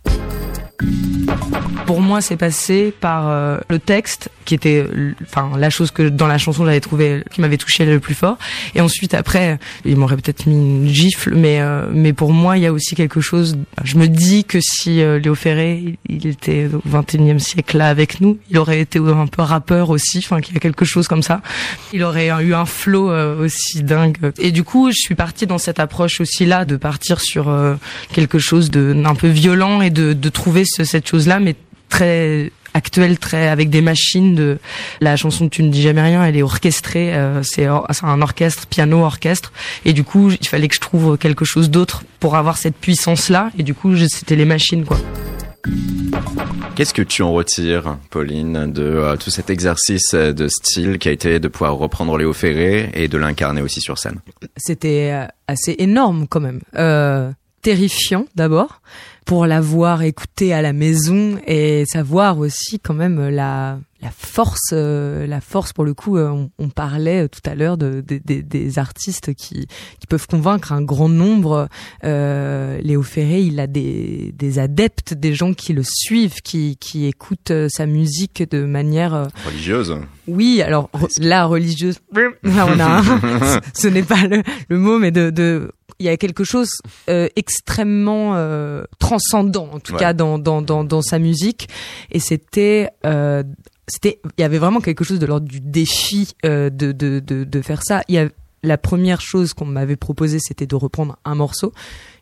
Pour 1.86 2.00
moi, 2.00 2.22
c'est 2.22 2.38
passé 2.38 2.94
par 2.98 3.60
le 3.70 3.80
texte 3.80 4.30
qui 4.46 4.56
était, 4.56 4.86
enfin, 5.24 5.52
la 5.58 5.70
chose 5.70 5.92
que 5.92 6.04
dans 6.10 6.28
la 6.28 6.38
chanson 6.38 6.66
j'avais 6.66 6.80
trouvé 6.80 7.24
qui 7.32 7.42
m'avait 7.42 7.58
touché 7.58 7.86
le 7.86 8.00
plus 8.00 8.14
fort. 8.16 8.38
Et 8.76 8.82
ensuite, 8.82 9.14
après, 9.14 9.60
il 9.86 9.98
m'aurait 9.98 10.18
peut-être 10.18 10.46
mis 10.46 10.56
une 10.56 10.88
gifle, 10.88 11.36
mais 11.36 11.60
euh, 11.62 11.86
mais 11.92 12.14
pour 12.14 12.32
moi, 12.34 12.58
il 12.58 12.64
y 12.64 12.66
a 12.66 12.74
aussi 12.74 12.96
quelque 12.96 13.22
chose. 13.22 13.58
Je 13.84 13.98
me 13.98 14.08
dis 14.08 14.44
que 14.44 14.60
si 14.62 15.02
euh, 15.02 15.20
Léo 15.20 15.36
Ferré, 15.36 15.98
il, 16.10 16.28
était 16.28 16.70
au 16.74 16.82
21e 16.90 17.40
siècle 17.40 17.78
là 17.78 17.88
avec 17.90 18.22
nous, 18.22 18.38
il 18.50 18.58
aurait 18.58 18.80
été 18.80 19.00
un 19.00 19.28
peu 19.28 19.42
rappeur 19.42 19.90
aussi, 19.90 20.20
enfin, 20.20 20.42
qu'il 20.42 20.54
y 20.54 20.58
a 20.58 20.60
quelque 20.60 20.86
chose 20.86 21.08
comme 21.08 21.24
ça. 21.24 21.42
Il 21.94 22.04
aurait 22.04 22.28
eu 22.44 22.54
un 22.54 22.66
flow 22.66 23.12
euh, 23.12 23.46
aussi 23.46 23.84
dingue. 23.84 24.18
Et 24.40 24.52
du 24.52 24.64
coup, 24.64 24.90
je 24.92 24.98
suis 24.98 25.16
partie 25.16 25.48
dans 25.48 25.58
cette 25.58 25.80
approche 25.80 26.22
aussi 26.22 26.46
là, 26.46 26.66
de 26.66 26.76
partir 26.76 27.20
sur 27.22 27.50
euh, 27.50 27.76
quelque 28.14 28.40
chose 28.40 28.70
de 28.72 28.94
d'un 28.94 29.16
peu 29.16 29.28
violent 29.28 29.82
et 29.82 29.90
de, 29.90 30.14
de 30.14 30.30
trouver 30.30 30.64
ce- 30.66 30.84
cette 30.84 31.08
chose 31.08 31.28
là, 31.28 31.40
mais 31.40 31.56
très 31.90 32.52
actuelle, 32.74 33.18
très 33.20 33.48
avec 33.48 33.70
des 33.70 33.82
machines 33.82 34.36
de 34.36 34.58
la 35.02 35.16
chanson 35.18 35.50
tu 35.50 35.64
ne 35.64 35.70
dis 35.70 35.82
jamais 35.82 36.02
rien 36.02 36.24
elle 36.24 36.38
est 36.38 36.42
orchestrée 36.44 37.14
euh, 37.14 37.44
c'est 37.44 37.68
or- 37.68 37.88
un 38.04 38.22
orchestre 38.22 38.66
piano 38.68 39.00
orchestre. 39.04 39.52
Et 39.86 39.94
du 39.94 40.04
coup 40.04 40.32
il 40.32 40.48
fallait 40.48 40.68
que 40.68 40.76
je 40.76 40.80
trouve 40.80 41.18
quelque 41.18 41.46
chose 41.46 41.70
d'autre 41.70 42.04
pour 42.20 42.36
avoir 42.36 42.58
cette 42.58 42.76
puissance 42.76 43.30
là 43.30 43.52
et 43.58 43.64
du 43.64 43.74
coup 43.74 43.96
c'était 43.98 44.36
les 44.36 44.46
machines 44.46 44.86
quoi. 44.86 44.98
Qu'est-ce 46.76 46.94
que 46.94 47.02
tu 47.02 47.22
en 47.22 47.34
retires, 47.34 47.98
Pauline, 48.10 48.72
de 48.72 48.82
euh, 48.82 49.16
tout 49.18 49.30
cet 49.30 49.50
exercice 49.50 50.14
de 50.16 50.48
style 50.48 50.98
qui 50.98 51.10
a 51.10 51.12
été 51.12 51.40
de 51.40 51.48
pouvoir 51.48 51.76
reprendre 51.76 52.18
Léo 52.18 52.34
Ferré 52.34 52.90
et 52.96 53.08
de 53.08 53.18
l'incarner 53.18 53.62
aussi 53.62 53.82
sur 53.82 54.00
scène? 54.00 54.20
C'était 54.58 55.12
euh, 55.12 55.28
assez 55.48 55.76
énorme 55.78 56.26
quand 56.28 56.40
même. 56.40 56.62
Euh, 56.76 57.30
terrifiant 57.62 58.26
d'abord 58.36 58.82
pour 59.32 59.46
l'avoir 59.46 60.02
écouté 60.04 60.52
à 60.52 60.62
la 60.62 60.74
maison 60.74 61.38
et 61.48 61.86
savoir 61.86 62.38
aussi 62.38 62.82
quand 62.82 62.94
même 62.94 63.30
la 63.30 63.80
la 64.02 64.10
force 64.10 64.72
euh, 64.74 65.28
la 65.28 65.40
force 65.42 65.74
pour 65.74 65.86
le 65.86 65.94
coup 65.94 66.18
euh, 66.18 66.28
on, 66.30 66.50
on 66.58 66.70
parlait 66.70 67.30
tout 67.30 67.40
à 67.46 67.54
l'heure 67.54 67.78
de, 67.78 68.02
de- 68.06 68.20
de- 68.26 68.42
des 68.42 68.80
artistes 68.80 69.34
qui 69.36 69.68
qui 70.00 70.08
peuvent 70.10 70.26
convaincre 70.28 70.74
un 70.74 70.82
grand 70.82 71.08
nombre. 71.08 71.70
Euh, 72.04 72.80
Léo 72.82 73.04
Ferré 73.04 73.42
il 73.44 73.60
a 73.60 73.68
des 73.68 74.34
des 74.36 74.58
adeptes 74.60 75.14
des 75.14 75.34
gens 75.34 75.54
qui 75.54 75.72
le 75.74 75.84
suivent 75.86 76.42
qui 76.44 76.76
qui 76.78 77.06
écoutent 77.06 77.52
euh, 77.52 77.68
sa 77.70 77.86
musique 77.86 78.44
de 78.50 78.66
manière 78.66 79.14
euh, 79.14 79.28
Religieuse. 79.46 79.96
Oui, 80.28 80.62
alors 80.62 80.90
la 81.20 81.46
religieuse, 81.46 82.00
on 82.16 82.80
a, 82.80 83.02
un- 83.02 83.60
ce 83.74 83.88
n'est 83.88 84.04
pas 84.04 84.28
le, 84.28 84.44
le 84.70 84.78
mot, 84.78 84.98
mais 84.98 85.12
de, 85.12 85.30
de, 85.30 85.72
il 86.02 86.06
y 86.06 86.10
a 86.10 86.18
quelque 86.18 86.44
chose 86.44 86.70
euh, 87.10 87.28
extrêmement 87.36 88.36
euh, 88.36 88.84
transcendant, 89.00 89.70
en 89.72 89.80
tout 89.80 89.94
Ouais. 89.94 90.00
cas 90.00 90.14
dans, 90.14 90.40
dans 90.40 90.62
dans 90.62 90.84
dans 90.84 91.02
sa 91.02 91.20
musique, 91.20 91.70
et 92.12 92.20
c'était 92.20 92.90
euh, 93.06 93.44
c'était, 93.88 94.20
il 94.38 94.42
y 94.42 94.44
avait 94.44 94.58
vraiment 94.58 94.80
quelque 94.82 95.04
chose 95.04 95.20
de 95.20 95.26
l'ordre 95.26 95.48
du 95.48 95.60
défi 95.60 96.34
euh, 96.46 96.70
de, 96.70 96.92
de 96.92 97.20
de 97.20 97.44
de 97.44 97.62
faire 97.62 97.84
ça. 97.84 98.02
Il 98.08 98.16
y 98.16 98.18
a 98.18 98.30
la 98.64 98.78
première 98.78 99.22
chose 99.22 99.54
qu'on 99.54 99.66
m'avait 99.66 99.96
proposé, 99.96 100.38
c'était 100.40 100.68
de 100.68 100.76
reprendre 100.76 101.18
un 101.26 101.36
morceau, 101.36 101.72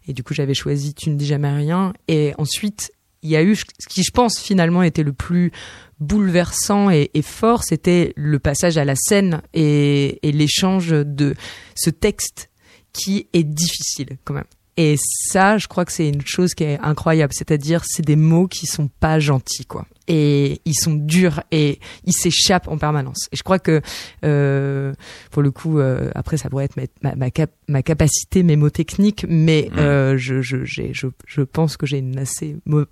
et 0.07 0.13
du 0.13 0.23
coup 0.23 0.33
j'avais 0.33 0.53
choisi 0.53 0.93
Tu 0.93 1.09
ne 1.09 1.15
dis 1.15 1.25
jamais 1.25 1.51
rien, 1.51 1.93
et 2.07 2.33
ensuite 2.37 2.91
il 3.21 3.29
y 3.29 3.35
a 3.35 3.43
eu 3.43 3.55
ce 3.55 3.63
qui 3.89 4.03
je 4.03 4.11
pense 4.11 4.39
finalement 4.39 4.81
était 4.83 5.03
le 5.03 5.11
plus 5.13 5.51
bouleversant 5.99 6.89
et, 6.89 7.11
et 7.13 7.21
fort, 7.21 7.63
c'était 7.63 8.13
le 8.15 8.39
passage 8.39 8.77
à 8.77 8.85
la 8.85 8.95
scène 8.95 9.41
et, 9.53 10.19
et 10.27 10.31
l'échange 10.31 10.89
de 10.91 11.35
ce 11.75 11.89
texte 11.89 12.48
qui 12.93 13.27
est 13.33 13.43
difficile 13.43 14.17
quand 14.23 14.33
même. 14.33 14.45
Et 14.77 14.95
ça, 15.29 15.57
je 15.57 15.67
crois 15.67 15.83
que 15.83 15.91
c'est 15.91 16.07
une 16.07 16.25
chose 16.25 16.53
qui 16.53 16.63
est 16.63 16.79
incroyable. 16.79 17.33
C'est-à-dire, 17.35 17.83
c'est 17.85 18.05
des 18.05 18.15
mots 18.15 18.47
qui 18.47 18.65
sont 18.65 18.87
pas 18.87 19.19
gentils, 19.19 19.65
quoi. 19.65 19.85
Et 20.11 20.59
ils 20.65 20.73
sont 20.73 20.93
durs 20.95 21.41
et 21.51 21.79
ils 22.03 22.13
s'échappent 22.13 22.67
en 22.67 22.77
permanence. 22.77 23.29
Et 23.31 23.37
je 23.37 23.43
crois 23.43 23.59
que, 23.59 23.79
euh, 24.25 24.91
pour 25.31 25.41
le 25.43 25.51
coup, 25.51 25.79
euh, 25.79 26.09
après, 26.15 26.37
ça 26.37 26.49
pourrait 26.49 26.65
être 26.65 26.75
ma, 27.03 27.15
ma, 27.15 27.29
cap- 27.31 27.51
ma 27.67 27.83
capacité 27.83 28.41
mémotechnique, 28.43 29.25
mais 29.29 29.69
euh, 29.77 30.17
je, 30.17 30.41
je, 30.41 30.65
je, 30.65 31.07
je 31.27 31.41
pense 31.41 31.77
que 31.77 31.85
j'ai 31.85 31.99
une 31.99 32.17
assez, 32.17 32.55
non, 32.65 32.85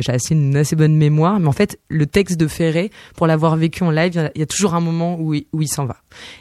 j'ai 0.00 0.12
assez 0.12 0.34
une 0.34 0.56
assez 0.56 0.76
bonne 0.76 0.94
mémoire. 0.96 1.40
Mais 1.40 1.48
en 1.48 1.52
fait, 1.52 1.78
le 1.88 2.06
texte 2.06 2.36
de 2.38 2.46
Ferré, 2.46 2.90
pour 3.16 3.26
l'avoir 3.26 3.56
vécu 3.56 3.82
en 3.82 3.90
live, 3.90 4.12
il 4.14 4.16
y 4.16 4.20
a- 4.20 4.30
il 4.34 4.40
y, 4.40 4.42
a 4.42 4.46
toujours 4.46 4.74
un 4.74 4.80
moment 4.80 5.18
où 5.18 5.32
il, 5.34 5.46
où 5.54 5.62
il 5.62 5.68
s'en 5.68 5.86
va. 5.86 5.96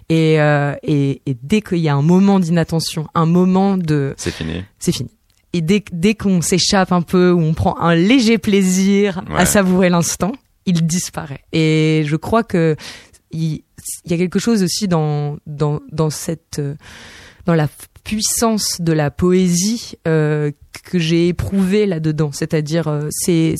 Et, 0.09 0.41
euh, 0.41 0.75
et, 0.83 1.21
et 1.25 1.37
dès 1.41 1.61
qu'il 1.61 1.77
y 1.79 1.87
a 1.89 1.95
un 1.95 2.01
moment 2.01 2.39
d'inattention, 2.39 3.07
un 3.15 3.25
moment 3.25 3.77
de, 3.77 4.13
C'est 4.17 4.31
fini. 4.31 4.63
c'est 4.77 4.91
fini. 4.91 5.09
Et 5.53 5.61
dès, 5.61 5.83
dès 5.91 6.13
qu'on 6.15 6.41
s'échappe 6.41 6.91
un 6.91 7.01
peu, 7.01 7.31
où 7.31 7.39
on 7.39 7.53
prend 7.53 7.77
un 7.79 7.95
léger 7.95 8.37
plaisir 8.37 9.23
Ouais. 9.29 9.41
à 9.41 9.45
savourer 9.45 9.89
l'instant, 9.89 10.33
il 10.65 10.85
disparaît. 10.85 11.41
Et 11.53 12.03
je 12.05 12.15
crois 12.15 12.43
que 12.43 12.75
il, 13.31 13.63
il 14.05 14.11
y 14.11 14.13
a 14.13 14.17
quelque 14.17 14.39
chose 14.39 14.63
aussi 14.63 14.87
dans 14.87 15.37
dans 15.45 15.79
dans 15.91 16.09
cette 16.09 16.59
euh, 16.59 16.75
dans 17.45 17.55
la 17.55 17.69
puissance 18.03 18.81
de 18.81 18.93
la 18.93 19.09
poésie 19.11 19.93
euh, 20.07 20.51
que 20.83 20.99
j'ai 20.99 21.27
éprouvée 21.29 21.85
là-dedans. 21.85 22.31
C'est-à-dire, 22.31 22.87
euh, 22.87 23.07
c'est 23.11 23.55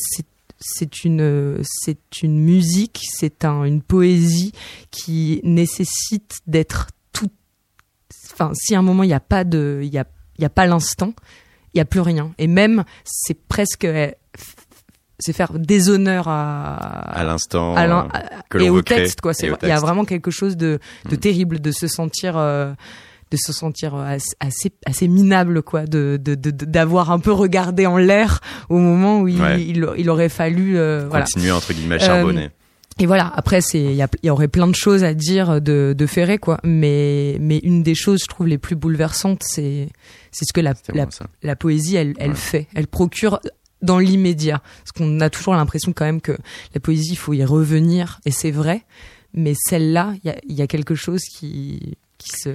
c'est 0.59 1.03
une 1.03 1.61
c'est 1.63 2.21
une 2.23 2.39
musique, 2.39 3.01
c'est 3.09 3.45
un, 3.45 3.63
une 3.63 3.81
poésie 3.81 4.51
qui 4.91 5.39
nécessite 5.43 6.39
d'être 6.47 6.87
tout. 7.13 7.29
Enfin, 8.33 8.51
si 8.53 8.75
à 8.75 8.79
un 8.79 8.81
moment 8.83 9.03
il 9.03 9.07
n'y 9.07 9.13
a 9.13 9.19
pas 9.19 9.43
de, 9.43 9.81
il 9.83 9.89
y 9.93 9.97
a 9.97 10.05
y 10.39 10.45
a 10.45 10.49
pas 10.49 10.65
l'instant, 10.67 11.13
il 11.77 11.79
y 11.79 11.81
a 11.81 11.85
plus 11.85 12.01
rien. 12.01 12.31
Et 12.37 12.47
même 12.47 12.83
c'est 13.05 13.37
presque 13.47 13.87
c'est 15.19 15.33
faire 15.33 15.51
déshonneur 15.53 16.27
à 16.27 16.75
à 16.75 17.23
l'instant 17.23 17.73
que 18.49 18.57
et 18.59 18.65
l'on 18.67 18.69
au 18.71 18.75
veut 18.75 18.81
créer. 18.83 18.99
texte 18.99 19.21
quoi. 19.21 19.33
C'est 19.33 19.47
Et 19.47 19.51
au 19.51 19.55
il 19.63 19.67
y 19.69 19.71
a 19.71 19.79
vraiment 19.79 20.05
quelque 20.05 20.29
chose 20.31 20.57
de, 20.57 20.79
de 21.09 21.15
Mm. 21.15 21.19
terrible 21.19 21.59
de 21.59 21.71
se 21.71 21.87
sentir 21.87 22.37
euh, 22.37 22.73
de 23.31 23.37
se 23.37 23.51
sentir 23.51 23.95
euh, 23.95 24.17
assez 24.85 25.07
minable 25.07 25.61
quoi, 25.63 25.85
de 25.85 26.17
de- 26.21 26.35
de- 26.35 26.51
de- 26.51 26.65
d'avoir 26.65 27.11
un 27.11 27.19
peu 27.19 27.31
regardé 27.31 27.85
en 27.85 27.97
l'air 27.97 28.39
au 28.69 28.77
moment 28.77 29.19
où 29.21 29.27
il, 29.27 29.41
Ouais. 29.41 29.61
il, 29.61 29.85
il 29.97 30.09
aurait 30.09 30.29
fallu 30.29 30.77
euh, 30.77 31.07
voilà. 31.09 31.25
Continuer 31.25 31.51
entre 31.51 31.73
guillemets 31.73 31.95
Euh, 31.95 31.99
charbonner. 32.05 32.49
Et 32.99 33.05
voilà, 33.05 33.31
après 33.35 33.61
c'est 33.61 33.79
il 33.81 33.93
y, 33.95 34.25
y 34.25 34.29
aurait 34.29 34.47
plein 34.47 34.67
de 34.67 34.73
choses 34.75 35.03
à 35.03 35.13
dire 35.13 35.61
de 35.61 35.93
de 35.95 36.05
Ferré 36.07 36.37
quoi, 36.39 36.59
mais 36.63 37.37
mais 37.39 37.59
une 37.59 37.83
des 37.83 37.93
choses 37.95 38.21
je 38.23 38.27
trouve 38.27 38.47
les 38.47 38.57
plus 38.57 38.75
bouleversantes 38.75 39.43
c'est 39.45 39.89
c'est 40.31 40.45
ce 40.45 40.53
que 40.53 40.61
la 40.61 40.73
la, 40.93 41.05
bon, 41.05 41.11
la 41.43 41.55
poésie 41.55 41.95
elle 41.95 42.15
elle 42.17 42.31
Ouais. 42.31 42.35
fait, 42.35 42.67
elle 42.73 42.87
procure 42.87 43.39
dans 43.83 43.99
l'immédiat. 43.99 44.63
Parce 44.79 44.91
qu'on 44.93 45.19
a 45.21 45.29
toujours 45.29 45.53
l'impression 45.53 45.93
quand 45.93 46.05
même 46.05 46.21
que 46.21 46.35
la 46.73 46.79
poésie 46.79 47.11
il 47.11 47.17
faut 47.17 47.33
y 47.33 47.43
revenir. 47.45 48.19
Et 48.25 48.31
c'est 48.31 48.49
vrai, 48.49 48.83
mais 49.33 49.53
celle-là 49.69 50.15
il 50.23 50.27
y 50.27 50.31
a 50.31 50.37
y 50.47 50.61
a 50.63 50.67
quelque 50.67 50.95
chose 50.95 51.21
qui 51.23 51.97
qui 52.17 52.29
se 52.35 52.49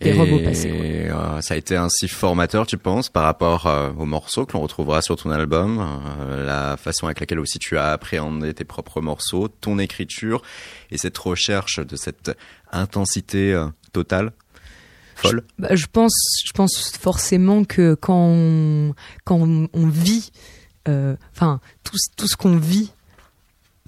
dérobe 0.00 0.32
au 0.32 0.38
passé. 0.38 0.70
quoi. 0.70 0.84
Et 0.84 1.10
euh, 1.10 1.40
ça 1.40 1.54
a 1.54 1.56
été 1.56 1.76
ainsi 1.76 2.08
formateur, 2.08 2.66
tu 2.66 2.78
penses, 2.78 3.08
par 3.08 3.24
rapport 3.24 3.66
euh, 3.66 3.90
aux 3.92 4.06
morceaux 4.06 4.46
que 4.46 4.54
l'on 4.54 4.60
retrouvera 4.60 5.02
sur 5.02 5.16
ton 5.16 5.30
album, 5.30 5.78
euh, 5.78 6.44
la 6.44 6.76
façon 6.76 7.06
avec 7.06 7.20
laquelle 7.20 7.40
aussi 7.40 7.58
tu 7.58 7.76
as 7.78 7.92
appréhendé 7.92 8.54
tes 8.54 8.64
propres 8.64 9.00
morceaux, 9.00 9.48
ton 9.48 9.78
écriture 9.78 10.42
et 10.90 10.98
cette 10.98 11.18
recherche 11.18 11.80
de 11.80 11.96
cette 11.96 12.36
intensité 12.72 13.58
totale, 13.92 14.32
folle? 15.20 15.42
Bah, 15.58 15.74
je 15.74 15.86
pense, 15.86 16.14
je 16.44 16.52
pense 16.52 16.90
forcément 16.98 17.64
que 17.64 17.94
quand 17.94 18.14
on, 18.14 18.94
quand 19.24 19.36
on, 19.36 19.68
on 19.72 19.86
vit, 19.86 20.30
euh, 20.88 21.16
enfin 21.34 21.60
tout, 21.84 21.96
tout 22.16 22.26
ce 22.26 22.36
qu'on 22.36 22.56
vit, 22.56 22.92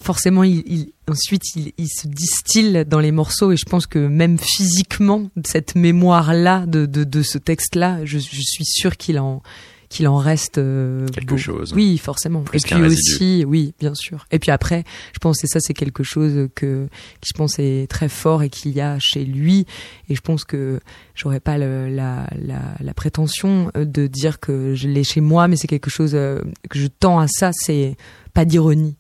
forcément, 0.02 0.44
il, 0.44 0.62
il- 0.66 0.92
ensuite 1.10 1.42
il, 1.56 1.72
il 1.78 1.88
se 1.88 2.06
distille 2.06 2.84
dans 2.86 3.00
les 3.00 3.12
morceaux 3.12 3.52
et 3.52 3.56
je 3.56 3.64
pense 3.64 3.86
que 3.86 3.98
même 3.98 4.38
physiquement, 4.38 5.28
cette 5.44 5.74
mémoire-là 5.74 6.66
de, 6.66 6.86
de, 6.86 7.04
de 7.04 7.22
ce 7.22 7.38
texte-là, 7.38 8.04
je, 8.04 8.18
je 8.18 8.40
suis 8.40 8.64
sûre 8.64 8.96
qu'il 8.96 9.18
en 9.18 9.42
qu'il 9.88 10.08
en 10.08 10.16
reste 10.16 10.56
euh, 10.56 11.06
Quelque 11.08 11.32
beau- 11.32 11.36
chose. 11.36 11.74
Oui, 11.74 11.98
forcément. 11.98 12.40
Plus 12.44 12.60
et 12.60 12.62
puis 12.66 12.74
résidu. 12.76 13.12
aussi, 13.14 13.44
oui, 13.46 13.74
bien 13.78 13.94
sûr. 13.94 14.24
Et 14.30 14.38
puis 14.38 14.50
après, 14.50 14.84
je 15.12 15.18
pense 15.18 15.38
que 15.38 15.46
ça, 15.46 15.60
c'est 15.60 15.74
quelque 15.74 16.02
chose 16.02 16.48
que 16.54 16.88
qui 17.20 17.28
je 17.34 17.36
pense 17.36 17.58
est 17.58 17.90
très 17.90 18.08
fort 18.08 18.42
et 18.42 18.48
qu'il 18.48 18.72
y 18.72 18.80
a 18.80 18.96
chez 18.98 19.26
lui. 19.26 19.66
Et 20.08 20.14
je 20.14 20.22
pense 20.22 20.44
que 20.46 20.80
j'aurais 21.14 21.40
pas 21.40 21.58
le- 21.58 21.90
la, 21.90 22.26
la, 22.40 22.62
la 22.80 22.94
prétention 22.94 23.70
de 23.74 24.06
dire 24.06 24.40
que 24.40 24.74
je 24.74 24.88
l'ai 24.88 25.04
chez 25.04 25.20
moi, 25.20 25.46
mais 25.46 25.56
c'est 25.56 25.68
quelque 25.68 25.90
chose 25.90 26.12
euh, 26.14 26.40
que 26.70 26.78
je 26.78 26.86
tends 26.86 27.18
à 27.20 27.26
ça. 27.28 27.50
C'est 27.52 27.94
pas 28.32 28.46
d'ironie, 28.46 28.96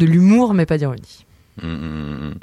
de 0.00 0.06
l'humour, 0.06 0.54
mais 0.54 0.66
pas 0.66 0.78
d'ironie. 0.78 1.26
Mm, 1.62 1.68
mm, 1.68 2.34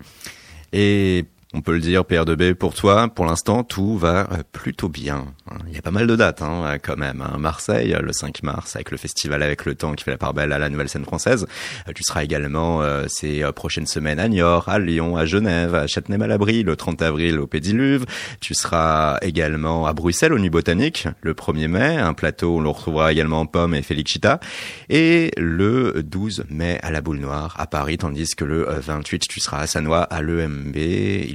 mm. 0.73 1.23
On 1.53 1.61
peut 1.61 1.71
le 1.73 1.79
dire, 1.79 2.01
PR2B, 2.01 2.55
pour 2.55 2.73
toi, 2.73 3.07
pour 3.07 3.25
l'instant, 3.25 3.63
tout 3.63 3.97
va 3.97 4.27
euh, 4.31 4.43
plutôt 4.51 4.89
bien. 4.89 5.33
Il 5.69 5.73
y 5.73 5.77
a 5.77 5.81
pas 5.81 5.91
mal 5.91 6.05
de 6.05 6.15
dates, 6.15 6.41
hein, 6.41 6.77
quand 6.83 6.97
même. 6.97 7.21
hein. 7.21 7.37
Marseille, 7.39 7.93
euh, 7.93 8.01
le 8.01 8.11
5 8.11 8.43
mars, 8.43 8.75
avec 8.75 8.91
le 8.91 8.97
festival 8.97 9.41
Avec 9.41 9.63
le 9.65 9.73
Temps 9.75 9.93
qui 9.93 10.03
fait 10.03 10.11
la 10.11 10.17
part 10.17 10.33
belle 10.33 10.51
à 10.51 10.59
la 10.59 10.67
nouvelle 10.69 10.89
scène 10.89 11.05
française. 11.05 11.47
Euh, 11.87 11.93
Tu 11.95 12.03
seras 12.03 12.23
également 12.25 12.81
euh, 12.81 13.05
ces 13.07 13.43
euh, 13.43 13.53
prochaines 13.53 13.87
semaines 13.87 14.19
à 14.19 14.27
Niort, 14.27 14.67
à 14.67 14.77
Lyon, 14.77 15.15
à 15.15 15.25
Genève, 15.25 15.73
à 15.73 15.87
Châtenay-Malabry, 15.87 16.63
le 16.63 16.75
30 16.75 17.01
avril 17.01 17.39
au 17.39 17.47
Pédiluve. 17.47 18.05
Tu 18.41 18.53
seras 18.53 19.17
également 19.21 19.85
à 19.87 19.93
Bruxelles, 19.93 20.33
au 20.33 20.39
Nuit 20.39 20.49
Botanique, 20.49 21.07
le 21.21 21.33
1er 21.33 21.67
mai, 21.69 21.95
un 21.97 22.13
plateau 22.13 22.57
où 22.57 22.59
l'on 22.59 22.73
retrouvera 22.73 23.11
également 23.13 23.45
Pomme 23.45 23.73
et 23.73 23.81
Felicita. 23.83 24.41
Et 24.89 25.31
le 25.37 26.03
12 26.03 26.43
mai 26.49 26.77
à 26.83 26.91
la 26.91 26.99
Boule 26.99 27.19
Noire, 27.19 27.55
à 27.57 27.67
Paris, 27.67 27.97
tandis 27.97 28.35
que 28.35 28.43
le 28.43 28.69
euh, 28.69 28.79
28, 28.81 29.27
tu 29.29 29.39
seras 29.39 29.59
à 29.59 29.67
Sanois, 29.67 30.03
à 30.03 30.21
l'EMB. 30.21 30.75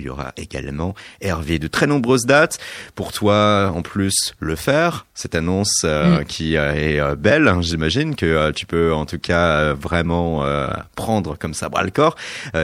Il 0.02 0.06
y 0.06 0.10
aura 0.10 0.32
également 0.36 0.94
Hervé. 1.20 1.58
De 1.58 1.68
très 1.68 1.86
nombreuses 1.86 2.26
dates. 2.26 2.58
Pour 2.94 3.12
toi, 3.12 3.72
en 3.74 3.82
plus, 3.82 4.34
le 4.40 4.56
faire, 4.56 5.06
cette 5.14 5.34
annonce 5.34 5.82
euh, 5.84 6.02
Mm. 6.02 6.24
qui 6.24 6.56
euh, 6.56 6.74
est 6.74 7.00
euh, 7.00 7.14
belle, 7.16 7.48
hein, 7.48 7.60
j'imagine 7.62 8.14
que 8.14 8.26
euh, 8.26 8.52
tu 8.52 8.66
peux 8.66 8.92
en 8.92 9.06
tout 9.06 9.18
cas 9.18 9.72
vraiment 9.74 10.44
prendre 10.94 11.36
comme 11.38 11.54
ça 11.54 11.68
bras 11.68 11.82
le 11.82 11.90
corps. 11.90 12.16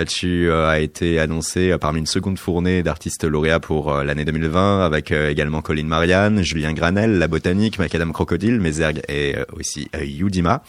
Tu 0.06 0.52
as 0.52 0.80
été 0.80 1.18
annoncé 1.18 1.76
parmi 1.80 2.00
une 2.00 2.06
seconde 2.06 2.38
fournée 2.38 2.82
d'artistes 2.82 3.24
lauréats 3.24 3.60
pour 3.60 3.92
l'année 3.92 4.24
2020 4.24 4.84
avec 4.84 5.10
également 5.10 5.62
Colin 5.62 5.84
Marianne, 5.84 6.42
Julien 6.42 6.72
Granel, 6.72 7.18
La 7.18 7.28
Botanique, 7.28 7.78
Macadam 7.78 8.12
Crocodile, 8.12 8.60
Mézergue 8.60 9.02
et 9.08 9.36
aussi 9.52 9.88
Yudima. 10.00 10.62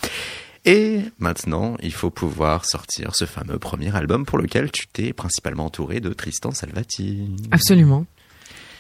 Et 0.66 1.02
maintenant, 1.20 1.76
il 1.82 1.94
faut 1.94 2.10
pouvoir 2.10 2.66
sortir 2.66 3.16
ce 3.16 3.26
fameux 3.26 3.60
premier 3.60 3.96
album 3.96 4.26
pour 4.26 4.38
lequel 4.38 4.72
tu 4.72 4.88
t'es 4.88 5.14
principalement 5.14 5.66
entouré 5.66 6.00
de 6.00 6.10
Tristan 6.10 6.52
Salvati. 6.52 7.30
Absolument. 7.52 8.06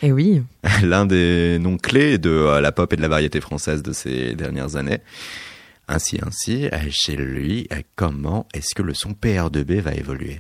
Et 0.01 0.11
oui. 0.11 0.43
L'un 0.83 1.05
des 1.05 1.57
noms 1.59 1.77
clés 1.77 2.17
de 2.17 2.29
euh, 2.29 2.61
la 2.61 2.71
pop 2.71 2.91
et 2.93 2.95
de 2.95 3.01
la 3.01 3.07
variété 3.07 3.41
française 3.41 3.83
de 3.83 3.91
ces 3.91 4.33
dernières 4.35 4.75
années. 4.75 4.99
Ainsi, 5.87 6.19
ainsi, 6.25 6.67
euh, 6.67 6.77
chez 6.89 7.15
lui, 7.15 7.67
euh, 7.73 7.81
comment 7.95 8.47
est-ce 8.53 8.75
que 8.75 8.83
le 8.83 8.93
son 8.93 9.11
PR2B 9.11 9.79
va 9.79 9.93
évoluer? 9.93 10.39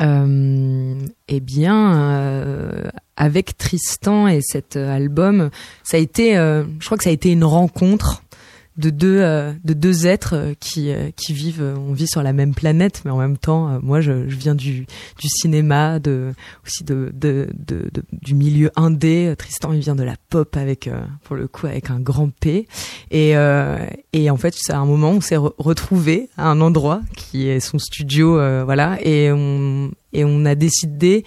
Euh, 0.00 0.94
eh 1.26 1.40
bien, 1.40 1.96
euh, 1.96 2.88
avec 3.16 3.56
Tristan 3.58 4.28
et 4.28 4.40
cet 4.40 4.76
album, 4.76 5.50
ça 5.82 5.96
a 5.96 6.00
été, 6.00 6.36
euh, 6.36 6.64
je 6.78 6.86
crois 6.86 6.96
que 6.98 7.04
ça 7.04 7.10
a 7.10 7.12
été 7.12 7.32
une 7.32 7.44
rencontre 7.44 8.22
de 8.78 8.90
deux 8.90 9.18
euh, 9.20 9.52
de 9.64 9.74
deux 9.74 10.06
êtres 10.06 10.34
euh, 10.34 10.54
qui 10.58 10.90
euh, 10.90 11.10
qui 11.16 11.32
vivent, 11.32 11.74
on 11.88 11.92
vit 11.92 12.06
sur 12.06 12.22
la 12.22 12.32
même 12.32 12.54
planète, 12.54 13.02
mais 13.04 13.10
en 13.10 13.18
même 13.18 13.36
temps, 13.36 13.78
moi, 13.82 14.00
je, 14.00 14.28
je 14.28 14.36
viens 14.36 14.54
du 14.54 14.86
du 15.20 15.28
cinéma, 15.28 15.98
de 15.98 16.32
aussi 16.64 16.84
de, 16.84 17.12
de, 17.14 17.48
de, 17.58 17.90
du 18.12 18.34
milieu 18.34 18.70
indé. 18.76 19.34
Tristan, 19.36 19.72
il 19.72 19.80
vient 19.80 19.96
de 19.96 20.04
la 20.04 20.14
pop 20.30 20.56
avec, 20.56 20.88
pour 21.24 21.36
le 21.36 21.48
coup, 21.48 21.66
avec 21.66 21.90
un 21.90 22.00
grand 22.00 22.30
P. 22.30 22.66
Et 23.10 23.34
et 24.12 24.30
en 24.30 24.36
fait, 24.36 24.54
c'est 24.56 24.72
un 24.72 24.86
moment 24.86 25.10
où 25.12 25.16
on 25.16 25.20
s'est 25.20 25.36
re- 25.36 25.54
retrouvés 25.58 26.30
à 26.36 26.48
un 26.48 26.60
endroit 26.60 27.00
qui 27.16 27.48
est 27.48 27.60
son 27.60 27.78
studio, 27.78 28.34
voilà, 28.64 28.98
et 29.02 29.30
on 29.32 29.90
et 30.12 30.24
on 30.24 30.44
a 30.46 30.54
décidé 30.54 31.24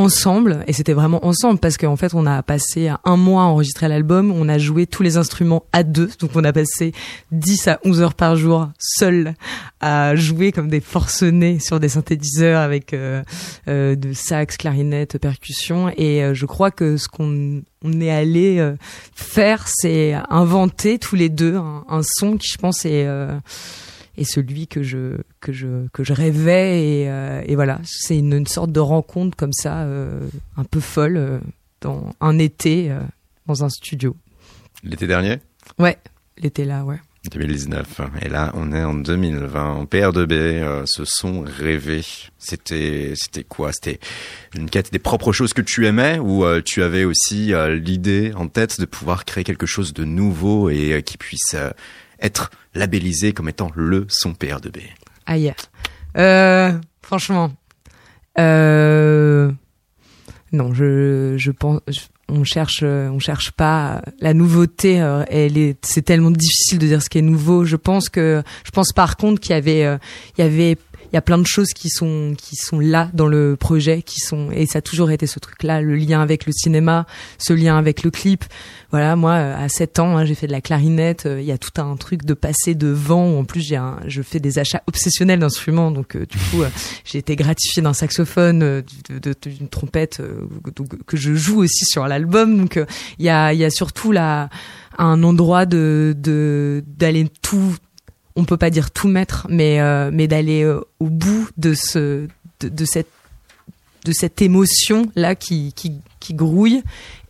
ensemble 0.00 0.64
et 0.66 0.72
c'était 0.72 0.92
vraiment 0.92 1.24
ensemble 1.26 1.58
parce 1.58 1.76
qu'en 1.76 1.96
fait 1.96 2.14
on 2.14 2.26
a 2.26 2.42
passé 2.42 2.90
un 3.04 3.16
mois 3.16 3.42
à 3.42 3.46
enregistrer 3.46 3.88
l'album 3.88 4.32
on 4.32 4.48
a 4.48 4.58
joué 4.58 4.86
tous 4.86 5.02
les 5.02 5.16
instruments 5.16 5.64
à 5.72 5.82
deux 5.82 6.10
donc 6.18 6.30
on 6.34 6.44
a 6.44 6.52
passé 6.52 6.92
10 7.32 7.68
à 7.68 7.80
11 7.84 8.00
heures 8.00 8.14
par 8.14 8.36
jour 8.36 8.68
seul 8.78 9.34
à 9.80 10.14
jouer 10.14 10.52
comme 10.52 10.68
des 10.68 10.80
forcenés 10.80 11.58
sur 11.58 11.80
des 11.80 11.88
synthétiseurs 11.88 12.60
avec 12.60 12.92
euh, 12.92 13.22
euh, 13.68 13.96
de 13.96 14.12
sax 14.12 14.56
clarinette 14.56 15.18
percussion. 15.18 15.90
Et 15.96 16.22
euh, 16.22 16.34
je 16.34 16.46
crois 16.46 16.70
que 16.70 16.96
ce 16.96 17.08
qu'on 17.08 17.62
on 17.82 18.00
est 18.00 18.10
allé 18.10 18.74
faire 19.14 19.66
c'est 19.66 20.14
inventer 20.28 20.98
tous 20.98 21.16
les 21.16 21.30
deux 21.30 21.56
un 21.56 22.02
son 22.02 22.36
qui 22.36 22.48
je 22.52 22.58
pense 22.58 22.84
est 22.84 23.08
est 24.20 24.24
celui 24.24 24.68
que 24.68 24.82
je 24.82 25.16
que 25.40 25.52
je 25.52 25.88
que 25.92 26.04
je 26.04 26.12
rêvais. 26.12 26.82
Et, 26.84 27.10
euh, 27.10 27.42
et 27.46 27.54
voilà. 27.54 27.80
C'est 27.84 28.18
une, 28.18 28.34
une 28.34 28.46
sorte 28.46 28.70
de 28.70 28.80
rencontre 28.80 29.36
comme 29.36 29.52
ça 29.52 29.82
euh, 29.82 30.28
un 30.56 30.64
peu 30.64 30.80
folle 30.80 31.16
euh, 31.16 31.38
dans 31.80 32.10
un 32.20 32.38
été 32.38 32.92
dans 33.46 33.64
un 33.64 33.68
studio. 33.68 34.14
L'été 34.84 35.06
dernier? 35.06 35.38
Ouais 35.78 35.98
l'été 36.42 36.64
là 36.64 36.84
ouais. 36.84 36.98
2019. 37.30 38.00
Et 38.22 38.30
là, 38.30 38.50
on 38.54 38.72
est 38.72 38.82
en 38.82 38.94
2020. 38.94 39.72
En 39.72 39.84
PR2B, 39.84 40.32
euh, 40.32 40.82
ce 40.86 41.04
son 41.04 41.42
rêvé, 41.42 42.02
c'était, 42.38 43.12
c'était 43.14 43.44
quoi? 43.44 43.72
C'était 43.72 44.00
une 44.54 44.70
quête 44.70 44.90
des 44.90 44.98
propres 44.98 45.32
choses 45.32 45.52
que 45.52 45.60
tu 45.60 45.86
aimais 45.86 46.18
ou 46.18 46.46
tu 46.62 46.82
avais 46.82 47.04
aussi 47.04 47.52
l'idée 47.68 48.32
en 48.34 48.48
tête 48.48 48.80
de 48.80 48.86
pouvoir 48.86 49.26
créer 49.26 49.44
quelque 49.44 49.66
chose 49.66 49.92
de 49.92 50.04
nouveau 50.04 50.70
et 50.70 51.02
qui 51.04 51.18
puisse 51.18 51.54
être 52.20 52.50
labellisé 52.74 53.32
comme 53.32 53.48
étant 53.48 53.70
le 53.74 54.06
son 54.08 54.32
PR2B 54.32 54.80
aïe. 55.26 55.52
Euh, 56.16 56.72
franchement 57.02 57.52
euh, 58.38 59.50
non 60.52 60.72
je 60.72 61.34
je 61.36 61.50
pense 61.50 61.80
on 62.30 62.44
cherche 62.44 62.82
on 62.82 63.18
cherche 63.18 63.50
pas. 63.50 64.02
La 64.20 64.34
nouveauté 64.34 65.00
euh, 65.00 65.24
elle 65.28 65.58
est 65.58 65.76
c'est 65.84 66.02
tellement 66.02 66.30
difficile 66.30 66.78
de 66.78 66.86
dire 66.86 67.02
ce 67.02 67.10
qui 67.10 67.18
est 67.18 67.22
nouveau. 67.22 67.64
Je 67.64 67.76
pense 67.76 68.08
que 68.08 68.42
je 68.64 68.70
pense 68.70 68.92
par 68.92 69.16
contre 69.16 69.40
qu'il 69.40 69.50
y 69.50 69.58
avait 69.58 69.84
euh, 69.84 69.98
il 70.38 70.44
y 70.44 70.46
avait 70.46 70.76
il 71.12 71.16
y 71.16 71.18
a 71.18 71.22
plein 71.22 71.38
de 71.38 71.46
choses 71.46 71.70
qui 71.74 71.88
sont 71.88 72.34
qui 72.36 72.56
sont 72.56 72.78
là 72.78 73.10
dans 73.14 73.26
le 73.26 73.56
projet 73.56 74.02
qui 74.02 74.20
sont 74.20 74.50
et 74.50 74.66
ça 74.66 74.78
a 74.78 74.82
toujours 74.82 75.10
été 75.10 75.26
ce 75.26 75.38
truc 75.38 75.62
là 75.62 75.80
le 75.80 75.96
lien 75.96 76.20
avec 76.20 76.46
le 76.46 76.52
cinéma 76.52 77.06
ce 77.38 77.52
lien 77.52 77.76
avec 77.76 78.02
le 78.02 78.10
clip. 78.10 78.44
Voilà 78.90 79.16
moi 79.16 79.34
à 79.34 79.68
7 79.68 79.98
ans 79.98 80.16
hein, 80.16 80.24
j'ai 80.24 80.34
fait 80.34 80.46
de 80.46 80.52
la 80.52 80.60
clarinette 80.60 81.28
il 81.30 81.44
y 81.44 81.52
a 81.52 81.58
tout 81.58 81.80
un 81.80 81.96
truc 81.96 82.24
de 82.24 82.34
passer 82.34 82.74
devant. 82.74 83.38
En 83.38 83.44
plus 83.44 83.60
j'ai 83.60 83.80
je 84.06 84.22
fais 84.22 84.40
des 84.40 84.58
achats 84.58 84.82
obsessionnels 84.86 85.40
d'instruments 85.40 85.90
donc 85.90 86.16
du 86.16 86.38
coup 86.50 86.62
j'ai 87.04 87.18
été 87.18 87.36
gratifiée 87.36 87.82
d'un 87.82 87.94
saxophone 87.94 88.82
d'une 89.08 89.68
trompette 89.68 90.22
que 91.06 91.16
je 91.16 91.34
joue 91.34 91.62
aussi 91.62 91.84
sur 91.84 92.06
l'album. 92.06 92.56
Donc 92.56 92.80
il 93.18 93.24
y 93.24 93.28
a 93.28 93.52
il 93.52 93.58
y 93.58 93.64
a 93.64 93.70
surtout 93.70 94.12
là 94.12 94.48
un 94.98 95.22
endroit 95.22 95.66
de 95.66 96.14
d'aller 96.86 97.28
tout 97.42 97.74
on 98.36 98.44
peut 98.44 98.56
pas 98.56 98.70
dire 98.70 98.90
tout 98.90 99.08
mettre, 99.08 99.46
mais 99.50 99.80
euh, 99.80 100.10
mais 100.12 100.28
d'aller 100.28 100.62
euh, 100.62 100.80
au 100.98 101.06
bout 101.06 101.48
de 101.56 101.74
ce 101.74 102.26
de, 102.60 102.84
cette 102.84 103.08
de 104.04 104.12
cette 104.12 104.42
émotion 104.42 105.10
là 105.16 105.34
qui 105.34 105.72
qui, 105.74 106.00
grouille 106.34 106.82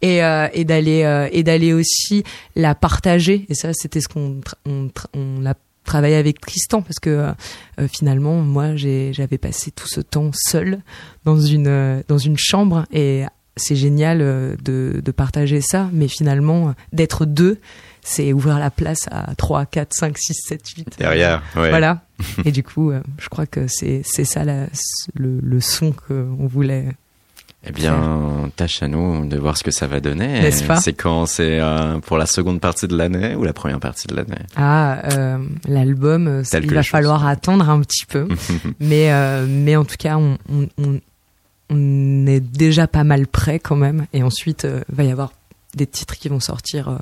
et 0.03 0.22
euh, 0.22 0.48
et 0.53 0.64
d'aller 0.64 1.28
et 1.32 1.42
d'aller 1.42 1.72
aussi 1.72 2.22
la 2.55 2.74
partager. 2.74 3.46
Et 3.48 3.55
ça 3.55 3.72
c'était 3.72 4.01
ce 4.01 4.09
qu'on 4.09 4.40
on, 4.66 4.90
on 5.14 5.46
a 5.46 5.55
travaillé 5.84 6.16
avec 6.16 6.40
Tristan 6.40 6.82
parce 6.82 7.01
que 7.01 7.32
finalement 7.90 8.42
moi 8.42 8.76
j'avais 8.76 9.38
passé 9.38 9.70
tout 9.70 9.88
ce 9.88 10.01
temps 10.01 10.30
seul 10.34 10.82
dans 11.24 11.40
une 11.40 12.05
dans 12.07 12.18
une 12.18 12.36
chambre 12.36 12.84
et 12.92 13.24
c'est 13.57 13.76
génial 13.76 14.18
de 14.62 15.01
de 15.03 15.11
partager 15.12 15.62
ça 15.62 15.88
mais 15.92 16.07
finalement 16.07 16.74
d'être 16.92 17.24
deux 17.24 17.59
c'est 18.03 18.32
ouvrir 18.32 18.59
la 18.59 18.70
place 18.70 19.09
à 19.11 19.34
3, 19.34 19.66
4, 19.66 19.92
5, 19.92 20.18
6, 20.18 20.34
7, 20.48 20.68
8. 20.68 20.98
Derrière, 20.98 21.42
ouais. 21.57 21.70
Voilà. 21.70 22.03
Et 22.44 22.53
du 22.53 22.62
coup, 22.62 22.90
euh, 22.90 23.01
je 23.18 23.28
crois 23.28 23.46
que 23.46 23.66
c'est 23.68 24.03
ça 24.03 24.44
la, 24.44 24.66
le, 25.14 25.40
le 25.40 25.61
son 25.61 25.92
qu'on 25.92 26.46
voulait. 26.46 26.88
Eh 27.66 27.72
bien, 27.72 28.51
tâche 28.57 28.82
à 28.82 28.88
nous 28.88 29.26
de 29.26 29.36
voir 29.36 29.59
ce 29.59 29.62
que 29.62 29.70
ça 29.70 29.86
va 29.86 30.01
donner. 30.01 30.40
N'est-ce 30.40 30.64
pas? 30.64 30.76
C'est 30.76 30.94
quand 30.94 31.26
C'est 31.26 31.61
euh, 31.61 31.98
pour 31.98 32.16
la 32.16 32.24
seconde 32.24 32.59
partie 32.59 32.88
de 32.88 32.96
l'année 32.96 33.34
ou 33.34 33.44
la 33.44 33.53
première 33.53 33.80
partie 33.80 34.07
de 34.07 34.16
l'année? 34.16 34.38
Ah, 34.57 35.03
euh, 35.12 35.38
l'album, 35.66 36.42
il 36.55 36.72
va 36.74 36.82
falloir 36.82 37.26
attendre 37.26 37.68
un 37.68 37.80
petit 37.82 38.07
peu. 38.07 38.28
mais 38.80 39.12
mais 39.46 39.76
en 39.76 39.84
tout 39.84 39.96
cas, 39.98 40.16
on, 40.16 40.38
on, 40.78 41.01
on, 41.68 42.26
est 42.26 42.40
déjà 42.40 42.86
pas 42.86 43.05
mal 43.05 43.26
prêt 43.26 43.59
quand 43.59 43.76
même. 43.76 44.07
Et 44.14 44.22
ensuite, 44.22 44.66
va 44.88 45.05
y 45.05 45.12
avoir 45.12 45.34
des 45.74 45.86
titres 45.86 46.16
qui 46.16 46.30
vont 46.30 46.40
sortir 46.40 46.98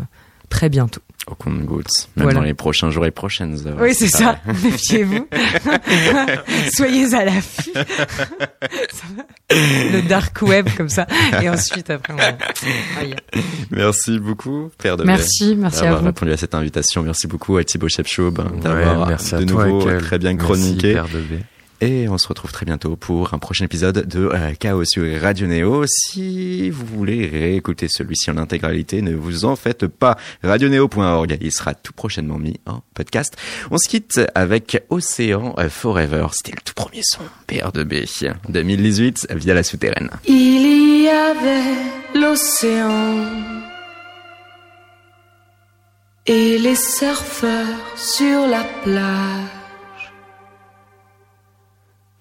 très 0.48 0.68
bientôt. 0.68 1.00
Au 1.26 1.34
compte-gouttes, 1.34 2.08
même 2.16 2.32
dans 2.32 2.40
les 2.40 2.54
prochains 2.54 2.90
jours 2.90 3.04
et 3.04 3.10
prochaines 3.10 3.66
heures. 3.66 3.76
Oui, 3.78 3.92
c'est 3.92 4.08
ça. 4.08 4.38
Méfiez-vous. 4.46 5.28
Soyez 6.72 7.14
à 7.14 7.26
l'affût. 7.26 7.72
Le 9.50 10.08
dark 10.08 10.40
web 10.40 10.68
comme 10.74 10.88
ça. 10.88 11.06
Et 11.42 11.50
ensuite, 11.50 11.90
après, 11.90 12.14
on... 12.14 13.06
Merci 13.70 14.18
beaucoup, 14.18 14.70
Père 14.78 14.96
de 14.96 15.04
Merci, 15.04 15.54
merci 15.54 15.84
à 15.84 15.96
vous. 15.96 16.06
répondu 16.06 16.32
à 16.32 16.38
cette 16.38 16.54
invitation. 16.54 17.02
Merci 17.02 17.26
beaucoup 17.26 17.58
à 17.58 17.64
Thibaut 17.64 17.88
Shepshoub 17.88 18.40
d'avoir 18.62 19.08
de 19.08 19.44
nouveau 19.44 19.98
très 19.98 20.18
bien 20.18 20.34
chroniqué. 20.34 20.94
Merci, 20.94 21.10
Père 21.12 21.20
de 21.20 21.57
et 21.80 22.08
on 22.08 22.18
se 22.18 22.28
retrouve 22.28 22.52
très 22.52 22.66
bientôt 22.66 22.96
pour 22.96 23.34
un 23.34 23.38
prochain 23.38 23.64
épisode 23.64 24.06
de 24.06 24.30
euh, 24.32 24.52
Chaos 24.58 24.84
sur 24.84 25.04
Radio 25.20 25.46
Néo. 25.46 25.84
Si 25.86 26.70
vous 26.70 26.84
voulez 26.86 27.26
réécouter 27.26 27.88
celui-ci 27.88 28.30
en 28.30 28.36
intégralité, 28.36 29.02
ne 29.02 29.14
vous 29.14 29.44
en 29.44 29.56
faites 29.56 29.86
pas. 29.86 30.16
Radioneo.org, 30.42 31.38
il 31.40 31.52
sera 31.52 31.74
tout 31.74 31.92
prochainement 31.92 32.38
mis 32.38 32.58
en 32.66 32.80
podcast. 32.94 33.36
On 33.70 33.78
se 33.78 33.88
quitte 33.88 34.20
avec 34.34 34.82
Océan 34.90 35.54
Forever. 35.68 36.26
C'était 36.32 36.56
le 36.56 36.62
tout 36.64 36.74
premier 36.74 37.02
son 37.02 37.22
PR2B 37.48 38.32
2018 38.48 39.28
via 39.36 39.54
la 39.54 39.62
souterraine. 39.62 40.10
Il 40.26 41.02
y 41.02 41.08
avait 41.08 42.18
l'océan 42.18 43.24
et 46.26 46.58
les 46.58 46.74
surfeurs 46.74 47.96
sur 47.96 48.46
la 48.46 48.64
plage 48.84 49.57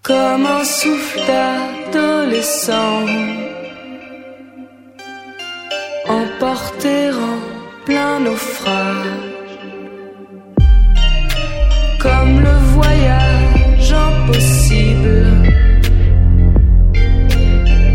comme 0.08 0.46
un 0.46 0.64
souffle 0.64 1.20
d'adolescent, 1.28 3.06
emporté 6.08 7.10
en 7.12 7.38
plein 7.86 8.20
naufrage, 8.22 9.08
comme 12.00 12.40
le 12.40 12.56
voyage 12.76 13.92
impossible 13.92 15.26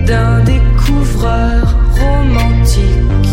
d'un 0.06 0.40
découvreur 0.40 1.64
romantique, 1.98 3.32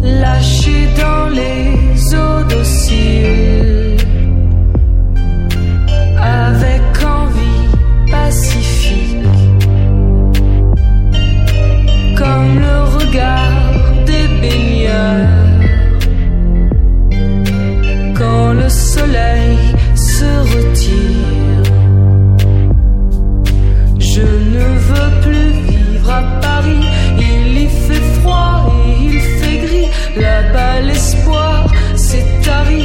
lâché 0.00 0.88
dans 0.98 1.28
les 1.28 1.63
s'est 32.44 32.83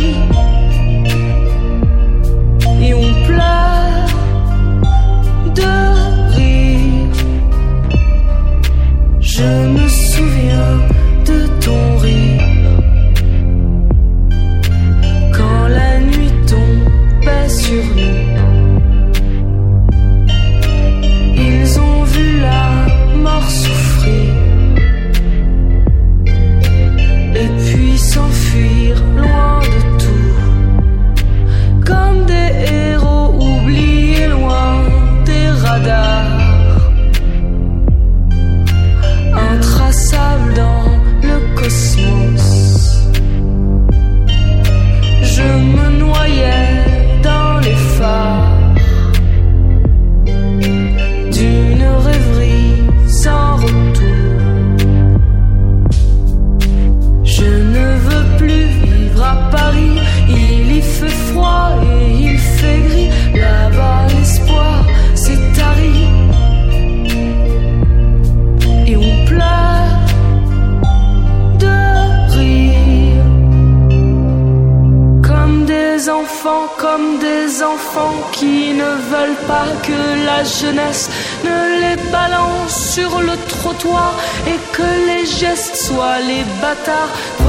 bâtard. 86.62 87.49